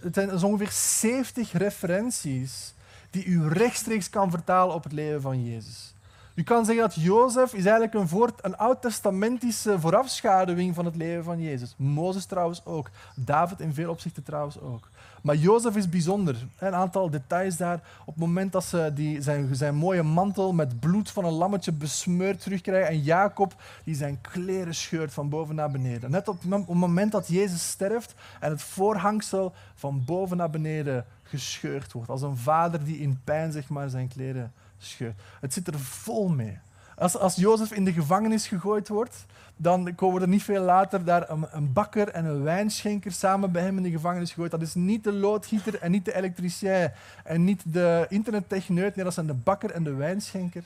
het 0.03 0.15
zijn 0.15 0.45
ongeveer 0.45 0.71
70 0.71 1.53
referenties 1.53 2.75
die 3.11 3.25
u 3.25 3.49
rechtstreeks 3.49 4.11
kan 4.11 4.31
vertalen 4.31 4.75
op 4.75 4.83
het 4.83 4.93
leven 4.93 5.21
van 5.21 5.45
Jezus. 5.45 5.95
U 6.35 6.43
kan 6.43 6.65
zeggen 6.65 6.85
dat 6.85 6.95
Jozef 6.95 7.53
is 7.53 7.65
eigenlijk 7.65 7.95
een, 7.95 8.09
voort, 8.09 8.45
een 8.45 8.57
oud-testamentische 8.57 9.81
voorafschaduwing 9.81 10.75
van 10.75 10.85
het 10.85 10.97
leven 10.97 11.25
van 11.25 11.41
Jezus. 11.41 11.75
Mozes 11.77 12.25
trouwens 12.25 12.65
ook. 12.65 12.91
David 13.15 13.61
in 13.61 13.75
veel 13.75 13.91
opzichten 13.91 14.23
trouwens 14.23 14.61
ook. 14.61 14.89
Maar 15.23 15.37
Jozef 15.37 15.77
is 15.77 15.89
bijzonder. 15.89 16.47
Een 16.59 16.75
aantal 16.75 17.11
details 17.11 17.57
daar. 17.57 17.81
Op 18.01 18.15
het 18.15 18.17
moment 18.17 18.53
dat 18.53 18.65
ze 18.65 18.91
die, 18.95 19.23
zijn, 19.23 19.55
zijn 19.57 19.75
mooie 19.75 20.03
mantel 20.03 20.53
met 20.53 20.81
bloed 20.81 21.11
van 21.11 21.25
een 21.25 21.33
lammetje 21.33 21.73
besmeurd 21.73 22.41
terugkrijgen. 22.41 22.91
En 22.91 23.03
Jacob 23.03 23.55
die 23.85 23.95
zijn 23.95 24.21
kleren 24.21 24.75
scheurt 24.75 25.13
van 25.13 25.29
boven 25.29 25.55
naar 25.55 25.71
beneden. 25.71 26.11
Net 26.11 26.29
op 26.29 26.43
het 26.43 26.69
moment 26.69 27.13
dat 27.13 27.29
Jezus 27.29 27.69
sterft 27.69 28.15
en 28.41 28.51
het 28.51 28.63
voorhangsel 28.63 29.53
van 29.75 30.05
boven 30.05 30.37
naar 30.37 30.51
beneden 30.51 31.05
gescheurd 31.23 31.93
wordt. 31.93 32.11
Als 32.11 32.23
een 32.23 32.37
vader 32.37 32.85
die 32.85 32.99
in 32.99 33.21
pijn 33.25 33.53
zeg 33.53 33.69
maar, 33.69 33.89
zijn 33.89 34.09
kleren 34.09 34.53
scheurt. 34.79 35.21
Het 35.41 35.53
zit 35.53 35.67
er 35.67 35.79
vol 35.79 36.29
mee. 36.29 36.59
Als, 36.99 37.17
als 37.17 37.35
Jozef 37.35 37.73
in 37.73 37.85
de 37.85 37.93
gevangenis 37.93 38.47
gegooid 38.47 38.89
wordt, 38.89 39.27
dan 39.57 39.95
komen 39.95 40.23
er 40.23 40.29
niet 40.29 40.43
veel 40.43 40.63
later 40.63 41.05
daar 41.05 41.31
een, 41.31 41.47
een, 41.51 41.73
bakker 41.73 42.09
en 42.09 42.25
een 42.25 42.43
wijnschenker 42.43 43.13
samen 43.13 43.53
bij 43.53 43.63
hem 43.63 43.77
in 43.77 43.83
de 43.83 43.91
gevangenis 43.91 44.33
gegooid. 44.33 44.51
Dat 44.51 44.63
is 44.63 44.75
niet 44.75 45.05
de 45.05 45.13
loodgieter 45.13 45.79
en 45.81 45.91
niet 45.91 46.05
de 46.05 46.17
elektricien 46.17 46.93
en 47.25 47.45
niet 47.45 47.63
de 47.73 48.07
internettechneut. 48.09 48.97
Nee, 48.97 49.05
dat 49.05 49.15
zijn 49.15 49.27
de 49.27 49.35
bakker 49.35 49.71
en 49.71 49.85
de 49.85 49.95
wijnschenker. 49.95 50.65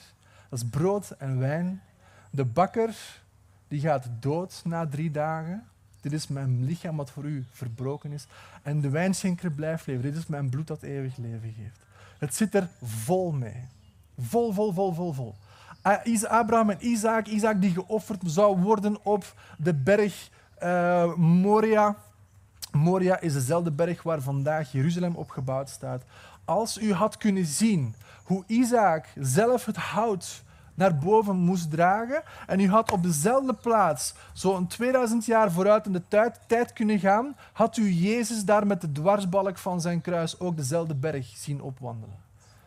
Dat 0.48 0.58
is 0.58 0.68
brood 0.68 1.10
en 1.10 1.38
wijn. 1.38 1.82
De 2.30 2.44
bakker 2.44 3.20
die 3.68 3.80
gaat 3.80 4.06
dood 4.20 4.60
na 4.64 4.86
drie 4.86 5.10
dagen. 5.10 5.64
Dit 6.00 6.12
is 6.12 6.28
mijn 6.28 6.64
lichaam 6.64 6.96
wat 6.96 7.10
voor 7.10 7.24
u 7.24 7.44
verbroken 7.52 8.12
is. 8.12 8.26
En 8.62 8.80
de 8.80 8.88
wijnschenker 8.88 9.50
blijft 9.50 9.86
leven. 9.86 10.02
Dit 10.02 10.16
is 10.16 10.26
mijn 10.26 10.48
bloed 10.48 10.66
dat 10.66 10.82
eeuwig 10.82 11.16
leven 11.16 11.54
geeft. 11.56 11.78
Het 12.18 12.34
zit 12.34 12.54
er 12.54 12.68
vol 12.82 13.32
mee. 13.32 13.64
Vol, 14.18 14.52
vol, 14.52 14.72
vol, 14.72 14.92
vol, 14.92 15.12
vol. 15.12 15.34
Abraham 16.28 16.70
en 16.70 16.86
Isaac, 16.86 17.26
Isaac 17.26 17.60
die 17.60 17.72
geofferd 17.72 18.22
zou 18.24 18.60
worden 18.60 18.96
op 19.02 19.34
de 19.58 19.74
berg 19.74 20.30
uh, 20.62 21.14
Moria. 21.14 21.96
Moria 22.72 23.20
is 23.20 23.32
dezelfde 23.32 23.70
berg 23.70 24.02
waar 24.02 24.20
vandaag 24.20 24.72
Jeruzalem 24.72 25.14
op 25.14 25.30
gebouwd 25.30 25.68
staat. 25.68 26.02
Als 26.44 26.78
u 26.78 26.92
had 26.92 27.16
kunnen 27.16 27.46
zien 27.46 27.94
hoe 28.24 28.44
Isaac 28.46 29.06
zelf 29.14 29.64
het 29.64 29.76
hout 29.76 30.42
naar 30.74 30.96
boven 30.96 31.36
moest 31.36 31.70
dragen 31.70 32.22
en 32.46 32.60
u 32.60 32.68
had 32.68 32.92
op 32.92 33.02
dezelfde 33.02 33.54
plaats 33.54 34.14
zo'n 34.32 34.66
2000 34.66 35.24
jaar 35.24 35.52
vooruit 35.52 35.86
in 35.86 35.92
de 35.92 36.02
tijd, 36.08 36.40
tijd 36.46 36.72
kunnen 36.72 36.98
gaan, 36.98 37.36
had 37.52 37.76
u 37.76 37.90
Jezus 37.90 38.44
daar 38.44 38.66
met 38.66 38.80
de 38.80 38.92
dwarsbalk 38.92 39.58
van 39.58 39.80
zijn 39.80 40.00
kruis 40.00 40.40
ook 40.40 40.56
dezelfde 40.56 40.94
berg 40.94 41.26
zien 41.26 41.62
opwandelen. 41.62 42.16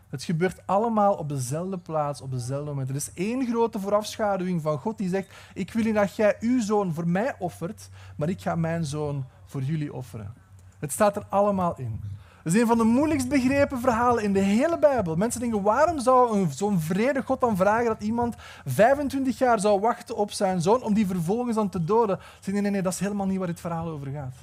Het 0.10 0.24
gebeurt 0.24 0.62
allemaal 0.66 1.14
op 1.14 1.30
dezelfde 1.30 1.78
plaats, 1.78 2.22
op 2.22 2.32
dezelfde 2.32 2.70
moment. 2.70 2.90
Er 2.90 2.96
is 2.96 3.14
één 3.14 3.46
grote 3.46 3.80
voorafschaduwing 3.80 4.62
van 4.62 4.78
God 4.78 4.98
die 4.98 5.10
zegt: 5.10 5.30
Ik 5.54 5.74
wil 5.74 5.84
niet 5.84 5.96
dat 5.96 6.16
jij 6.16 6.36
uw 6.40 6.62
zoon 6.62 6.94
voor 6.94 7.08
mij 7.08 7.36
offert, 7.40 7.90
maar 8.16 8.30
ik 8.30 8.42
ga 8.42 8.56
mijn 8.56 8.86
zoon 8.86 9.26
voor 9.46 9.62
jullie 9.62 9.94
offeren. 9.94 10.34
Het 10.80 10.92
staat 10.92 11.16
er 11.16 11.26
allemaal 11.30 11.74
in. 11.78 12.02
Het 12.44 12.54
is 12.54 12.62
een 12.62 12.68
van 12.68 12.78
de 12.78 12.84
moeilijkst 12.84 13.30
begrepen 13.30 13.80
verhalen 13.80 14.24
in 14.24 14.34
de 14.34 14.40
hele 14.40 14.80
Bijbel. 14.80 15.16
Mensen 15.16 15.42
denken, 15.42 15.62
waarom 15.62 16.00
zou 16.00 16.48
zo'n 16.50 16.80
vrede 16.80 17.24
God 17.24 17.40
dan 17.40 17.58
vragen 17.58 17.86
dat 17.86 18.02
iemand 18.02 18.36
25 18.66 19.38
jaar 19.38 19.60
zou 19.60 19.80
wachten 19.80 20.16
op 20.16 20.32
zijn 20.32 20.62
zoon 20.62 20.84
om 20.84 20.94
die 20.94 21.08
vervolgens 21.08 21.56
dan 21.56 21.70
te 21.70 21.84
doden? 21.84 22.20
Ze 22.40 22.52
nee, 22.52 22.62
nee, 22.62 22.72
nee, 22.72 22.82
dat 22.82 22.94
is 22.94 23.00
helemaal 23.00 23.26
niet 23.26 23.38
waar 23.38 23.48
dit 23.48 23.60
verhaal 23.60 23.88
over 23.88 24.08
gaat. 24.08 24.34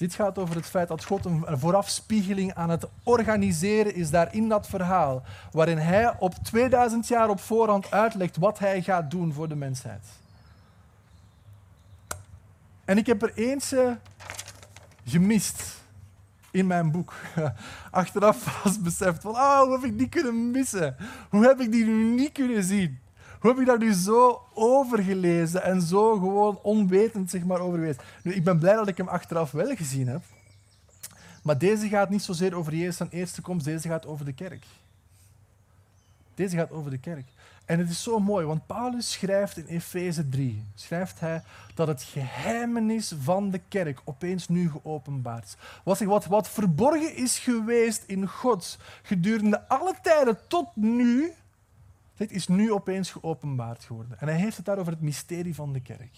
Dit 0.00 0.14
gaat 0.14 0.38
over 0.38 0.54
het 0.54 0.66
feit 0.66 0.88
dat 0.88 1.04
God 1.04 1.24
een 1.24 1.44
voorafspiegeling 1.58 2.54
aan 2.54 2.70
het 2.70 2.86
organiseren 3.02 3.94
is 3.94 4.10
daar 4.10 4.34
in 4.34 4.48
dat 4.48 4.68
verhaal, 4.68 5.22
waarin 5.52 5.78
hij 5.78 6.14
op 6.18 6.34
2000 6.34 7.08
jaar 7.08 7.28
op 7.28 7.40
voorhand 7.40 7.90
uitlegt 7.90 8.36
wat 8.36 8.58
hij 8.58 8.82
gaat 8.82 9.10
doen 9.10 9.32
voor 9.32 9.48
de 9.48 9.54
mensheid. 9.54 10.06
En 12.84 12.98
ik 12.98 13.06
heb 13.06 13.22
er 13.22 13.32
eentje 13.34 13.98
gemist 15.04 15.82
in 16.50 16.66
mijn 16.66 16.90
boek. 16.90 17.14
Achteraf 17.90 18.62
was 18.62 18.80
beseft 18.80 19.22
van, 19.22 19.32
oh, 19.32 19.60
hoe 19.60 19.72
heb 19.72 19.84
ik 19.84 19.98
die 19.98 20.08
kunnen 20.08 20.50
missen? 20.50 20.96
Hoe 21.30 21.46
heb 21.46 21.60
ik 21.60 21.72
die 21.72 21.84
nu 21.84 22.14
niet 22.14 22.32
kunnen 22.32 22.64
zien? 22.64 22.98
Hoe 23.40 23.50
heb 23.50 23.60
ik 23.60 23.66
daar 23.66 23.78
nu 23.78 23.92
zo 23.92 24.42
over 24.54 25.02
gelezen 25.02 25.62
en 25.62 25.82
zo 25.82 26.12
gewoon 26.12 26.58
onwetend 26.62 27.30
zeg 27.30 27.44
maar, 27.44 27.60
over 27.60 27.78
geweest? 27.78 28.02
Nu, 28.22 28.34
ik 28.34 28.44
ben 28.44 28.58
blij 28.58 28.74
dat 28.74 28.88
ik 28.88 28.96
hem 28.96 29.08
achteraf 29.08 29.50
wel 29.50 29.76
gezien 29.76 30.08
heb. 30.08 30.22
Maar 31.42 31.58
deze 31.58 31.88
gaat 31.88 32.10
niet 32.10 32.22
zozeer 32.22 32.54
over 32.54 32.74
Jezus 32.74 33.00
aan 33.00 33.08
eerste 33.10 33.42
komst, 33.42 33.64
deze 33.64 33.88
gaat 33.88 34.06
over 34.06 34.24
de 34.24 34.32
kerk. 34.32 34.64
Deze 36.34 36.56
gaat 36.56 36.70
over 36.70 36.90
de 36.90 36.98
kerk. 36.98 37.26
En 37.64 37.78
het 37.78 37.90
is 37.90 38.02
zo 38.02 38.18
mooi, 38.18 38.46
want 38.46 38.66
Paulus 38.66 39.12
schrijft 39.12 39.56
in 39.56 39.66
Efeze 39.66 40.28
3, 40.28 40.64
schrijft 40.74 41.20
hij 41.20 41.42
dat 41.74 41.86
het 41.86 42.02
geheimenis 42.02 43.14
van 43.20 43.50
de 43.50 43.60
kerk 43.68 44.00
opeens 44.04 44.48
nu 44.48 44.70
geopenbaard 44.70 45.44
is. 45.44 45.56
Wat, 45.84 46.00
wat, 46.00 46.26
wat 46.26 46.48
verborgen 46.48 47.16
is 47.16 47.38
geweest 47.38 48.04
in 48.06 48.28
God 48.28 48.78
gedurende 49.02 49.68
alle 49.68 49.94
tijden 50.02 50.38
tot 50.48 50.76
nu, 50.76 51.32
dit 52.20 52.32
is 52.32 52.48
nu 52.48 52.72
opeens 52.72 53.10
geopenbaard 53.10 53.84
geworden. 53.84 54.20
En 54.20 54.28
hij 54.28 54.36
heeft 54.36 54.56
het 54.56 54.66
daar 54.66 54.78
over 54.78 54.92
het 54.92 55.00
mysterie 55.00 55.54
van 55.54 55.72
de 55.72 55.80
kerk. 55.80 56.16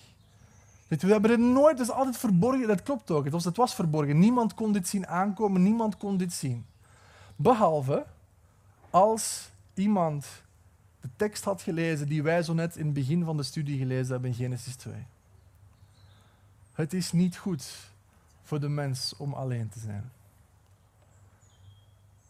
We 0.89 1.07
hebben 1.07 1.31
het 1.31 1.41
nooit, 1.41 1.79
het 1.79 1.89
is 1.89 1.95
altijd 1.95 2.17
verborgen, 2.17 2.69
dat 2.69 2.83
klopt 2.83 3.11
ook. 3.11 3.25
Het 3.25 3.33
was, 3.33 3.45
was 3.45 3.75
verborgen. 3.75 4.19
Niemand 4.19 4.55
kon 4.55 4.73
dit 4.73 4.89
zien 4.89 5.07
aankomen, 5.07 5.63
niemand 5.63 5.97
kon 5.97 6.17
dit 6.17 6.33
zien. 6.33 6.67
Behalve 7.37 8.07
als 8.91 9.51
iemand 9.75 10.27
de 11.01 11.09
tekst 11.17 11.45
had 11.45 11.63
gelezen 11.63 12.09
die 12.09 12.23
wij 12.23 12.43
zo 12.43 12.53
net 12.53 12.77
in 12.77 12.85
het 12.85 12.95
begin 12.95 13.25
van 13.25 13.37
de 13.37 13.43
studie 13.43 13.79
gelezen 13.79 14.13
hebben 14.13 14.31
in 14.31 14.37
Genesis 14.37 14.77
2. 14.77 14.95
Het 16.73 16.93
is 16.93 17.13
niet 17.13 17.37
goed 17.37 17.91
voor 18.43 18.61
de 18.61 18.69
mens 18.69 19.15
om 19.17 19.33
alleen 19.33 19.69
te 19.69 19.79
zijn. 19.79 20.11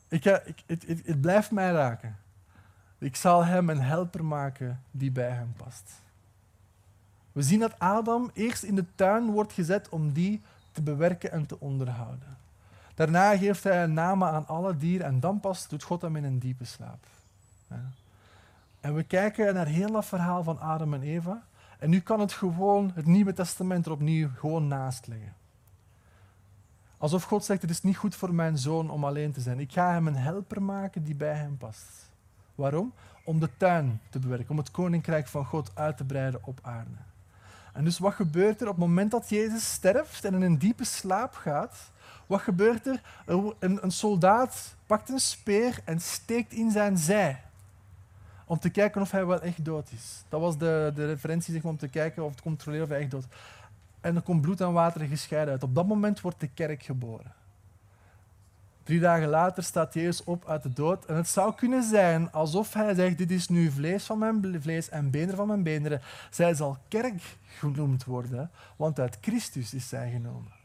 Ik, 0.09 0.25
ik, 0.25 0.63
het, 0.67 0.87
het, 0.87 1.07
het 1.07 1.21
blijft 1.21 1.51
mij 1.51 1.73
raken. 1.73 2.17
Ik 3.03 3.17
zal 3.17 3.45
hem 3.45 3.69
een 3.69 3.81
helper 3.81 4.25
maken 4.25 4.83
die 4.91 5.11
bij 5.11 5.31
hem 5.31 5.53
past. 5.57 5.93
We 7.33 7.43
zien 7.43 7.61
dat 7.61 7.79
Adam 7.79 8.31
eerst 8.33 8.63
in 8.63 8.75
de 8.75 8.85
tuin 8.95 9.31
wordt 9.31 9.53
gezet 9.53 9.89
om 9.89 10.13
die 10.13 10.43
te 10.73 10.83
bewerken 10.83 11.33
en 11.33 11.47
te 11.47 11.61
onderhouden. 11.61 12.37
Daarna 12.95 13.37
geeft 13.37 13.65
hij 13.65 13.83
een 13.83 13.93
naam 13.93 14.25
aan 14.25 14.47
alle 14.47 14.77
dieren 14.77 15.07
en 15.07 15.21
dan 15.21 15.41
pas 15.41 15.69
doet 15.69 15.83
God 15.83 16.03
hem 16.03 16.17
in 16.17 16.25
een 16.25 16.39
diepe 16.39 16.65
slaap. 16.65 17.07
En 18.81 18.95
we 18.95 19.03
kijken 19.03 19.55
naar 19.55 19.67
heel 19.67 19.93
dat 19.93 20.07
verhaal 20.07 20.43
van 20.43 20.61
Adam 20.61 20.95
en 20.95 21.03
Eva. 21.03 21.43
En 21.79 21.91
nu 21.91 22.01
kan 22.01 22.21
het 22.21 22.33
gewoon, 22.33 22.91
het 22.95 23.07
Nieuwe 23.07 23.33
Testament 23.33 23.87
er 23.87 23.93
opnieuw 23.93 24.29
gewoon 24.37 24.69
naast 24.69 25.07
leggen. 25.07 25.35
Alsof 26.99 27.23
God 27.23 27.45
zegt, 27.45 27.63
het 27.63 27.71
is 27.71 27.83
niet 27.83 27.97
goed 27.97 28.15
voor 28.15 28.35
mijn 28.35 28.59
zoon 28.59 28.91
om 28.91 29.05
alleen 29.05 29.33
te 29.33 29.41
zijn. 29.41 29.61
Ik 29.61 29.73
ga 29.73 29.93
hem 29.93 30.07
een 30.07 30.17
helper 30.17 30.63
maken 30.63 31.05
die 31.05 31.15
bij 31.15 31.35
hem 31.35 31.57
past. 31.57 32.11
Waarom? 32.55 32.93
Om 33.25 33.41
de 33.41 33.49
tuin 33.57 34.01
te 34.11 34.19
bewerken, 34.19 34.51
om 34.51 34.57
het 34.57 34.71
koninkrijk 34.71 35.27
van 35.27 35.45
God 35.45 35.71
uit 35.75 35.97
te 35.97 36.05
breiden 36.05 36.41
op 36.45 36.59
aarde. 36.63 36.91
En 37.73 37.85
dus 37.85 37.99
wat 37.99 38.15
gebeurt 38.15 38.61
er 38.61 38.69
op 38.69 38.77
het 38.77 38.87
moment 38.87 39.11
dat 39.11 39.29
Jezus 39.29 39.73
sterft 39.73 40.25
en 40.25 40.35
in 40.35 40.43
een 40.43 40.59
diepe 40.59 40.85
slaap 40.85 41.35
gaat? 41.35 41.91
Wat 42.27 42.41
gebeurt 42.41 42.87
er? 42.87 43.01
Een, 43.27 43.79
een 43.85 43.91
soldaat 43.91 44.75
pakt 44.87 45.09
een 45.09 45.19
speer 45.19 45.81
en 45.85 46.01
steekt 46.01 46.53
in 46.53 46.71
zijn 46.71 46.99
zij. 46.99 47.43
Om 48.47 48.59
te 48.59 48.71
kijken 48.71 49.01
of 49.01 49.11
hij 49.11 49.27
wel 49.27 49.41
echt 49.41 49.65
dood 49.65 49.93
is. 49.93 50.25
Dat 50.29 50.41
was 50.41 50.59
de, 50.59 50.93
de 50.95 51.07
referentie 51.07 51.53
zeg 51.53 51.63
maar, 51.63 51.73
om 51.73 51.79
te 51.79 51.89
kijken 51.89 52.25
of 52.25 52.35
te 52.35 52.43
controleren 52.43 52.85
of 52.85 52.91
hij 52.91 53.01
echt 53.01 53.11
dood 53.11 53.23
is. 53.23 53.37
En 54.01 54.17
er 54.17 54.23
komt 54.23 54.41
bloed 54.41 54.61
en 54.61 54.73
water 54.73 55.07
gescheiden 55.07 55.53
uit. 55.53 55.63
Op 55.63 55.75
dat 55.75 55.87
moment 55.87 56.21
wordt 56.21 56.41
de 56.41 56.49
kerk 56.49 56.83
geboren. 56.83 57.33
Drie 58.83 59.01
dagen 59.01 59.29
later 59.29 59.63
staat 59.63 59.95
Jezus 59.95 60.25
op 60.25 60.49
uit 60.49 60.63
de 60.63 60.73
dood. 60.73 61.05
En 61.05 61.17
het 61.17 61.29
zou 61.29 61.55
kunnen 61.55 61.83
zijn 61.83 62.33
alsof 62.33 62.73
hij 62.73 62.95
zegt: 62.95 63.19
Dit 63.19 63.31
is 63.31 63.49
nu 63.49 63.71
vlees 63.71 64.05
van 64.05 64.19
mijn 64.19 64.63
vlees 64.63 64.89
en 64.89 65.11
beenderen 65.11 65.37
van 65.37 65.47
mijn 65.47 65.63
beenderen. 65.63 66.01
Zij 66.31 66.55
zal 66.55 66.79
kerk 66.89 67.37
genoemd 67.47 68.05
worden, 68.05 68.51
want 68.77 69.01
uit 69.01 69.19
Christus 69.21 69.75
is 69.75 69.89
zij 69.89 70.11
genomen. 70.11 70.61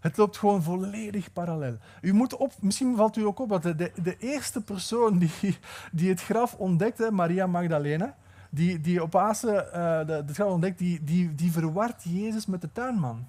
Het 0.00 0.16
loopt 0.16 0.36
gewoon 0.36 0.62
volledig 0.62 1.32
parallel. 1.32 1.76
U 2.00 2.12
moet 2.12 2.36
op, 2.36 2.52
misschien 2.60 2.96
valt 2.96 3.16
u 3.16 3.24
ook 3.24 3.38
op 3.38 3.48
dat 3.48 3.62
de, 3.62 3.92
de, 4.02 4.16
eerste 4.18 4.60
persoon 4.60 5.18
die, 5.18 5.58
die 5.92 6.08
het 6.08 6.22
graf 6.22 6.54
ontdekte, 6.54 7.10
Maria 7.10 7.46
Magdalena, 7.46 8.16
die, 8.50 8.80
die 8.80 9.02
op 9.02 9.14
uh, 9.14 10.06
de, 10.06 10.12
het 10.12 10.30
graf 10.30 10.50
ontdekt, 10.50 10.78
die, 10.78 11.04
die, 11.04 11.34
die 11.34 11.52
Jezus 12.02 12.46
met 12.46 12.60
de 12.60 12.72
tuinman. 12.72 13.26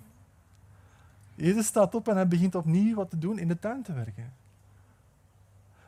Jezus 1.42 1.66
staat 1.66 1.96
op 1.96 2.08
en 2.08 2.16
hij 2.16 2.28
begint 2.28 2.56
opnieuw 2.56 2.96
wat 2.96 3.10
te 3.10 3.18
doen 3.18 3.40
in 3.40 3.48
de 3.48 3.60
tuin 3.60 3.82
te 3.82 3.94
werken. 3.94 4.34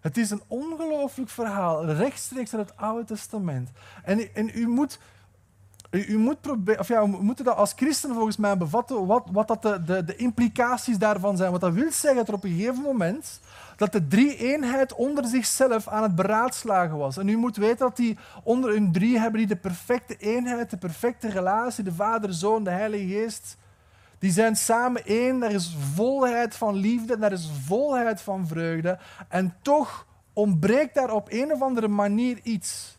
Het 0.01 0.17
is 0.17 0.29
een 0.29 0.41
ongelooflijk 0.47 1.29
verhaal, 1.29 1.85
rechtstreeks 1.85 2.55
uit 2.55 2.69
het 2.69 2.77
Oude 2.77 3.05
Testament. 3.05 3.69
En, 4.03 4.35
en 4.35 4.51
u 4.53 4.67
moet, 4.67 4.99
u, 5.89 6.17
moet 6.17 6.41
proberen, 6.41 6.79
of 6.79 6.87
ja, 6.87 7.09
we 7.09 7.23
moeten 7.23 7.45
dat 7.45 7.55
als 7.55 7.73
christen 7.75 8.13
volgens 8.13 8.37
mij 8.37 8.57
bevatten, 8.57 9.05
wat, 9.05 9.27
wat 9.31 9.47
dat 9.47 9.61
de, 9.61 9.83
de, 9.83 10.03
de 10.03 10.15
implicaties 10.15 10.97
daarvan 10.97 11.37
zijn. 11.37 11.51
Wat 11.51 11.61
dat 11.61 11.73
wil 11.73 11.91
zeggen 11.91 12.15
dat 12.15 12.27
er 12.27 12.33
op 12.33 12.43
een 12.43 12.55
gegeven 12.55 12.81
moment 12.81 13.39
dat 13.75 13.91
de 13.91 14.07
drie-eenheid 14.07 14.93
onder 14.93 15.25
zichzelf 15.25 15.87
aan 15.87 16.03
het 16.03 16.15
beraadslagen 16.15 16.97
was. 16.97 17.17
En 17.17 17.27
u 17.27 17.37
moet 17.37 17.57
weten 17.57 17.77
dat 17.77 17.95
die 17.95 18.17
onder 18.43 18.71
hun 18.71 18.91
drie 18.91 19.19
hebben 19.19 19.39
die 19.39 19.47
de 19.47 19.55
perfecte 19.55 20.15
eenheid, 20.17 20.69
de 20.69 20.77
perfecte 20.77 21.29
relatie, 21.29 21.83
de 21.83 21.93
Vader, 21.93 22.33
Zoon, 22.33 22.63
de 22.63 22.69
Heilige 22.69 23.07
Geest. 23.07 23.57
Die 24.23 24.31
zijn 24.31 24.55
samen 24.55 25.05
één, 25.05 25.43
er 25.43 25.51
is 25.51 25.75
volheid 25.93 26.55
van 26.55 26.75
liefde, 26.75 27.17
er 27.17 27.31
is 27.31 27.49
volheid 27.65 28.21
van 28.21 28.47
vreugde. 28.47 28.99
En 29.27 29.55
toch 29.61 30.07
ontbreekt 30.33 30.95
daar 30.95 31.11
op 31.11 31.27
een 31.31 31.51
of 31.51 31.61
andere 31.61 31.87
manier 31.87 32.39
iets. 32.43 32.97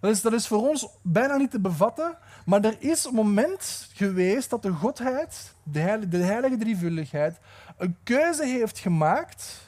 Dat 0.00 0.10
is, 0.10 0.22
dat 0.22 0.32
is 0.32 0.46
voor 0.46 0.68
ons 0.68 0.88
bijna 1.02 1.36
niet 1.36 1.50
te 1.50 1.60
bevatten, 1.60 2.18
maar 2.44 2.64
er 2.64 2.76
is 2.78 3.04
een 3.04 3.14
moment 3.14 3.90
geweest 3.92 4.50
dat 4.50 4.62
de 4.62 4.70
Godheid, 4.70 5.54
de 5.62 5.78
heilige, 5.78 6.08
de 6.08 6.22
heilige 6.22 6.56
drievuldigheid, 6.56 7.38
een 7.76 7.96
keuze 8.02 8.44
heeft 8.44 8.78
gemaakt 8.78 9.60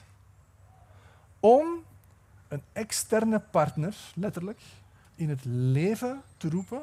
om 1.40 1.84
een 2.48 2.62
externe 2.72 3.40
partner, 3.40 3.96
letterlijk, 4.14 4.60
in 5.14 5.28
het 5.28 5.44
leven 5.44 6.22
te 6.36 6.48
roepen 6.48 6.82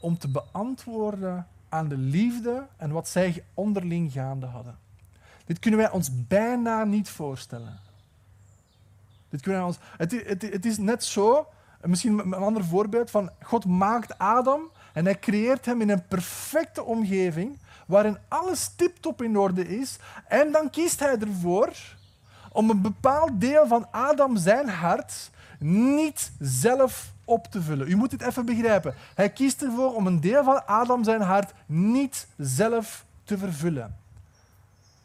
om 0.00 0.18
te 0.18 0.28
beantwoorden 0.28 1.46
aan 1.70 1.88
de 1.88 1.96
liefde 1.96 2.66
en 2.76 2.90
wat 2.90 3.08
zij 3.08 3.44
onderling 3.54 4.12
gaande 4.12 4.46
hadden. 4.46 4.78
Dit 5.44 5.58
kunnen 5.58 5.80
wij 5.80 5.90
ons 5.90 6.26
bijna 6.26 6.84
niet 6.84 7.08
voorstellen. 7.08 7.78
Dit 9.28 9.40
kunnen 9.40 9.60
wij 9.60 9.70
ons, 9.70 9.78
het, 9.96 10.42
het, 10.52 10.66
is 10.66 10.78
net 10.78 11.04
zo, 11.04 11.48
misschien 11.82 12.18
een 12.18 12.34
ander 12.34 12.64
voorbeeld, 12.64 13.10
van 13.10 13.30
God 13.42 13.64
maakt 13.64 14.18
Adam 14.18 14.70
en 14.92 15.04
hij 15.04 15.18
creëert 15.18 15.66
hem 15.66 15.80
in 15.80 15.90
een 15.90 16.06
perfecte 16.06 16.84
omgeving 16.84 17.58
waarin 17.86 18.18
alles 18.28 18.68
tiptop 18.76 19.22
in 19.22 19.38
orde 19.38 19.68
is. 19.68 19.96
En 20.28 20.52
dan 20.52 20.70
kiest 20.70 21.00
hij 21.00 21.18
ervoor 21.18 21.76
om 22.52 22.70
een 22.70 22.80
bepaald 22.80 23.40
deel 23.40 23.66
van 23.66 23.86
Adam 23.90 24.36
zijn 24.36 24.68
hart 24.68 25.30
niet 25.58 26.32
zelf 26.38 27.12
op 27.30 27.46
te 27.50 27.62
vullen. 27.62 27.90
U 27.90 27.96
moet 27.96 28.10
dit 28.10 28.22
even 28.22 28.44
begrijpen. 28.44 28.94
Hij 29.14 29.30
kiest 29.30 29.62
ervoor 29.62 29.94
om 29.94 30.06
een 30.06 30.20
deel 30.20 30.44
van 30.44 30.66
Adam 30.66 31.04
zijn 31.04 31.20
hart 31.20 31.52
niet 31.66 32.26
zelf 32.36 33.04
te 33.24 33.38
vervullen. 33.38 33.98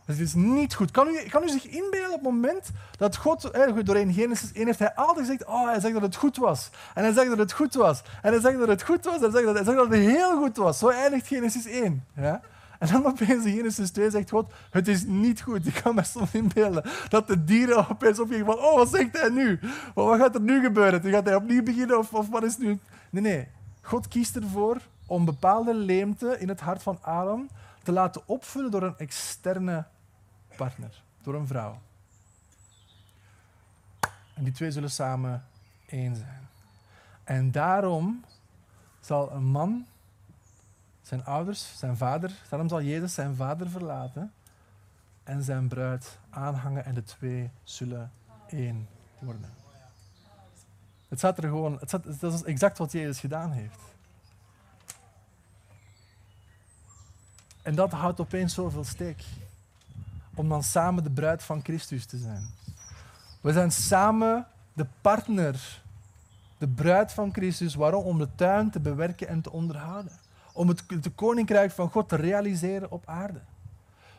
Dat 0.05 0.17
is 0.17 0.33
niet 0.33 0.73
goed. 0.73 0.91
Kan 0.91 1.07
u, 1.07 1.29
kan 1.29 1.43
u 1.43 1.49
zich 1.49 1.65
inbeelden 1.65 2.13
op 2.13 2.23
het 2.23 2.31
moment 2.31 2.69
dat 2.97 3.15
God, 3.15 3.51
doorheen 3.83 4.13
Genesis 4.13 4.51
1 4.53 4.65
heeft 4.65 4.79
hij 4.79 4.95
altijd 4.95 5.25
gezegd, 5.25 5.45
oh, 5.45 5.65
hij 5.65 5.79
zegt 5.79 5.93
dat 5.93 6.01
het 6.01 6.15
goed 6.15 6.37
was. 6.37 6.69
En 6.93 7.03
hij 7.03 7.13
zegt 7.13 7.29
dat 7.29 7.37
het 7.37 7.51
goed 7.51 7.73
was. 7.73 8.01
En 8.21 8.31
hij 8.31 8.41
zegt 8.41 8.57
dat 8.59 8.67
het 8.67 8.83
goed 8.83 9.05
was. 9.05 9.15
En 9.15 9.21
hij 9.21 9.31
zegt 9.31 9.45
dat, 9.45 9.55
hij 9.55 9.63
zegt 9.63 9.77
dat 9.77 9.89
het 9.89 9.99
heel 9.99 10.37
goed 10.37 10.57
was. 10.57 10.79
Zo 10.79 10.87
eindigt 10.89 11.27
Genesis 11.27 11.65
1. 11.65 12.05
Ja? 12.15 12.41
En 12.79 12.87
dan 12.87 13.05
opeens 13.05 13.45
in 13.45 13.55
Genesis 13.55 13.91
2 13.91 14.09
zegt 14.09 14.29
God, 14.29 14.53
het 14.69 14.87
is 14.87 15.03
niet 15.03 15.41
goed. 15.41 15.67
Ik 15.67 15.81
kan 15.83 15.95
me 15.95 16.03
soms 16.03 16.33
inbeelden 16.33 16.83
dat 17.09 17.27
de 17.27 17.43
dieren 17.43 17.89
opeens 17.89 18.19
opgingen 18.19 18.45
van, 18.45 18.57
oh, 18.57 18.75
wat 18.75 18.89
zegt 18.89 19.19
hij 19.19 19.29
nu? 19.29 19.59
Wat 19.93 20.19
gaat 20.19 20.35
er 20.35 20.41
nu 20.41 20.61
gebeuren? 20.61 21.01
Gaat 21.01 21.25
hij 21.25 21.35
opnieuw 21.35 21.63
beginnen 21.63 21.97
of, 21.97 22.13
of 22.13 22.29
wat 22.29 22.43
is 22.43 22.57
nu? 22.57 22.79
Nee, 23.09 23.21
nee. 23.21 23.47
God 23.81 24.07
kiest 24.07 24.35
ervoor 24.35 24.77
om 25.05 25.25
bepaalde 25.25 25.73
leemte 25.73 26.39
in 26.39 26.47
het 26.47 26.59
hart 26.59 26.83
van 26.83 26.97
Adam 27.01 27.49
te 27.83 27.91
laten 27.91 28.21
opvullen 28.25 28.71
door 28.71 28.83
een 28.83 28.97
externe 28.97 29.85
partner, 30.55 31.03
door 31.21 31.35
een 31.35 31.47
vrouw. 31.47 31.81
En 34.33 34.43
die 34.43 34.53
twee 34.53 34.71
zullen 34.71 34.91
samen 34.91 35.43
één 35.85 36.15
zijn. 36.15 36.47
En 37.23 37.51
daarom 37.51 38.25
zal 38.99 39.31
een 39.31 39.45
man 39.45 39.85
zijn 41.07 41.25
ouders, 41.25 41.77
zijn 41.77 41.97
vader, 41.97 42.31
daarom 42.49 42.69
zal 42.69 42.81
Jezus 42.81 43.13
zijn 43.13 43.35
vader 43.35 43.69
verlaten 43.69 44.33
en 45.23 45.43
zijn 45.43 45.67
bruid 45.67 46.17
aanhangen 46.29 46.85
en 46.85 46.93
de 46.93 47.03
twee 47.03 47.51
zullen 47.63 48.11
één 48.47 48.87
worden. 49.19 49.53
Het 51.07 51.17
staat 51.17 51.37
er 51.37 51.43
gewoon, 51.43 51.77
het 51.79 51.87
staat, 51.87 52.19
dat 52.19 52.33
is 52.33 52.43
exact 52.43 52.77
wat 52.77 52.91
Jezus 52.91 53.19
gedaan 53.19 53.51
heeft. 53.51 53.79
En 57.61 57.75
dat 57.75 57.91
houdt 57.91 58.19
opeens 58.19 58.53
zoveel 58.53 58.83
steek. 58.83 59.23
Om 60.35 60.49
dan 60.49 60.63
samen 60.63 61.03
de 61.03 61.11
bruid 61.11 61.43
van 61.43 61.63
Christus 61.63 62.05
te 62.05 62.17
zijn. 62.17 62.47
We 63.41 63.53
zijn 63.53 63.71
samen 63.71 64.47
de 64.73 64.85
partner, 65.01 65.81
de 66.57 66.67
bruid 66.67 67.11
van 67.11 67.33
Christus. 67.33 67.75
Waarom? 67.75 68.03
Om 68.03 68.17
de 68.17 68.27
tuin 68.35 68.69
te 68.69 68.79
bewerken 68.79 69.27
en 69.27 69.41
te 69.41 69.51
onderhouden 69.51 70.23
om 70.55 70.67
het, 70.67 70.83
het 70.87 71.09
koninkrijk 71.15 71.71
van 71.71 71.89
God 71.89 72.09
te 72.09 72.15
realiseren 72.15 72.91
op 72.91 73.03
aarde. 73.05 73.39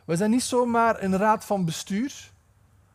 We 0.05 0.17
zijn 0.17 0.31
niet 0.31 0.43
zomaar 0.43 1.03
een 1.03 1.17
raad 1.17 1.45
van 1.45 1.65
bestuur, 1.65 2.31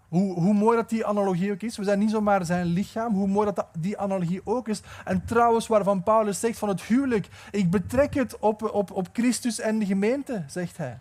hoe, 0.07 0.33
hoe, 0.33 0.53
mooi 0.53 0.77
dat 0.77 0.89
die 0.89 1.05
analogie 1.05 1.51
ook 1.51 1.61
is. 1.61 1.77
We 1.77 1.83
zijn 1.83 1.99
niet 1.99 2.09
zomaar 2.09 2.45
zijn 2.45 2.65
lichaam, 2.65 3.13
hoe 3.13 3.27
mooi 3.27 3.51
dat 3.53 3.67
die 3.79 3.97
analogie 3.97 4.41
ook 4.43 4.67
is. 4.67 4.81
En 5.05 5.25
trouwens, 5.25 5.67
waarvan 5.67 6.03
Paulus 6.03 6.39
zegt 6.39 6.57
van 6.57 6.69
het 6.69 6.81
huwelijk, 6.81 7.27
ik 7.51 7.69
betrek 7.69 8.13
het 8.13 8.39
op, 8.39 8.63
op, 8.73 8.91
op 8.91 9.07
Christus 9.13 9.59
en 9.59 9.79
de 9.79 9.85
gemeente, 9.85 10.43
zegt 10.47 10.77
hij. 10.77 10.99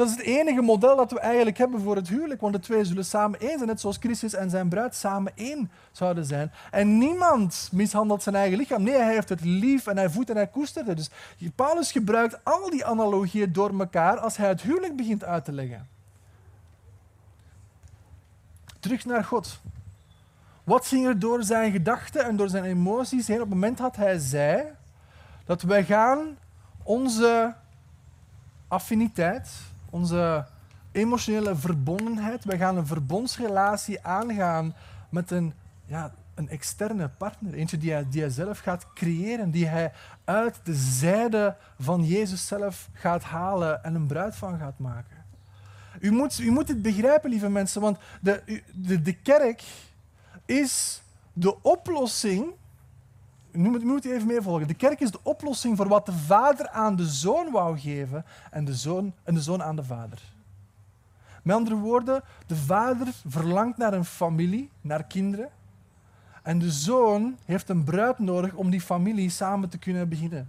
Dat 0.00 0.08
is 0.08 0.16
het 0.16 0.24
enige 0.24 0.60
model 0.60 0.96
dat 0.96 1.12
we 1.12 1.20
eigenlijk 1.20 1.58
hebben 1.58 1.80
voor 1.80 1.96
het 1.96 2.08
huwelijk, 2.08 2.40
want 2.40 2.52
de 2.52 2.60
twee 2.60 2.84
zullen 2.84 3.04
samen 3.04 3.40
één 3.40 3.56
zijn, 3.56 3.66
net 3.66 3.80
zoals 3.80 3.96
Christus 3.96 4.34
en 4.34 4.50
zijn 4.50 4.68
bruid 4.68 4.94
samen 4.94 5.32
één 5.34 5.70
zouden 5.92 6.24
zijn. 6.24 6.52
En 6.70 6.98
niemand 6.98 7.68
mishandelt 7.72 8.22
zijn 8.22 8.34
eigen 8.34 8.58
lichaam. 8.58 8.82
Nee, 8.82 8.94
hij 8.94 9.12
heeft 9.12 9.28
het 9.28 9.40
lief 9.40 9.86
en 9.86 9.96
hij 9.96 10.10
voedt 10.10 10.30
en 10.30 10.36
hij 10.36 10.46
koestert 10.46 10.86
het. 10.86 10.96
Dus 10.96 11.10
Paulus 11.54 11.92
gebruikt 11.92 12.44
al 12.44 12.70
die 12.70 12.84
analogieën 12.84 13.52
door 13.52 13.78
elkaar 13.78 14.18
als 14.18 14.36
hij 14.36 14.48
het 14.48 14.62
huwelijk 14.62 14.96
begint 14.96 15.24
uit 15.24 15.44
te 15.44 15.52
leggen. 15.52 15.88
Terug 18.78 19.04
naar 19.04 19.24
God. 19.24 19.60
Wat 20.64 20.86
ging 20.86 21.06
er 21.06 21.18
door 21.18 21.42
zijn 21.42 21.72
gedachten 21.72 22.24
en 22.24 22.36
door 22.36 22.48
zijn 22.48 22.64
emoties 22.64 23.26
heen 23.26 23.36
op 23.36 23.42
het 23.42 23.54
moment 23.54 23.78
dat 23.78 23.96
hij 23.96 24.18
zei 24.18 24.64
dat 25.44 25.62
wij 25.62 25.84
gaan 25.84 26.36
onze 26.82 27.54
affiniteit, 28.68 29.50
onze 29.90 30.46
emotionele 30.92 31.56
verbondenheid, 31.56 32.44
wij 32.44 32.58
gaan 32.58 32.76
een 32.76 32.86
verbondsrelatie 32.86 34.04
aangaan 34.04 34.74
met 35.08 35.30
een, 35.30 35.52
ja, 35.86 36.12
een 36.34 36.48
externe 36.48 37.08
partner. 37.08 37.54
Eentje 37.54 37.78
die 37.78 37.92
hij, 37.92 38.06
die 38.10 38.20
hij 38.20 38.30
zelf 38.30 38.58
gaat 38.58 38.86
creëren, 38.94 39.50
die 39.50 39.66
hij 39.66 39.92
uit 40.24 40.60
de 40.64 40.74
zijde 40.74 41.56
van 41.78 42.04
Jezus 42.04 42.46
zelf 42.46 42.88
gaat 42.92 43.22
halen 43.22 43.84
en 43.84 43.94
een 43.94 44.06
bruid 44.06 44.36
van 44.36 44.58
gaat 44.58 44.78
maken. 44.78 45.18
U 46.00 46.10
moet, 46.10 46.38
u 46.38 46.50
moet 46.50 46.68
het 46.68 46.82
begrijpen, 46.82 47.30
lieve 47.30 47.48
mensen, 47.48 47.80
want 47.80 47.98
de, 48.20 48.62
de, 48.72 49.02
de 49.02 49.12
kerk 49.12 49.62
is 50.44 51.02
de 51.32 51.62
oplossing. 51.62 52.46
Nu 53.52 53.84
moet, 53.84 54.04
u 54.04 54.12
even 54.12 54.26
meevolgen. 54.26 54.66
De 54.66 54.74
kerk 54.74 55.00
is 55.00 55.10
de 55.10 55.20
oplossing 55.22 55.76
voor 55.76 55.88
wat 55.88 56.06
de 56.06 56.12
vader 56.12 56.68
aan 56.68 56.96
de 56.96 57.06
zoon 57.06 57.50
wou 57.50 57.78
geven 57.78 58.24
en 58.50 58.64
de 58.64 58.74
zoon, 58.74 59.12
en 59.24 59.34
de 59.34 59.40
zoon 59.40 59.62
aan 59.62 59.76
de 59.76 59.84
vader. 59.84 60.22
Met 61.42 61.56
andere 61.56 61.76
woorden, 61.76 62.22
de 62.46 62.56
vader 62.56 63.06
verlangt 63.26 63.76
naar 63.76 63.92
een 63.92 64.04
familie, 64.04 64.70
naar 64.80 65.04
kinderen. 65.04 65.48
En 66.42 66.58
de 66.58 66.70
zoon 66.70 67.36
heeft 67.44 67.68
een 67.68 67.84
bruid 67.84 68.18
nodig 68.18 68.54
om 68.54 68.70
die 68.70 68.80
familie 68.80 69.30
samen 69.30 69.68
te 69.68 69.78
kunnen 69.78 70.08
beginnen. 70.08 70.48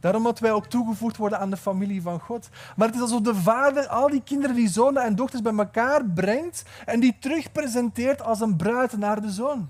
Daarom 0.00 0.22
dat 0.22 0.38
wij 0.38 0.52
ook 0.52 0.66
toegevoegd 0.66 1.16
worden 1.16 1.38
aan 1.38 1.50
de 1.50 1.56
familie 1.56 2.02
van 2.02 2.20
God. 2.20 2.48
Maar 2.76 2.86
het 2.86 2.96
is 2.96 3.02
alsof 3.02 3.20
de 3.20 3.34
vader 3.34 3.86
al 3.86 4.08
die 4.08 4.22
kinderen, 4.22 4.56
die 4.56 4.68
zonen 4.68 5.02
en 5.02 5.14
dochters 5.14 5.42
bij 5.42 5.56
elkaar 5.56 6.04
brengt 6.04 6.64
en 6.84 7.00
die 7.00 7.16
terugpresenteert 7.18 8.22
als 8.22 8.40
een 8.40 8.56
bruid 8.56 8.96
naar 8.96 9.20
de 9.20 9.30
zoon. 9.30 9.68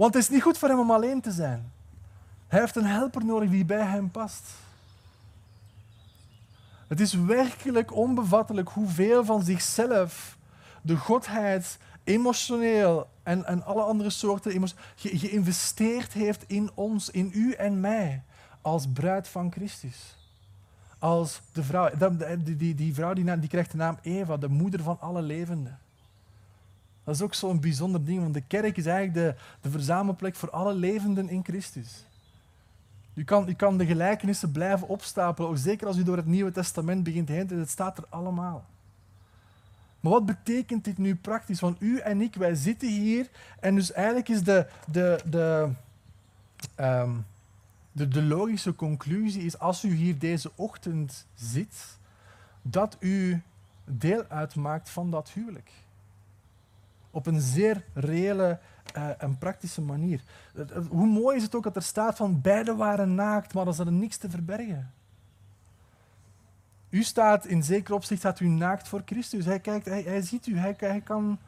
Want 0.00 0.14
het 0.14 0.22
is 0.22 0.28
niet 0.28 0.42
goed 0.42 0.58
voor 0.58 0.68
hem 0.68 0.78
om 0.78 0.90
alleen 0.90 1.20
te 1.20 1.30
zijn. 1.30 1.72
Hij 2.46 2.60
heeft 2.60 2.76
een 2.76 2.86
helper 2.86 3.24
nodig 3.24 3.50
die 3.50 3.64
bij 3.64 3.84
hem 3.84 4.10
past. 4.10 4.42
Het 6.88 7.00
is 7.00 7.14
werkelijk 7.14 7.94
onbevattelijk 7.94 8.68
hoeveel 8.68 9.24
van 9.24 9.42
zichzelf 9.42 10.36
de 10.82 10.96
Godheid 10.96 11.78
emotioneel 12.04 13.08
en, 13.22 13.44
en 13.44 13.64
alle 13.64 13.82
andere 13.82 14.10
soorten 14.10 14.68
ge, 14.96 15.18
geïnvesteerd 15.18 16.12
heeft 16.12 16.44
in 16.46 16.70
ons, 16.74 17.10
in 17.10 17.30
u 17.34 17.52
en 17.52 17.80
mij, 17.80 18.22
als 18.60 18.86
bruid 18.92 19.28
van 19.28 19.52
Christus. 19.52 20.16
Als 20.98 21.40
de 21.52 21.62
vrouw, 21.62 21.90
die, 22.38 22.56
die, 22.56 22.74
die 22.74 22.94
vrouw 22.94 23.12
die, 23.12 23.38
die 23.38 23.48
krijgt 23.48 23.70
de 23.70 23.76
naam 23.76 23.98
Eva, 24.02 24.36
de 24.36 24.48
moeder 24.48 24.82
van 24.82 25.00
alle 25.00 25.22
levenden. 25.22 25.78
Dat 27.10 27.18
is 27.18 27.24
ook 27.24 27.34
zo'n 27.34 27.60
bijzonder 27.60 28.04
ding, 28.04 28.20
want 28.20 28.34
de 28.34 28.40
kerk 28.40 28.76
is 28.76 28.86
eigenlijk 28.86 29.14
de, 29.14 29.42
de 29.60 29.70
verzamelplek 29.70 30.34
voor 30.34 30.50
alle 30.50 30.74
levenden 30.74 31.28
in 31.28 31.44
Christus. 31.44 32.04
U 33.14 33.24
kan, 33.24 33.56
kan 33.56 33.78
de 33.78 33.86
gelijkenissen 33.86 34.52
blijven 34.52 34.88
opstapelen, 34.88 35.50
ook 35.50 35.56
zeker 35.58 35.86
als 35.86 35.96
u 35.96 36.02
door 36.02 36.16
het 36.16 36.26
Nieuwe 36.26 36.52
Testament 36.52 37.04
begint 37.04 37.28
heen 37.28 37.46
te 37.46 37.54
het 37.54 37.70
staat 37.70 37.98
er 37.98 38.04
allemaal. 38.08 38.64
Maar 40.00 40.12
wat 40.12 40.26
betekent 40.26 40.84
dit 40.84 40.98
nu 40.98 41.14
praktisch? 41.14 41.60
Want 41.60 41.80
u 41.80 41.98
en 41.98 42.20
ik, 42.20 42.34
wij 42.34 42.54
zitten 42.54 42.88
hier 42.88 43.28
en 43.60 43.74
dus 43.74 43.92
eigenlijk 43.92 44.28
is 44.28 44.42
de, 44.42 44.66
de, 44.86 45.20
de, 45.30 45.68
ehm, 46.74 47.12
de, 47.92 48.08
de 48.08 48.22
logische 48.22 48.74
conclusie 48.74 49.42
is 49.42 49.58
als 49.58 49.84
u 49.84 49.94
hier 49.94 50.18
deze 50.18 50.50
ochtend 50.54 51.26
zit, 51.34 51.98
dat 52.62 52.96
u 53.00 53.42
deel 53.84 54.24
uitmaakt 54.28 54.90
van 54.90 55.10
dat 55.10 55.30
huwelijk. 55.30 55.70
Op 57.10 57.26
een 57.26 57.40
zeer 57.40 57.84
reële 57.94 58.58
uh, 58.96 59.08
en 59.18 59.38
praktische 59.38 59.80
manier. 59.80 60.20
Hoe 60.88 61.06
mooi 61.06 61.36
is 61.36 61.42
het 61.42 61.54
ook 61.54 61.62
dat 61.62 61.76
er 61.76 61.82
staat 61.82 62.16
van 62.16 62.40
beide 62.40 62.74
waren 62.74 63.14
naakt, 63.14 63.54
maar 63.54 63.66
er 63.66 63.74
zat 63.74 63.90
niks 63.90 64.16
te 64.16 64.30
verbergen. 64.30 64.92
U 66.90 67.02
staat 67.02 67.46
in 67.46 67.62
zeker 67.62 67.94
opzicht 67.94 68.20
staat 68.20 68.40
u 68.40 68.48
naakt 68.48 68.88
voor 68.88 69.02
Christus. 69.04 69.44
Hij 69.44 69.60
kijkt, 69.60 69.86
hij, 69.86 70.22
ziet 70.22 70.46
u, 70.46 70.58
hij, 70.58 71.00
kan, 71.04 71.38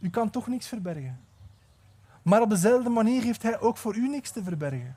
u 0.00 0.10
kan 0.10 0.30
toch 0.30 0.46
niks 0.46 0.68
verbergen. 0.68 1.20
Maar 2.22 2.40
op 2.40 2.50
dezelfde 2.50 2.88
manier 2.88 3.22
heeft 3.22 3.42
hij 3.42 3.60
ook 3.60 3.76
voor 3.76 3.96
u 3.96 4.08
niks 4.08 4.30
te 4.30 4.42
verbergen. 4.42 4.96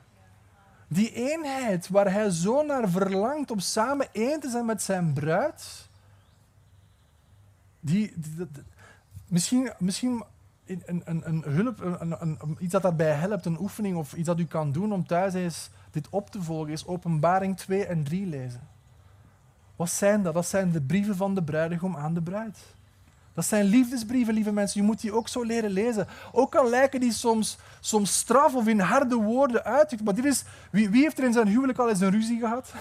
Die 0.88 1.12
eenheid 1.12 1.88
waar 1.88 2.12
hij 2.12 2.30
zo 2.30 2.62
naar 2.62 2.88
verlangt 2.88 3.50
om 3.50 3.58
samen 3.58 4.08
één 4.12 4.40
te 4.40 4.50
zijn 4.50 4.64
met 4.64 4.82
zijn 4.82 5.12
bruid, 5.12 5.88
die, 7.80 8.14
misschien, 9.34 9.72
misschien 9.78 10.24
een, 10.66 11.02
een, 11.04 11.28
een 11.28 11.42
hulp, 11.46 11.80
een, 11.80 12.56
iets 12.58 12.72
dat 12.72 12.82
daarbij 12.82 13.12
helpt, 13.12 13.46
een 13.46 13.60
oefening 13.60 13.96
of 13.96 14.14
iets 14.14 14.26
dat 14.26 14.38
u 14.38 14.44
kan 14.44 14.72
doen 14.72 14.92
om 14.92 15.06
thuis 15.06 15.34
eens 15.34 15.70
dit 15.90 16.08
op 16.08 16.30
te 16.30 16.42
volgen, 16.42 16.72
is 16.72 16.86
Openbaring 16.86 17.56
2 17.56 17.86
en 17.86 18.04
3 18.04 18.26
lezen. 18.26 18.60
Wat 19.76 19.90
zijn 19.90 20.22
dat? 20.22 20.34
Dat 20.34 20.46
zijn 20.46 20.72
de 20.72 20.80
brieven 20.80 21.16
van 21.16 21.34
de 21.34 21.42
bruidegom 21.42 21.96
aan 21.96 22.14
de 22.14 22.22
bruid. 22.22 22.58
Dat 23.32 23.44
zijn 23.44 23.64
liefdesbrieven, 23.64 24.34
lieve 24.34 24.52
mensen. 24.52 24.80
Je 24.80 24.86
moet 24.86 25.00
die 25.00 25.12
ook 25.12 25.28
zo 25.28 25.42
leren 25.42 25.70
lezen. 25.70 26.06
Ook 26.32 26.54
al 26.54 26.70
lijken 26.70 27.00
die 27.00 27.12
soms, 27.12 27.58
soms 27.80 28.16
straf 28.16 28.54
of 28.54 28.66
in 28.66 28.80
harde 28.80 29.14
woorden 29.14 29.64
uit. 29.64 30.04
Maar 30.04 30.14
dit 30.14 30.24
is, 30.24 30.44
wie, 30.70 30.90
wie 30.90 31.02
heeft 31.02 31.18
er 31.18 31.24
in 31.24 31.32
zijn 31.32 31.48
huwelijk 31.48 31.78
al 31.78 31.88
eens 31.88 32.00
een 32.00 32.10
ruzie 32.10 32.38
gehad? 32.38 32.72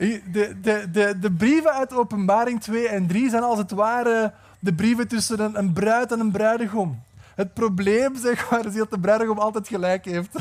de, 0.00 0.60
de, 0.60 0.90
de, 0.90 1.18
de 1.18 1.32
brieven 1.32 1.72
uit 1.72 1.92
Openbaring 1.92 2.60
2 2.60 2.88
en 2.88 3.06
3 3.06 3.30
zijn 3.30 3.42
als 3.42 3.58
het 3.58 3.70
ware 3.70 4.32
de 4.58 4.74
brieven 4.74 5.08
tussen 5.08 5.58
een, 5.58 5.72
bruid 5.72 6.12
en 6.12 6.20
een 6.20 6.30
bruidegom. 6.30 7.02
Het 7.34 7.54
probleem 7.54 8.16
zeg 8.16 8.50
maar, 8.50 8.66
is 8.66 8.74
dat 8.74 8.90
de 8.90 9.00
bruidegom 9.00 9.38
altijd 9.38 9.68
gelijk 9.68 10.04
heeft. 10.04 10.36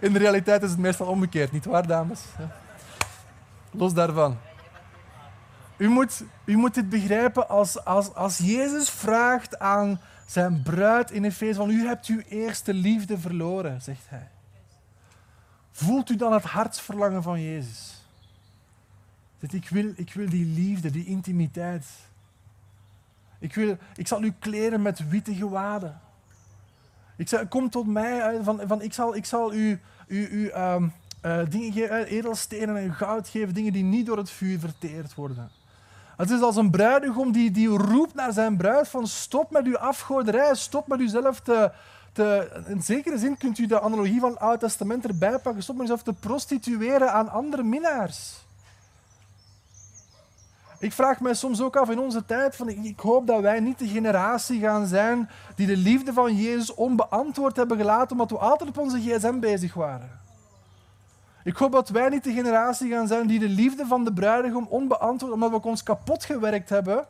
In 0.00 0.12
de 0.12 0.18
realiteit 0.18 0.62
is 0.62 0.70
het 0.70 0.78
meestal 0.78 1.06
omgekeerd, 1.06 1.52
niet 1.52 1.64
waar, 1.64 1.86
dames? 1.86 2.20
Los 3.70 3.94
daarvan. 3.94 4.36
U 5.76 5.88
moet, 5.88 6.22
u 6.44 6.56
moet 6.56 6.74
dit 6.74 6.88
begrijpen 6.88 7.48
als, 7.48 7.84
als, 7.84 8.14
als 8.14 8.38
Jezus 8.38 8.90
vraagt 8.90 9.58
aan 9.58 10.00
zijn 10.26 10.62
bruid 10.62 11.10
in 11.10 11.24
Efeze 11.24 11.54
van 11.54 11.70
u 11.70 11.86
hebt 11.86 12.06
uw 12.06 12.20
eerste 12.28 12.74
liefde 12.74 13.18
verloren, 13.18 13.82
zegt 13.82 14.04
hij. 14.08 14.28
Voelt 15.84 16.10
u 16.10 16.16
dan 16.16 16.32
het 16.32 16.44
hartsverlangen 16.44 17.22
van 17.22 17.42
Jezus? 17.42 18.04
Dat 19.38 19.52
ik 19.52 19.68
wil, 19.68 19.92
ik 19.96 20.12
wil 20.12 20.28
die 20.28 20.44
liefde, 20.44 20.90
die 20.90 21.04
intimiteit. 21.04 21.86
Ik, 23.38 23.54
wil, 23.54 23.76
ik 23.96 24.06
zal 24.06 24.22
u 24.22 24.32
kleren 24.38 24.82
met 24.82 25.08
witte 25.08 25.34
gewaden. 25.34 26.00
Ik 27.16 27.28
zeg, 27.28 27.48
kom 27.48 27.70
tot 27.70 27.86
mij, 27.86 28.38
van, 28.42 28.60
van, 28.66 28.82
ik, 28.82 28.92
zal, 28.92 29.16
ik 29.16 29.24
zal 29.24 29.54
u, 29.54 29.80
u, 30.06 30.26
u 30.26 30.52
um, 30.52 30.92
uh, 31.26 31.40
dingen 31.48 31.72
geven, 31.72 32.06
edelstenen 32.06 32.76
en 32.76 32.94
goud 32.94 33.28
geven, 33.28 33.54
dingen 33.54 33.72
die 33.72 33.84
niet 33.84 34.06
door 34.06 34.16
het 34.16 34.30
vuur 34.30 34.58
verteerd 34.58 35.14
worden. 35.14 35.50
Het 36.16 36.30
is 36.30 36.40
als 36.40 36.56
een 36.56 36.70
bruidegom 36.70 37.32
die, 37.32 37.50
die 37.50 37.68
roept 37.68 38.14
naar 38.14 38.32
zijn 38.32 38.56
bruid 38.56 38.88
van 38.88 39.06
stop 39.06 39.50
met 39.50 39.66
uw 39.66 39.78
afgoderij, 39.78 40.54
stop 40.54 40.86
met 40.86 41.00
uzelf 41.00 41.40
te, 41.40 41.72
te... 42.12 42.62
In 42.66 42.82
zekere 42.82 43.18
zin 43.18 43.36
kunt 43.36 43.58
u 43.58 43.66
de 43.66 43.80
analogie 43.80 44.20
van 44.20 44.30
het 44.30 44.40
Oude 44.40 44.58
Testament 44.58 45.04
erbij 45.04 45.38
pakken, 45.38 45.62
stop 45.62 45.76
met 45.76 45.84
uzelf 45.84 46.02
te 46.02 46.12
prostitueren 46.12 47.12
aan 47.12 47.28
andere 47.28 47.62
minnaars. 47.62 48.48
Ik 50.78 50.92
vraag 50.92 51.20
me 51.20 51.34
soms 51.34 51.60
ook 51.60 51.76
af 51.76 51.90
in 51.90 51.98
onze 51.98 52.24
tijd, 52.26 52.56
van, 52.56 52.68
ik 52.68 53.00
hoop 53.00 53.26
dat 53.26 53.40
wij 53.40 53.60
niet 53.60 53.78
de 53.78 53.88
generatie 53.88 54.60
gaan 54.60 54.86
zijn 54.86 55.30
die 55.56 55.66
de 55.66 55.76
liefde 55.76 56.12
van 56.12 56.36
Jezus 56.36 56.74
onbeantwoord 56.74 57.56
hebben 57.56 57.76
gelaten 57.76 58.10
omdat 58.10 58.30
we 58.30 58.38
altijd 58.38 58.68
op 58.68 58.78
onze 58.78 59.00
gsm 59.00 59.38
bezig 59.38 59.74
waren. 59.74 60.20
Ik 61.44 61.56
hoop 61.56 61.72
dat 61.72 61.88
wij 61.88 62.08
niet 62.08 62.24
de 62.24 62.32
generatie 62.32 62.90
gaan 62.90 63.06
zijn 63.06 63.26
die 63.26 63.38
de 63.38 63.48
liefde 63.48 63.86
van 63.86 64.04
de 64.04 64.12
bruidegom 64.12 64.66
onbeantwoord, 64.68 65.32
omdat 65.32 65.50
we 65.50 65.62
ons 65.62 65.82
kapot 65.82 66.24
gewerkt 66.24 66.68
hebben, 66.68 67.06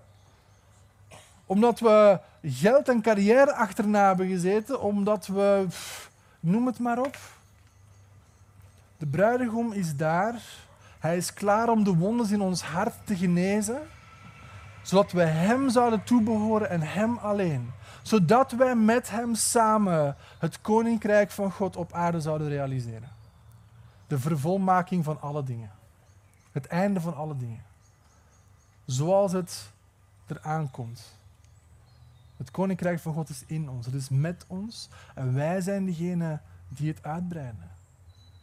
omdat 1.51 1.81
we 1.81 2.21
geld 2.43 2.89
en 2.89 3.03
carrière 3.03 3.55
achterna 3.55 4.07
hebben 4.07 4.29
gezeten, 4.29 4.81
omdat 4.81 5.27
we, 5.27 5.67
noem 6.41 6.67
het 6.67 6.79
maar 6.79 6.99
op. 6.99 7.19
De 8.97 9.07
bruidegom 9.07 9.73
is 9.73 9.97
daar 9.97 10.43
hij 10.99 11.17
is 11.17 11.35
klaar 11.35 11.69
om 11.69 11.85
de 11.85 11.95
wonden 11.95 12.31
in 12.31 12.41
ons 12.41 12.63
hart 12.63 12.95
te 13.05 13.17
genezen, 13.17 13.81
zodat 14.83 15.13
wij 15.13 15.27
Hem 15.27 15.71
zouden 15.71 16.05
toebehoren 16.05 16.71
en 16.71 16.81
Hem 16.81 17.17
alleen. 17.17 17.71
Zodat 18.03 18.53
wij 18.53 18.75
met 18.75 19.11
Hem 19.11 19.35
samen 19.35 20.17
het 20.39 20.61
Koninkrijk 20.61 21.31
van 21.31 21.53
God 21.53 21.77
op 21.77 21.93
aarde 21.93 22.21
zouden 22.21 22.49
realiseren. 22.49 23.09
De 24.07 24.19
vervolmaking 24.19 25.05
van 25.05 25.21
alle 25.21 25.43
dingen. 25.43 25.71
Het 26.53 26.67
einde 26.67 27.01
van 27.01 27.17
alle 27.17 27.37
dingen. 27.37 27.63
Zoals 28.85 29.33
het 29.33 29.71
eraan 30.27 30.71
komt. 30.71 31.20
Het 32.41 32.51
Koninkrijk 32.51 33.01
van 33.01 33.13
God 33.13 33.29
is 33.29 33.43
in 33.47 33.69
ons, 33.69 33.87
het 33.87 33.95
is 33.95 34.09
met 34.09 34.45
ons 34.47 34.89
en 35.15 35.35
wij 35.35 35.61
zijn 35.61 35.85
degene 35.85 36.41
die 36.69 36.89
het 36.89 37.03
uitbreiden. 37.03 37.71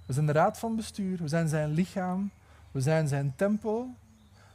We 0.06 0.14
zijn 0.14 0.26
de 0.26 0.32
raad 0.32 0.60
van 0.60 0.76
bestuur, 0.76 1.18
we 1.18 1.28
zijn 1.28 1.48
zijn 1.48 1.70
lichaam, 1.72 2.32
we 2.72 2.82
zijn 2.82 3.08
zijn 3.08 3.34
tempel. 3.36 3.96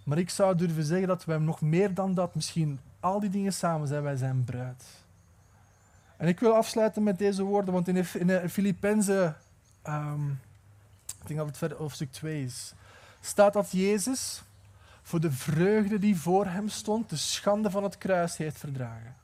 Maar 0.05 0.19
ik 0.19 0.31
zou 0.31 0.57
durven 0.57 0.85
zeggen 0.85 1.09
dat 1.09 1.25
wij 1.25 1.39
nog 1.39 1.61
meer 1.61 1.95
dan 1.95 2.15
dat, 2.15 2.35
misschien 2.35 2.81
al 3.01 3.21
die 3.21 3.31
dingen 3.31 3.53
samen 3.53 3.89
zijn, 3.89 4.03
wij 4.03 4.17
zijn 4.17 4.45
bruid. 4.45 4.85
En 6.17 6.29
ik 6.29 6.41
wil 6.41 6.55
afsluiten 6.55 7.03
met 7.03 7.19
deze 7.19 7.43
woorden, 7.43 7.75
want 7.75 7.89
in 7.89 7.95
de, 7.95 8.25
de 8.25 8.49
Filippenzen, 8.49 9.37
ehm, 9.83 10.29
ik 11.07 11.27
denk 11.27 11.39
dat 11.39 11.49
het 11.49 11.59
verder 11.59 11.79
hoofdstuk 11.79 12.13
2 12.13 12.45
is, 12.45 12.75
staat 13.21 13.53
dat 13.53 13.71
Jezus 13.71 14.43
voor 15.03 15.21
de 15.21 15.33
vreugde 15.33 15.99
die 15.99 16.17
voor 16.17 16.47
hem 16.47 16.69
stond, 16.69 17.11
de 17.11 17.17
schande 17.17 17.71
van 17.71 17.83
het 17.83 17.99
kruis 17.99 18.37
heeft 18.37 18.59
verdragen. 18.59 19.21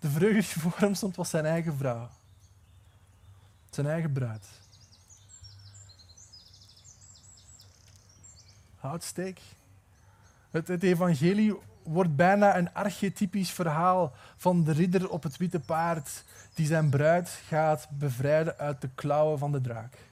De 0.00 0.10
vreugde 0.10 0.60
voor 0.60 0.74
hem 0.76 0.94
stond 0.94 1.16
was 1.16 1.30
zijn 1.30 1.44
eigen 1.44 1.76
vrouw. 1.76 2.08
Zijn 3.70 3.86
eigen 3.86 4.12
bruid. 4.12 4.46
Houtsteek. 8.76 9.40
Het 10.50 10.82
evangelie 10.82 11.58
wordt 11.82 12.16
bijna 12.16 12.56
een 12.56 12.74
archetypisch 12.74 13.50
verhaal 13.50 14.12
van 14.36 14.64
de 14.64 14.72
ridder 14.72 15.10
op 15.10 15.22
het 15.22 15.36
witte 15.36 15.60
paard 15.60 16.24
die 16.54 16.66
zijn 16.66 16.90
bruid 16.90 17.28
gaat 17.28 17.88
bevrijden 17.90 18.58
uit 18.58 18.80
de 18.80 18.88
klauwen 18.94 19.38
van 19.38 19.52
de 19.52 19.60
draak. 19.60 20.09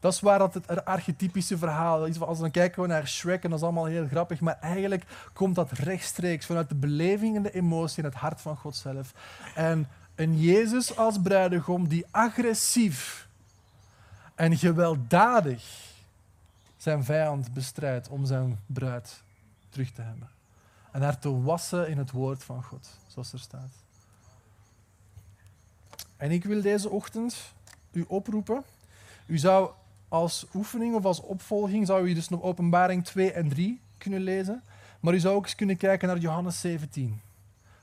Dat 0.00 0.12
is 0.12 0.20
waar 0.20 0.38
dat 0.38 0.54
het 0.54 0.84
archetypische 0.84 1.58
verhaal 1.58 2.06
is. 2.06 2.20
Als 2.20 2.36
we 2.36 2.42
dan 2.42 2.50
kijken 2.50 2.82
we 2.82 2.88
naar 2.88 3.08
Shrek 3.08 3.44
en 3.44 3.50
dat 3.50 3.58
is 3.58 3.64
allemaal 3.64 3.84
heel 3.84 4.06
grappig, 4.06 4.40
maar 4.40 4.58
eigenlijk 4.60 5.04
komt 5.32 5.54
dat 5.54 5.70
rechtstreeks 5.70 6.46
vanuit 6.46 6.68
de 6.68 6.74
beleving 6.74 7.36
en 7.36 7.42
de 7.42 7.52
emotie 7.52 7.98
in 7.98 8.04
het 8.04 8.18
hart 8.18 8.40
van 8.40 8.56
God 8.56 8.76
zelf. 8.76 9.12
En 9.54 9.88
een 10.14 10.40
Jezus 10.40 10.96
als 10.96 11.20
bruidegom 11.22 11.88
die 11.88 12.06
agressief 12.10 13.28
en 14.34 14.56
gewelddadig 14.56 15.86
zijn 16.76 17.04
vijand 17.04 17.52
bestrijdt 17.52 18.08
om 18.08 18.26
zijn 18.26 18.60
bruid 18.66 19.22
terug 19.68 19.90
te 19.90 20.02
hebben. 20.02 20.28
En 20.90 21.02
haar 21.02 21.18
te 21.18 21.42
wassen 21.42 21.88
in 21.88 21.98
het 21.98 22.10
woord 22.10 22.44
van 22.44 22.62
God, 22.62 22.88
zoals 23.06 23.32
er 23.32 23.38
staat. 23.38 23.70
En 26.16 26.30
ik 26.30 26.44
wil 26.44 26.62
deze 26.62 26.88
ochtend 26.88 27.52
u 27.92 28.04
oproepen. 28.08 28.64
U 29.26 29.38
zou 29.38 29.70
als 30.08 30.46
oefening 30.54 30.94
of 30.94 31.04
als 31.04 31.20
opvolging 31.20 31.86
zou 31.86 32.08
u 32.08 32.14
dus 32.14 32.28
nog 32.28 32.42
openbaring 32.42 33.04
2 33.04 33.32
en 33.32 33.48
3 33.48 33.80
kunnen 33.98 34.20
lezen. 34.20 34.62
Maar 35.00 35.14
u 35.14 35.18
zou 35.18 35.34
ook 35.36 35.44
eens 35.44 35.54
kunnen 35.54 35.76
kijken 35.76 36.08
naar 36.08 36.18
Johannes 36.18 36.60
17. 36.60 37.20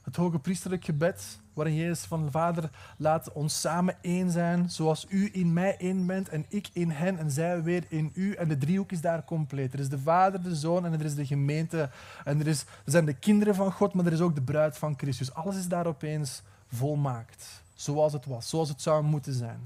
Het 0.02 0.16
hoge 0.16 0.40
priesterlijk 0.40 0.86
gebed, 0.86 1.40
waarin 1.54 1.76
Jezus 1.76 2.06
van 2.06 2.26
de 2.26 2.32
Vader 2.32 2.70
laat 2.98 3.32
ons 3.32 3.60
samen 3.60 3.98
één 4.02 4.32
zijn, 4.32 4.70
zoals 4.70 5.06
u 5.10 5.30
in 5.34 5.54
mij 5.54 5.78
één 5.78 6.06
bent 6.06 6.30
en 6.30 6.46
ik 6.50 6.70
in 6.74 6.90
hen 6.90 7.18
en 7.18 7.32
zij 7.32 7.64
weer 7.64 7.84
in 7.88 8.12
u. 8.14 8.34
En 8.34 8.48
de 8.48 8.58
driehoek 8.58 8.92
is 8.92 9.02
daar 9.02 9.24
compleet. 9.24 9.74
Er 9.74 9.80
is 9.80 9.90
de 9.90 10.00
Vader, 10.00 10.44
de 10.44 10.56
Zoon 10.56 10.86
en 10.86 10.94
er 10.94 11.06
is 11.06 11.16
de 11.16 11.26
gemeente. 11.26 11.90
En 12.24 12.40
er, 12.40 12.48
is, 12.48 12.62
er 12.62 12.92
zijn 12.92 13.06
de 13.06 13.14
kinderen 13.14 13.56
van 13.56 13.72
God, 13.72 13.94
maar 13.94 14.06
er 14.06 14.14
is 14.14 14.22
ook 14.22 14.36
de 14.36 14.42
bruid 14.42 14.78
van 14.78 14.94
Christus. 14.98 15.34
Alles 15.34 15.58
is 15.58 15.68
daar 15.68 15.88
opeens 15.88 16.42
volmaakt, 16.68 17.64
zoals 17.74 18.14
het 18.14 18.26
was, 18.26 18.50
zoals 18.50 18.70
het 18.70 18.82
zou 18.82 19.04
moeten 19.04 19.34
zijn. 19.34 19.60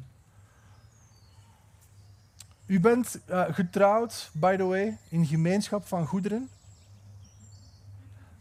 U 2.70 2.80
bent 2.80 3.20
uh, 3.30 3.44
getrouwd, 3.50 4.30
by 4.34 4.56
the 4.56 4.64
way, 4.64 4.98
in 5.10 5.26
gemeenschap 5.26 5.88
van 5.88 6.06
goederen. 6.06 6.50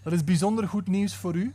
Dat 0.03 0.13
is 0.13 0.25
bijzonder 0.25 0.69
goed 0.69 0.89
nieuws 0.89 1.15
voor 1.15 1.35
u. 1.35 1.55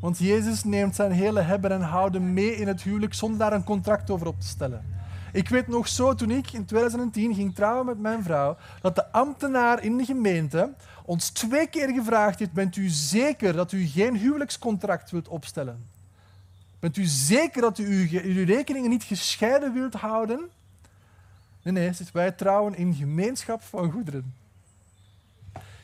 Want 0.00 0.18
Jezus 0.18 0.64
neemt 0.64 0.94
zijn 0.94 1.12
hele 1.12 1.40
hebben 1.40 1.72
en 1.72 1.80
houden 1.80 2.32
mee 2.32 2.56
in 2.56 2.66
het 2.66 2.82
huwelijk 2.82 3.14
zonder 3.14 3.38
daar 3.38 3.52
een 3.52 3.64
contract 3.64 4.10
over 4.10 4.26
op 4.26 4.40
te 4.40 4.46
stellen. 4.46 4.84
Ik 5.32 5.48
weet 5.48 5.68
nog 5.68 5.88
zo, 5.88 6.14
toen 6.14 6.30
ik 6.30 6.52
in 6.52 6.64
2010 6.64 7.34
ging 7.34 7.54
trouwen 7.54 7.86
met 7.86 7.98
mijn 7.98 8.22
vrouw, 8.22 8.56
dat 8.80 8.94
de 8.94 9.12
ambtenaar 9.12 9.82
in 9.82 9.96
de 9.96 10.04
gemeente 10.04 10.74
ons 11.04 11.30
twee 11.30 11.66
keer 11.66 11.88
gevraagd 11.88 12.38
heeft: 12.38 12.52
Bent 12.52 12.76
u 12.76 12.88
zeker 12.88 13.52
dat 13.52 13.72
u 13.72 13.86
geen 13.86 14.16
huwelijkscontract 14.16 15.10
wilt 15.10 15.28
opstellen? 15.28 15.86
Bent 16.78 16.96
u 16.96 17.04
zeker 17.04 17.60
dat 17.60 17.78
u 17.78 17.84
uw, 17.84 18.20
uw 18.22 18.44
rekeningen 18.44 18.90
niet 18.90 19.04
gescheiden 19.04 19.72
wilt 19.72 19.94
houden? 19.94 20.50
Nee, 21.62 21.72
nee, 21.72 21.92
wij 22.12 22.32
trouwen 22.32 22.74
in 22.74 22.94
gemeenschap 22.94 23.62
van 23.62 23.90
goederen. 23.90 24.34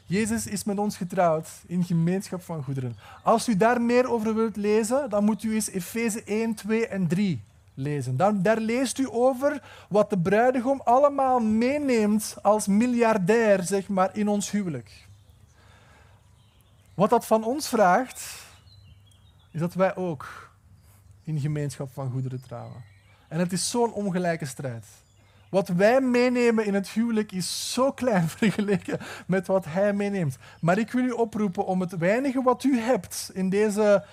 Jezus 0.09 0.47
is 0.47 0.65
met 0.65 0.79
ons 0.79 0.97
getrouwd 0.97 1.49
in 1.67 1.85
gemeenschap 1.85 2.43
van 2.43 2.65
goederen. 2.65 2.97
Als 3.23 3.49
u 3.49 3.57
daar 3.57 3.81
meer 3.81 4.11
over 4.11 4.35
wilt 4.35 4.57
lezen, 4.57 5.11
dan 5.11 5.25
moet 5.25 5.43
u 5.43 5.55
eens 5.55 5.71
Efeze 5.71 6.23
1, 6.25 6.55
2 6.55 6.87
en 6.87 7.07
3 7.07 7.41
lezen. 7.75 8.17
Daar 8.17 8.59
leest 8.59 8.99
u 8.99 9.09
over 9.11 9.63
wat 9.89 10.11
de 10.11 10.19
bruidegom 10.19 10.81
allemaal 10.85 11.41
meeneemt 11.41 12.37
als 12.43 12.67
miljardair 12.67 13.63
zeg 13.63 13.89
maar, 13.89 14.17
in 14.17 14.29
ons 14.29 14.51
huwelijk. 14.51 15.07
Wat 16.95 17.11
dat 17.11 17.27
van 17.27 17.45
ons 17.45 17.69
vraagt, 17.69 18.47
is 19.51 19.61
dat 19.61 19.75
wij 19.75 19.97
ook 19.97 20.51
in 21.25 21.41
gemeenschap 21.41 21.91
van 21.93 22.11
goederen 22.11 22.41
trouwen. 22.41 22.85
En 23.29 23.39
het 23.39 23.53
is 23.53 23.71
zo'n 23.71 23.93
ongelijke 23.93 24.47
strijd. 24.47 24.85
Wat 25.51 25.69
wij 25.69 26.01
meenemen 26.01 26.67
in 26.67 26.75
het 26.75 26.89
huwelijk 26.89 27.33
is 27.33 27.73
zo 27.73 27.93
klein 27.93 28.29
vergeleken 28.39 28.99
met 29.27 29.47
wat 29.47 29.65
hij 29.65 29.93
meeneemt. 29.93 30.39
Maar 30.61 30.79
ik 30.79 30.91
wil 30.91 31.05
u 31.05 31.11
oproepen 31.11 31.67
om 31.67 31.81
het 31.81 31.97
weinige 31.97 32.43
wat 32.43 32.65
u 32.65 32.79
hebt 32.79 33.31
in 33.35 33.49
deze 33.49 34.05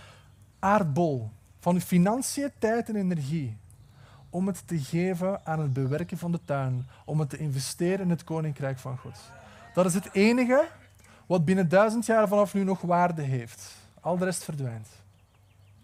aardbol 0.60 1.30
van 1.60 1.82
financiën, 1.82 2.52
tijd 2.60 2.90
en 2.90 2.96
energie, 2.96 3.58
om 4.30 4.48
het 4.48 4.68
te 4.68 4.80
geven 4.80 5.46
aan 5.46 5.60
het 5.60 5.74
bewerken 5.74 6.18
van 6.18 6.32
de 6.32 6.40
tuin, 6.46 6.88
om 7.06 7.20
het 7.20 7.30
te 7.30 7.38
investeren 7.38 8.00
in 8.00 8.10
het 8.10 8.24
koninkrijk 8.24 8.80
van 8.80 8.98
God. 8.98 9.20
Dat 9.74 9.86
is 9.86 9.94
het 9.94 10.10
enige 10.14 10.68
wat 11.26 11.46
binnen 11.46 11.70
duizend 11.70 12.06
jaar 12.06 12.28
vanaf 12.28 12.54
nu 12.54 12.64
nog 12.64 12.82
waarde 12.82 13.22
heeft. 13.22 13.76
Al 14.00 14.18
de 14.18 14.26
rest 14.26 14.44
verdwijnt. 14.44 14.88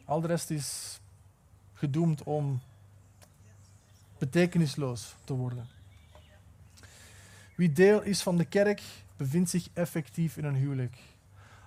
Al 0.05 0.21
de 0.21 0.27
rest 0.27 0.49
is 0.49 0.99
gedoemd 1.73 2.23
om 2.23 2.61
betekenisloos 4.21 5.15
te 5.23 5.33
worden. 5.33 5.67
Wie 7.55 7.71
deel 7.71 8.01
is 8.01 8.21
van 8.21 8.37
de 8.37 8.45
kerk, 8.45 8.81
bevindt 9.17 9.49
zich 9.49 9.67
effectief 9.73 10.37
in 10.37 10.45
een 10.45 10.55
huwelijk. 10.55 10.97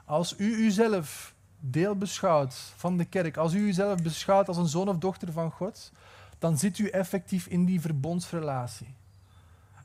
Als 0.05 0.34
u 0.38 0.55
uzelf 0.55 1.34
deel 1.61 1.96
beschouwt 1.96 2.55
van 2.76 2.96
de 2.96 3.05
kerk, 3.05 3.36
als 3.36 3.55
u 3.55 3.59
uzelf 3.59 4.02
beschouwt 4.02 4.48
als 4.48 4.57
een 4.57 4.66
zoon 4.66 4.88
of 4.88 4.98
dochter 4.98 5.32
van 5.32 5.50
God, 5.50 5.92
dan 6.38 6.59
zit 6.59 6.78
u 6.78 6.88
effectief 6.88 7.46
in 7.46 7.64
die 7.64 7.80
verbondsrelatie. 7.80 8.94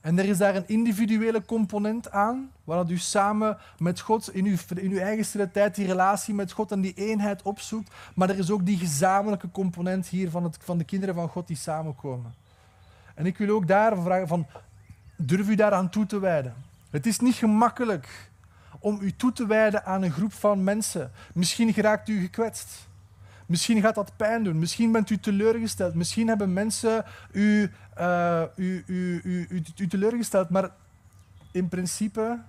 En 0.01 0.19
er 0.19 0.25
is 0.25 0.37
daar 0.37 0.55
een 0.55 0.67
individuele 0.67 1.45
component 1.45 2.11
aan, 2.11 2.51
waar 2.63 2.89
u 2.89 2.97
samen 2.97 3.57
met 3.77 3.99
God 3.99 4.33
in 4.33 4.45
uw, 4.45 4.57
in 4.75 4.91
uw 4.91 4.99
eigen 4.99 5.25
stille 5.25 5.51
tijd 5.51 5.75
die 5.75 5.87
relatie 5.87 6.33
met 6.33 6.51
God 6.51 6.71
en 6.71 6.81
die 6.81 6.93
eenheid 6.93 7.41
opzoekt. 7.41 7.91
Maar 8.15 8.29
er 8.29 8.37
is 8.37 8.51
ook 8.51 8.65
die 8.65 8.77
gezamenlijke 8.77 9.51
component 9.51 10.07
hier 10.07 10.29
van, 10.29 10.43
het, 10.43 10.57
van 10.61 10.77
de 10.77 10.83
kinderen 10.83 11.15
van 11.15 11.29
God 11.29 11.47
die 11.47 11.57
samenkomen. 11.57 12.33
En 13.19 13.25
ik 13.25 13.37
wil 13.37 13.55
ook 13.55 13.67
daar 13.67 14.01
vragen 14.01 14.27
van, 14.27 14.47
durf 15.15 15.49
u 15.49 15.55
daaraan 15.55 15.89
toe 15.89 16.05
te 16.05 16.19
wijden? 16.19 16.53
Het 16.89 17.05
is 17.05 17.19
niet 17.19 17.35
gemakkelijk 17.35 18.29
om 18.79 18.97
u 19.01 19.15
toe 19.15 19.31
te 19.31 19.47
wijden 19.47 19.85
aan 19.85 20.01
een 20.01 20.11
groep 20.11 20.33
van 20.33 20.63
mensen. 20.63 21.11
Misschien 21.33 21.73
geraakt 21.73 22.09
u 22.09 22.21
gekwetst. 22.21 22.87
Misschien 23.45 23.81
gaat 23.81 23.95
dat 23.95 24.11
pijn 24.15 24.43
doen. 24.43 24.59
Misschien 24.59 24.91
bent 24.91 25.09
u 25.09 25.19
teleurgesteld. 25.19 25.93
Misschien 25.93 26.27
hebben 26.27 26.53
mensen 26.53 27.05
u, 27.31 27.71
uh, 27.99 28.43
u, 28.55 28.83
u, 28.87 29.47
u, 29.75 29.87
teleurgesteld. 29.87 30.49
Maar 30.49 30.69
in 31.51 31.67
principe 31.67 32.39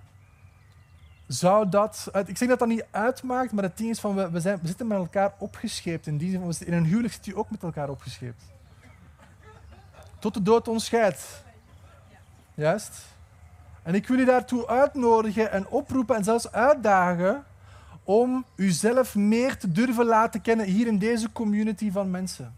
zou 1.27 1.69
dat. 1.69 2.11
Ik 2.25 2.37
zeg 2.37 2.49
dat 2.49 2.59
dat 2.59 2.67
niet 2.67 2.85
uitmaakt, 2.91 3.51
maar 3.51 3.63
het 3.63 3.77
ding 3.77 3.89
is 3.89 3.99
van 3.99 4.15
we, 4.15 4.29
we, 4.29 4.39
zijn, 4.39 4.59
we 4.61 4.67
zitten 4.67 4.87
met 4.87 4.97
elkaar 4.97 5.33
opgescheept. 5.37 6.07
In, 6.07 6.17
die, 6.17 6.39
in 6.59 6.73
een 6.73 6.85
huwelijk 6.85 7.13
zit 7.13 7.27
u 7.27 7.37
ook 7.37 7.51
met 7.51 7.63
elkaar 7.63 7.89
opgescheept. 7.89 8.50
Tot 10.21 10.33
de 10.33 10.41
dood 10.41 10.67
ons 10.67 10.85
scheidt. 10.85 11.43
Juist. 12.53 13.05
En 13.83 13.95
ik 13.95 14.07
wil 14.07 14.19
u 14.19 14.25
daartoe 14.25 14.67
uitnodigen 14.67 15.51
en 15.51 15.67
oproepen 15.67 16.15
en 16.15 16.23
zelfs 16.23 16.51
uitdagen 16.51 17.43
om 18.03 18.45
uzelf 18.55 19.15
meer 19.15 19.57
te 19.57 19.71
durven 19.71 20.05
laten 20.05 20.41
kennen 20.41 20.65
hier 20.65 20.87
in 20.87 20.97
deze 20.97 21.31
community 21.31 21.91
van 21.91 22.11
mensen. 22.11 22.55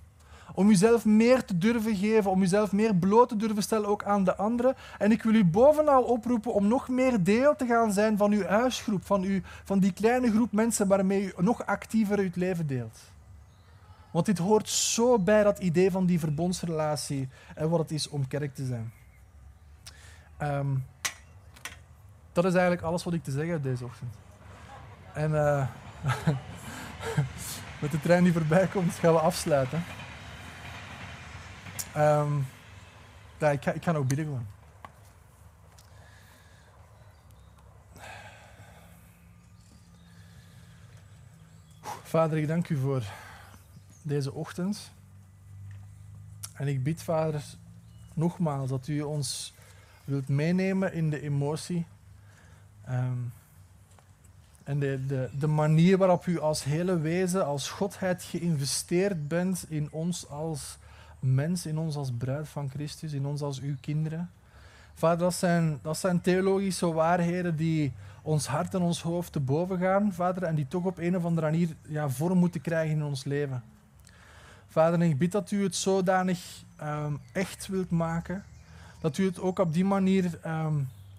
Om 0.53 0.69
uzelf 0.69 1.05
meer 1.05 1.45
te 1.45 1.57
durven 1.57 1.95
geven, 1.95 2.31
om 2.31 2.41
uzelf 2.41 2.71
meer 2.71 2.95
bloot 2.95 3.29
te 3.29 3.35
durven 3.35 3.63
stellen 3.63 3.87
ook 3.89 4.03
aan 4.03 4.23
de 4.23 4.35
anderen. 4.35 4.75
En 4.97 5.11
ik 5.11 5.23
wil 5.23 5.33
u 5.33 5.45
bovenal 5.45 6.03
oproepen 6.03 6.53
om 6.53 6.67
nog 6.67 6.87
meer 6.87 7.23
deel 7.23 7.55
te 7.55 7.65
gaan 7.65 7.93
zijn 7.93 8.17
van 8.17 8.31
uw 8.31 8.43
huisgroep, 8.43 9.05
van, 9.05 9.21
uw, 9.21 9.41
van 9.63 9.79
die 9.79 9.93
kleine 9.93 10.31
groep 10.31 10.51
mensen 10.51 10.87
waarmee 10.87 11.23
u 11.23 11.33
nog 11.37 11.65
actiever 11.65 12.19
uw 12.19 12.29
leven 12.33 12.67
deelt. 12.67 13.12
Want 14.13 14.25
dit 14.25 14.37
hoort 14.37 14.69
zo 14.69 15.19
bij 15.19 15.43
dat 15.43 15.59
idee 15.59 15.91
van 15.91 16.05
die 16.05 16.19
verbondsrelatie 16.19 17.29
en 17.55 17.69
wat 17.69 17.79
het 17.79 17.91
is 17.91 18.09
om 18.09 18.27
kerk 18.27 18.55
te 18.55 18.65
zijn. 18.65 18.93
Ehm, 20.37 20.75
dat 22.31 22.45
is 22.45 22.53
eigenlijk 22.53 22.81
alles 22.81 23.03
wat 23.03 23.13
ik 23.13 23.23
te 23.23 23.31
zeggen 23.31 23.51
heb 23.51 23.63
deze 23.63 23.85
ochtend. 23.85 24.15
En 25.13 25.35
eh, 25.35 25.67
met 27.81 27.91
de 27.91 27.99
trein 27.99 28.23
die 28.23 28.33
voorbij 28.33 28.67
komt 28.67 28.93
gaan 28.93 29.13
we 29.13 29.19
afsluiten. 29.19 29.83
Ehm, 31.93 32.33
ja, 33.37 33.49
ik, 33.49 33.63
ga, 33.63 33.71
ik 33.71 33.83
ga 33.83 34.01
bidden 34.01 34.25
gewoon. 34.25 34.47
Vader, 42.03 42.37
ik 42.37 42.47
dank 42.47 42.69
u 42.69 42.77
voor 42.77 43.03
deze 44.03 44.33
ochtend. 44.33 44.91
En 46.53 46.67
ik 46.67 46.83
bid, 46.83 47.03
Vader, 47.03 47.43
nogmaals 48.13 48.69
dat 48.69 48.87
u 48.87 49.01
ons 49.01 49.53
wilt 50.03 50.27
meenemen 50.27 50.93
in 50.93 51.09
de 51.09 51.21
emotie. 51.21 51.85
ehm, 52.85 53.17
en 54.63 54.79
de, 54.79 55.29
de, 55.39 55.47
manier 55.47 55.97
waarop 55.97 56.25
u 56.25 56.39
als 56.39 56.63
hele 56.63 56.99
wezen, 56.99 57.45
als 57.45 57.69
Godheid 57.69 58.23
geïnvesteerd 58.23 59.27
bent 59.27 59.65
in 59.69 59.87
ons 59.91 60.29
als 60.29 60.77
mens, 61.19 61.65
in 61.65 61.77
ons 61.77 61.95
als 61.95 62.11
bruid 62.17 62.47
van 62.47 62.69
Christus, 62.69 63.13
in 63.13 63.25
ons 63.25 63.41
als 63.41 63.61
uw 63.61 63.75
kinderen. 63.81 64.29
Vader, 64.93 65.17
dat 65.17 65.33
zijn, 65.33 65.79
dat 65.81 65.97
zijn 65.97 66.21
theologische 66.21 66.93
waarheden 66.93 67.55
die 67.55 67.93
ons 68.21 68.47
hart 68.47 68.73
en 68.73 68.81
ons 68.81 69.01
hoofd 69.01 69.31
te 69.31 69.39
boven 69.39 69.79
gaan, 69.79 70.13
Vader, 70.13 70.43
en 70.43 70.55
die 70.55 70.67
toch 70.67 70.83
op 70.85 70.97
een 70.97 71.15
of 71.15 71.25
andere 71.25 71.51
manier 71.51 71.69
ja, 71.87 72.09
vorm 72.09 72.37
moeten 72.37 72.61
krijgen 72.61 72.95
in 72.95 73.03
ons 73.03 73.23
leven. 73.23 73.63
Vader, 74.73 75.01
ik 75.01 75.17
bid 75.17 75.31
dat 75.31 75.51
u 75.51 75.63
het 75.63 75.75
zodanig 75.75 76.63
ehm, 76.77 77.13
echt 77.31 77.67
wilt 77.67 77.89
maken, 77.89 78.43
dat 79.01 79.17
u 79.17 79.25
het 79.25 79.39
ook 79.39 79.59
op 79.59 79.73
die 79.73 79.85
manier 79.85 80.39
ehm, 80.41 80.73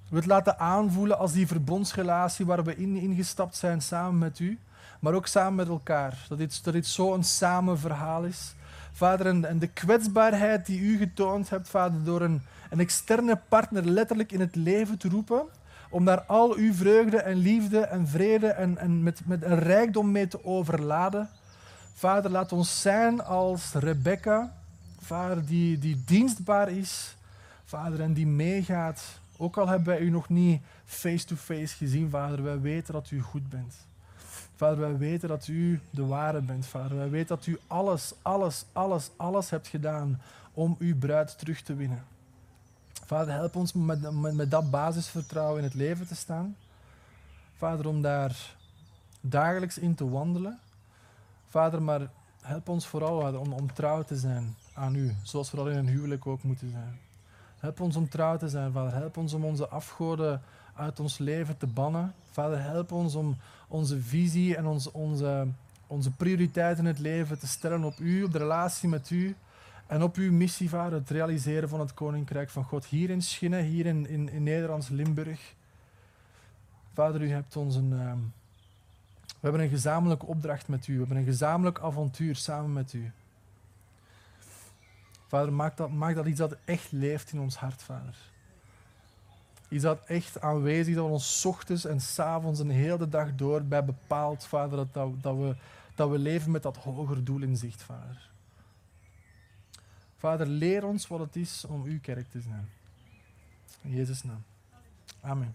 wilt 0.09 0.27
laten 0.27 0.59
aanvoelen 0.59 1.19
als 1.19 1.33
die 1.33 1.47
verbondsrelatie 1.47 2.47
waar 2.47 2.65
we 2.65 2.77
in 2.77 2.97
ingestapt 2.97 3.57
zijn 3.57 3.83
samen 3.83 4.19
met 4.19 4.39
u, 4.39 4.59
maar 5.01 5.15
ook 5.15 5.27
samen 5.27 5.55
met 5.55 5.69
elkaar. 5.69 6.27
Dat 6.29 6.39
dit, 6.39 6.65
dat 6.65 6.73
dit 6.73 6.87
zo 6.87 7.15
een 7.15 7.25
samen 7.25 7.79
verhaal 7.79 8.25
is. 8.25 8.55
Vader, 8.93 9.27
en, 9.27 9.45
en 9.45 9.59
de 9.59 9.69
kwetsbaarheid 9.69 10.67
die 10.67 10.81
u 10.81 10.99
getoond 10.99 11.51
hebt, 11.51 11.69
Vader, 11.69 12.05
door 12.05 12.21
een, 12.21 12.43
een 12.71 12.81
externe 12.81 13.41
partner 13.49 13.85
letterlijk 13.85 14.33
in 14.33 14.41
het 14.41 14.55
leven 14.55 14.99
te 14.99 15.09
roepen, 15.09 15.43
om 15.91 16.05
daar 16.05 16.21
al 16.21 16.55
uw 16.55 16.73
vreugde 16.73 17.17
en 17.17 17.37
liefde 17.37 17.81
en 17.81 18.09
vrede 18.09 18.49
en, 18.49 18.79
en 18.79 19.03
met, 19.03 19.21
met 19.27 19.43
een 19.43 19.59
rijkdom 19.59 20.11
mee 20.11 20.29
te 20.29 20.45
overladen. 20.45 21.29
Vader, 21.95 22.31
laat 22.31 22.53
ons 22.53 22.81
zijn 22.81 23.25
als 23.25 23.73
Rebecca, 23.73 24.53
Vader, 24.99 25.47
die, 25.47 25.79
die 25.79 26.03
dienstbaar 26.05 26.71
is, 26.71 27.17
Vader, 27.65 28.01
en 28.01 28.13
die 28.13 28.27
meegaat. 28.27 29.03
Ook 29.37 29.57
al 29.57 29.69
hebben 29.69 29.89
wij 29.89 30.01
u 30.01 30.11
nog 30.11 30.29
niet 30.29 30.63
face-to-face 30.85 31.77
gezien, 31.77 32.11
Vader, 32.11 32.43
wij 32.43 32.61
weten 32.61 32.93
dat 32.93 33.11
u 33.11 33.21
goed 33.21 33.49
bent. 33.49 33.75
Vader, 34.57 34.79
wij 34.79 34.97
weten 34.97 35.29
dat 35.29 35.47
u 35.47 35.81
de 35.91 36.07
ware 36.07 36.41
bent, 36.41 36.67
Vader. 36.67 36.97
Wij 36.97 37.11
weten 37.11 37.37
dat 37.37 37.47
u 37.47 37.59
alles, 37.67 38.15
alles, 38.23 38.65
alles, 38.73 39.11
alles 39.17 39.51
hebt 39.51 39.69
gedaan 39.69 40.21
om 40.53 40.77
uw 40.79 40.99
bruid 40.99 41.39
terug 41.39 41.61
te 41.61 41.75
winnen. 41.75 42.05
Vader, 43.05 43.33
help 43.33 43.57
ons 43.57 43.73
met, 43.73 44.13
met, 44.13 44.35
met 44.35 44.51
dat 44.51 44.71
basisvertrouwen 44.71 45.59
in 45.59 45.65
het 45.65 45.75
leven 45.75 46.07
te 46.07 46.15
staan. 46.15 46.57
Vader, 47.57 47.89
om 47.89 48.03
daar 48.03 48.55
dagelijks 49.21 49.79
in 49.79 49.95
te 49.95 50.09
wandelen. 50.09 50.59
Vader, 51.55 51.83
maar 51.83 52.11
help 52.43 52.69
ons 52.69 52.87
vooral 52.87 53.39
om, 53.39 53.73
trouw 53.73 54.03
te 54.03 54.17
zijn 54.17 54.57
aan 54.73 54.95
u, 54.95 55.15
zoals 55.23 55.51
we 55.51 55.57
dat 55.57 55.67
in 55.67 55.77
een 55.77 55.89
huwelijk 55.89 56.27
ook 56.27 56.43
moeten 56.43 56.71
zijn. 56.71 56.99
Help 57.59 57.81
ons 57.81 57.97
om 57.97 58.09
trouw 58.09 58.37
te 58.37 58.49
zijn, 58.49 58.73
Vader. 58.73 58.93
Help 58.93 59.17
ons 59.17 59.33
om 59.33 59.45
onze 59.45 59.69
afgoden 59.69 60.43
uit 60.75 61.01
ons 61.01 61.19
leven 61.19 61.57
te 61.57 61.67
bannen. 61.67 62.15
Vader, 62.31 62.63
help 62.63 62.93
ons 62.93 63.15
om 63.15 63.37
onze 63.69 64.01
visie 64.01 64.57
en 64.57 64.67
onze, 64.67 64.93
onze, 64.93 65.47
onze 65.87 66.11
prioriteiten 66.11 66.85
in 66.85 66.91
het 66.91 66.99
leven 66.99 67.39
te 67.39 67.47
stellen 67.47 67.85
op 67.85 67.99
u, 67.99 68.23
op 68.23 68.33
de 68.33 68.39
relatie 68.39 68.89
met 68.89 69.11
u. 69.11 69.37
En 69.87 70.03
op 70.03 70.17
uw 70.17 70.33
missie, 70.33 70.69
Vader, 70.69 70.99
het 70.99 71.11
realiseren 71.11 71.69
van 71.69 71.81
het 71.81 71.95
Koninkrijk 71.95 72.51
van 72.51 72.65
God. 72.65 72.85
Hier 72.85 73.11
in 73.11 73.23
Schinnen, 73.23 73.65
hier 73.65 73.87
in, 73.87 74.09
in, 74.09 74.29
in 74.29 74.43
Nederlands 74.43 74.89
Limburg. 74.89 75.55
Vader, 76.95 77.23
u 77.23 77.31
hebt 77.31 77.57
ons 77.57 77.77
een... 77.77 77.93
ehm, 77.93 78.19
we 79.45 79.51
hebben 79.51 79.69
een 79.69 79.75
gezamenlijke 79.75 80.27
opdracht 80.27 80.69
met 80.69 80.87
u. 80.87 80.93
We 80.93 80.99
hebben 80.99 81.17
een 81.17 81.25
gezamenlijk 81.25 81.79
avontuur 81.81 82.37
samen 82.37 82.73
met 82.73 82.93
u. 82.93 83.13
Vader, 85.27 85.53
maak 85.53 85.77
dat, 85.77 85.91
maak 85.91 86.15
dat 86.15 86.27
iets 86.27 86.39
dat 86.39 86.57
echt 86.65 86.93
leeft 86.93 87.33
in 87.33 87.41
ons 87.41 87.57
hart, 87.57 87.83
Vader. 87.83 88.17
Iets 89.69 89.83
dat 89.83 90.05
echt 90.07 90.41
aanwezig 90.41 90.95
dat 90.95 91.05
we 91.05 91.11
ons 91.11 91.45
ochtends 91.45 91.85
en 91.85 92.01
's 92.01 92.19
avonds 92.19 92.61
en 92.61 92.69
de 92.69 92.75
hele 92.75 93.09
dag 93.09 93.35
door 93.35 93.63
bij 93.63 93.85
bepaalt, 93.85 94.47
Vader, 94.47 94.77
dat, 94.77 94.95
dat, 94.95 95.23
dat, 95.23 95.37
we, 95.37 95.57
dat 95.95 96.11
we 96.11 96.19
leven 96.19 96.51
met 96.51 96.63
dat 96.63 96.77
hoger 96.77 97.25
doel 97.25 97.43
in 97.43 97.57
zicht, 97.57 97.83
Vader. 97.83 98.31
Vader, 100.17 100.47
leer 100.47 100.85
ons 100.85 101.07
wat 101.07 101.21
het 101.21 101.37
is 101.37 101.65
om 101.65 101.83
uw 101.83 102.01
kerk 102.01 102.31
te 102.31 102.41
zijn. 102.41 102.69
In 103.83 103.91
Jezus' 103.91 104.23
naam. 104.23 104.43
Amen. 105.21 105.55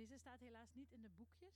Deze 0.00 0.18
staat 0.18 0.40
helaas 0.40 0.74
niet 0.74 0.90
in 0.90 1.02
de 1.02 1.08
boekjes. 1.08 1.54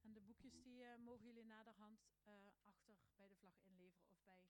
En 0.00 0.12
de 0.12 0.20
boekjes 0.20 0.62
die 0.62 0.82
eh, 0.82 0.98
mogen 0.98 1.24
jullie 1.24 1.44
naderhand 1.44 2.00
eh, 2.22 2.32
achter 2.64 2.94
bij 3.16 3.28
de 3.28 3.34
vlag 3.34 3.54
inleveren 3.62 4.10
of 4.10 4.22
bij 4.24 4.42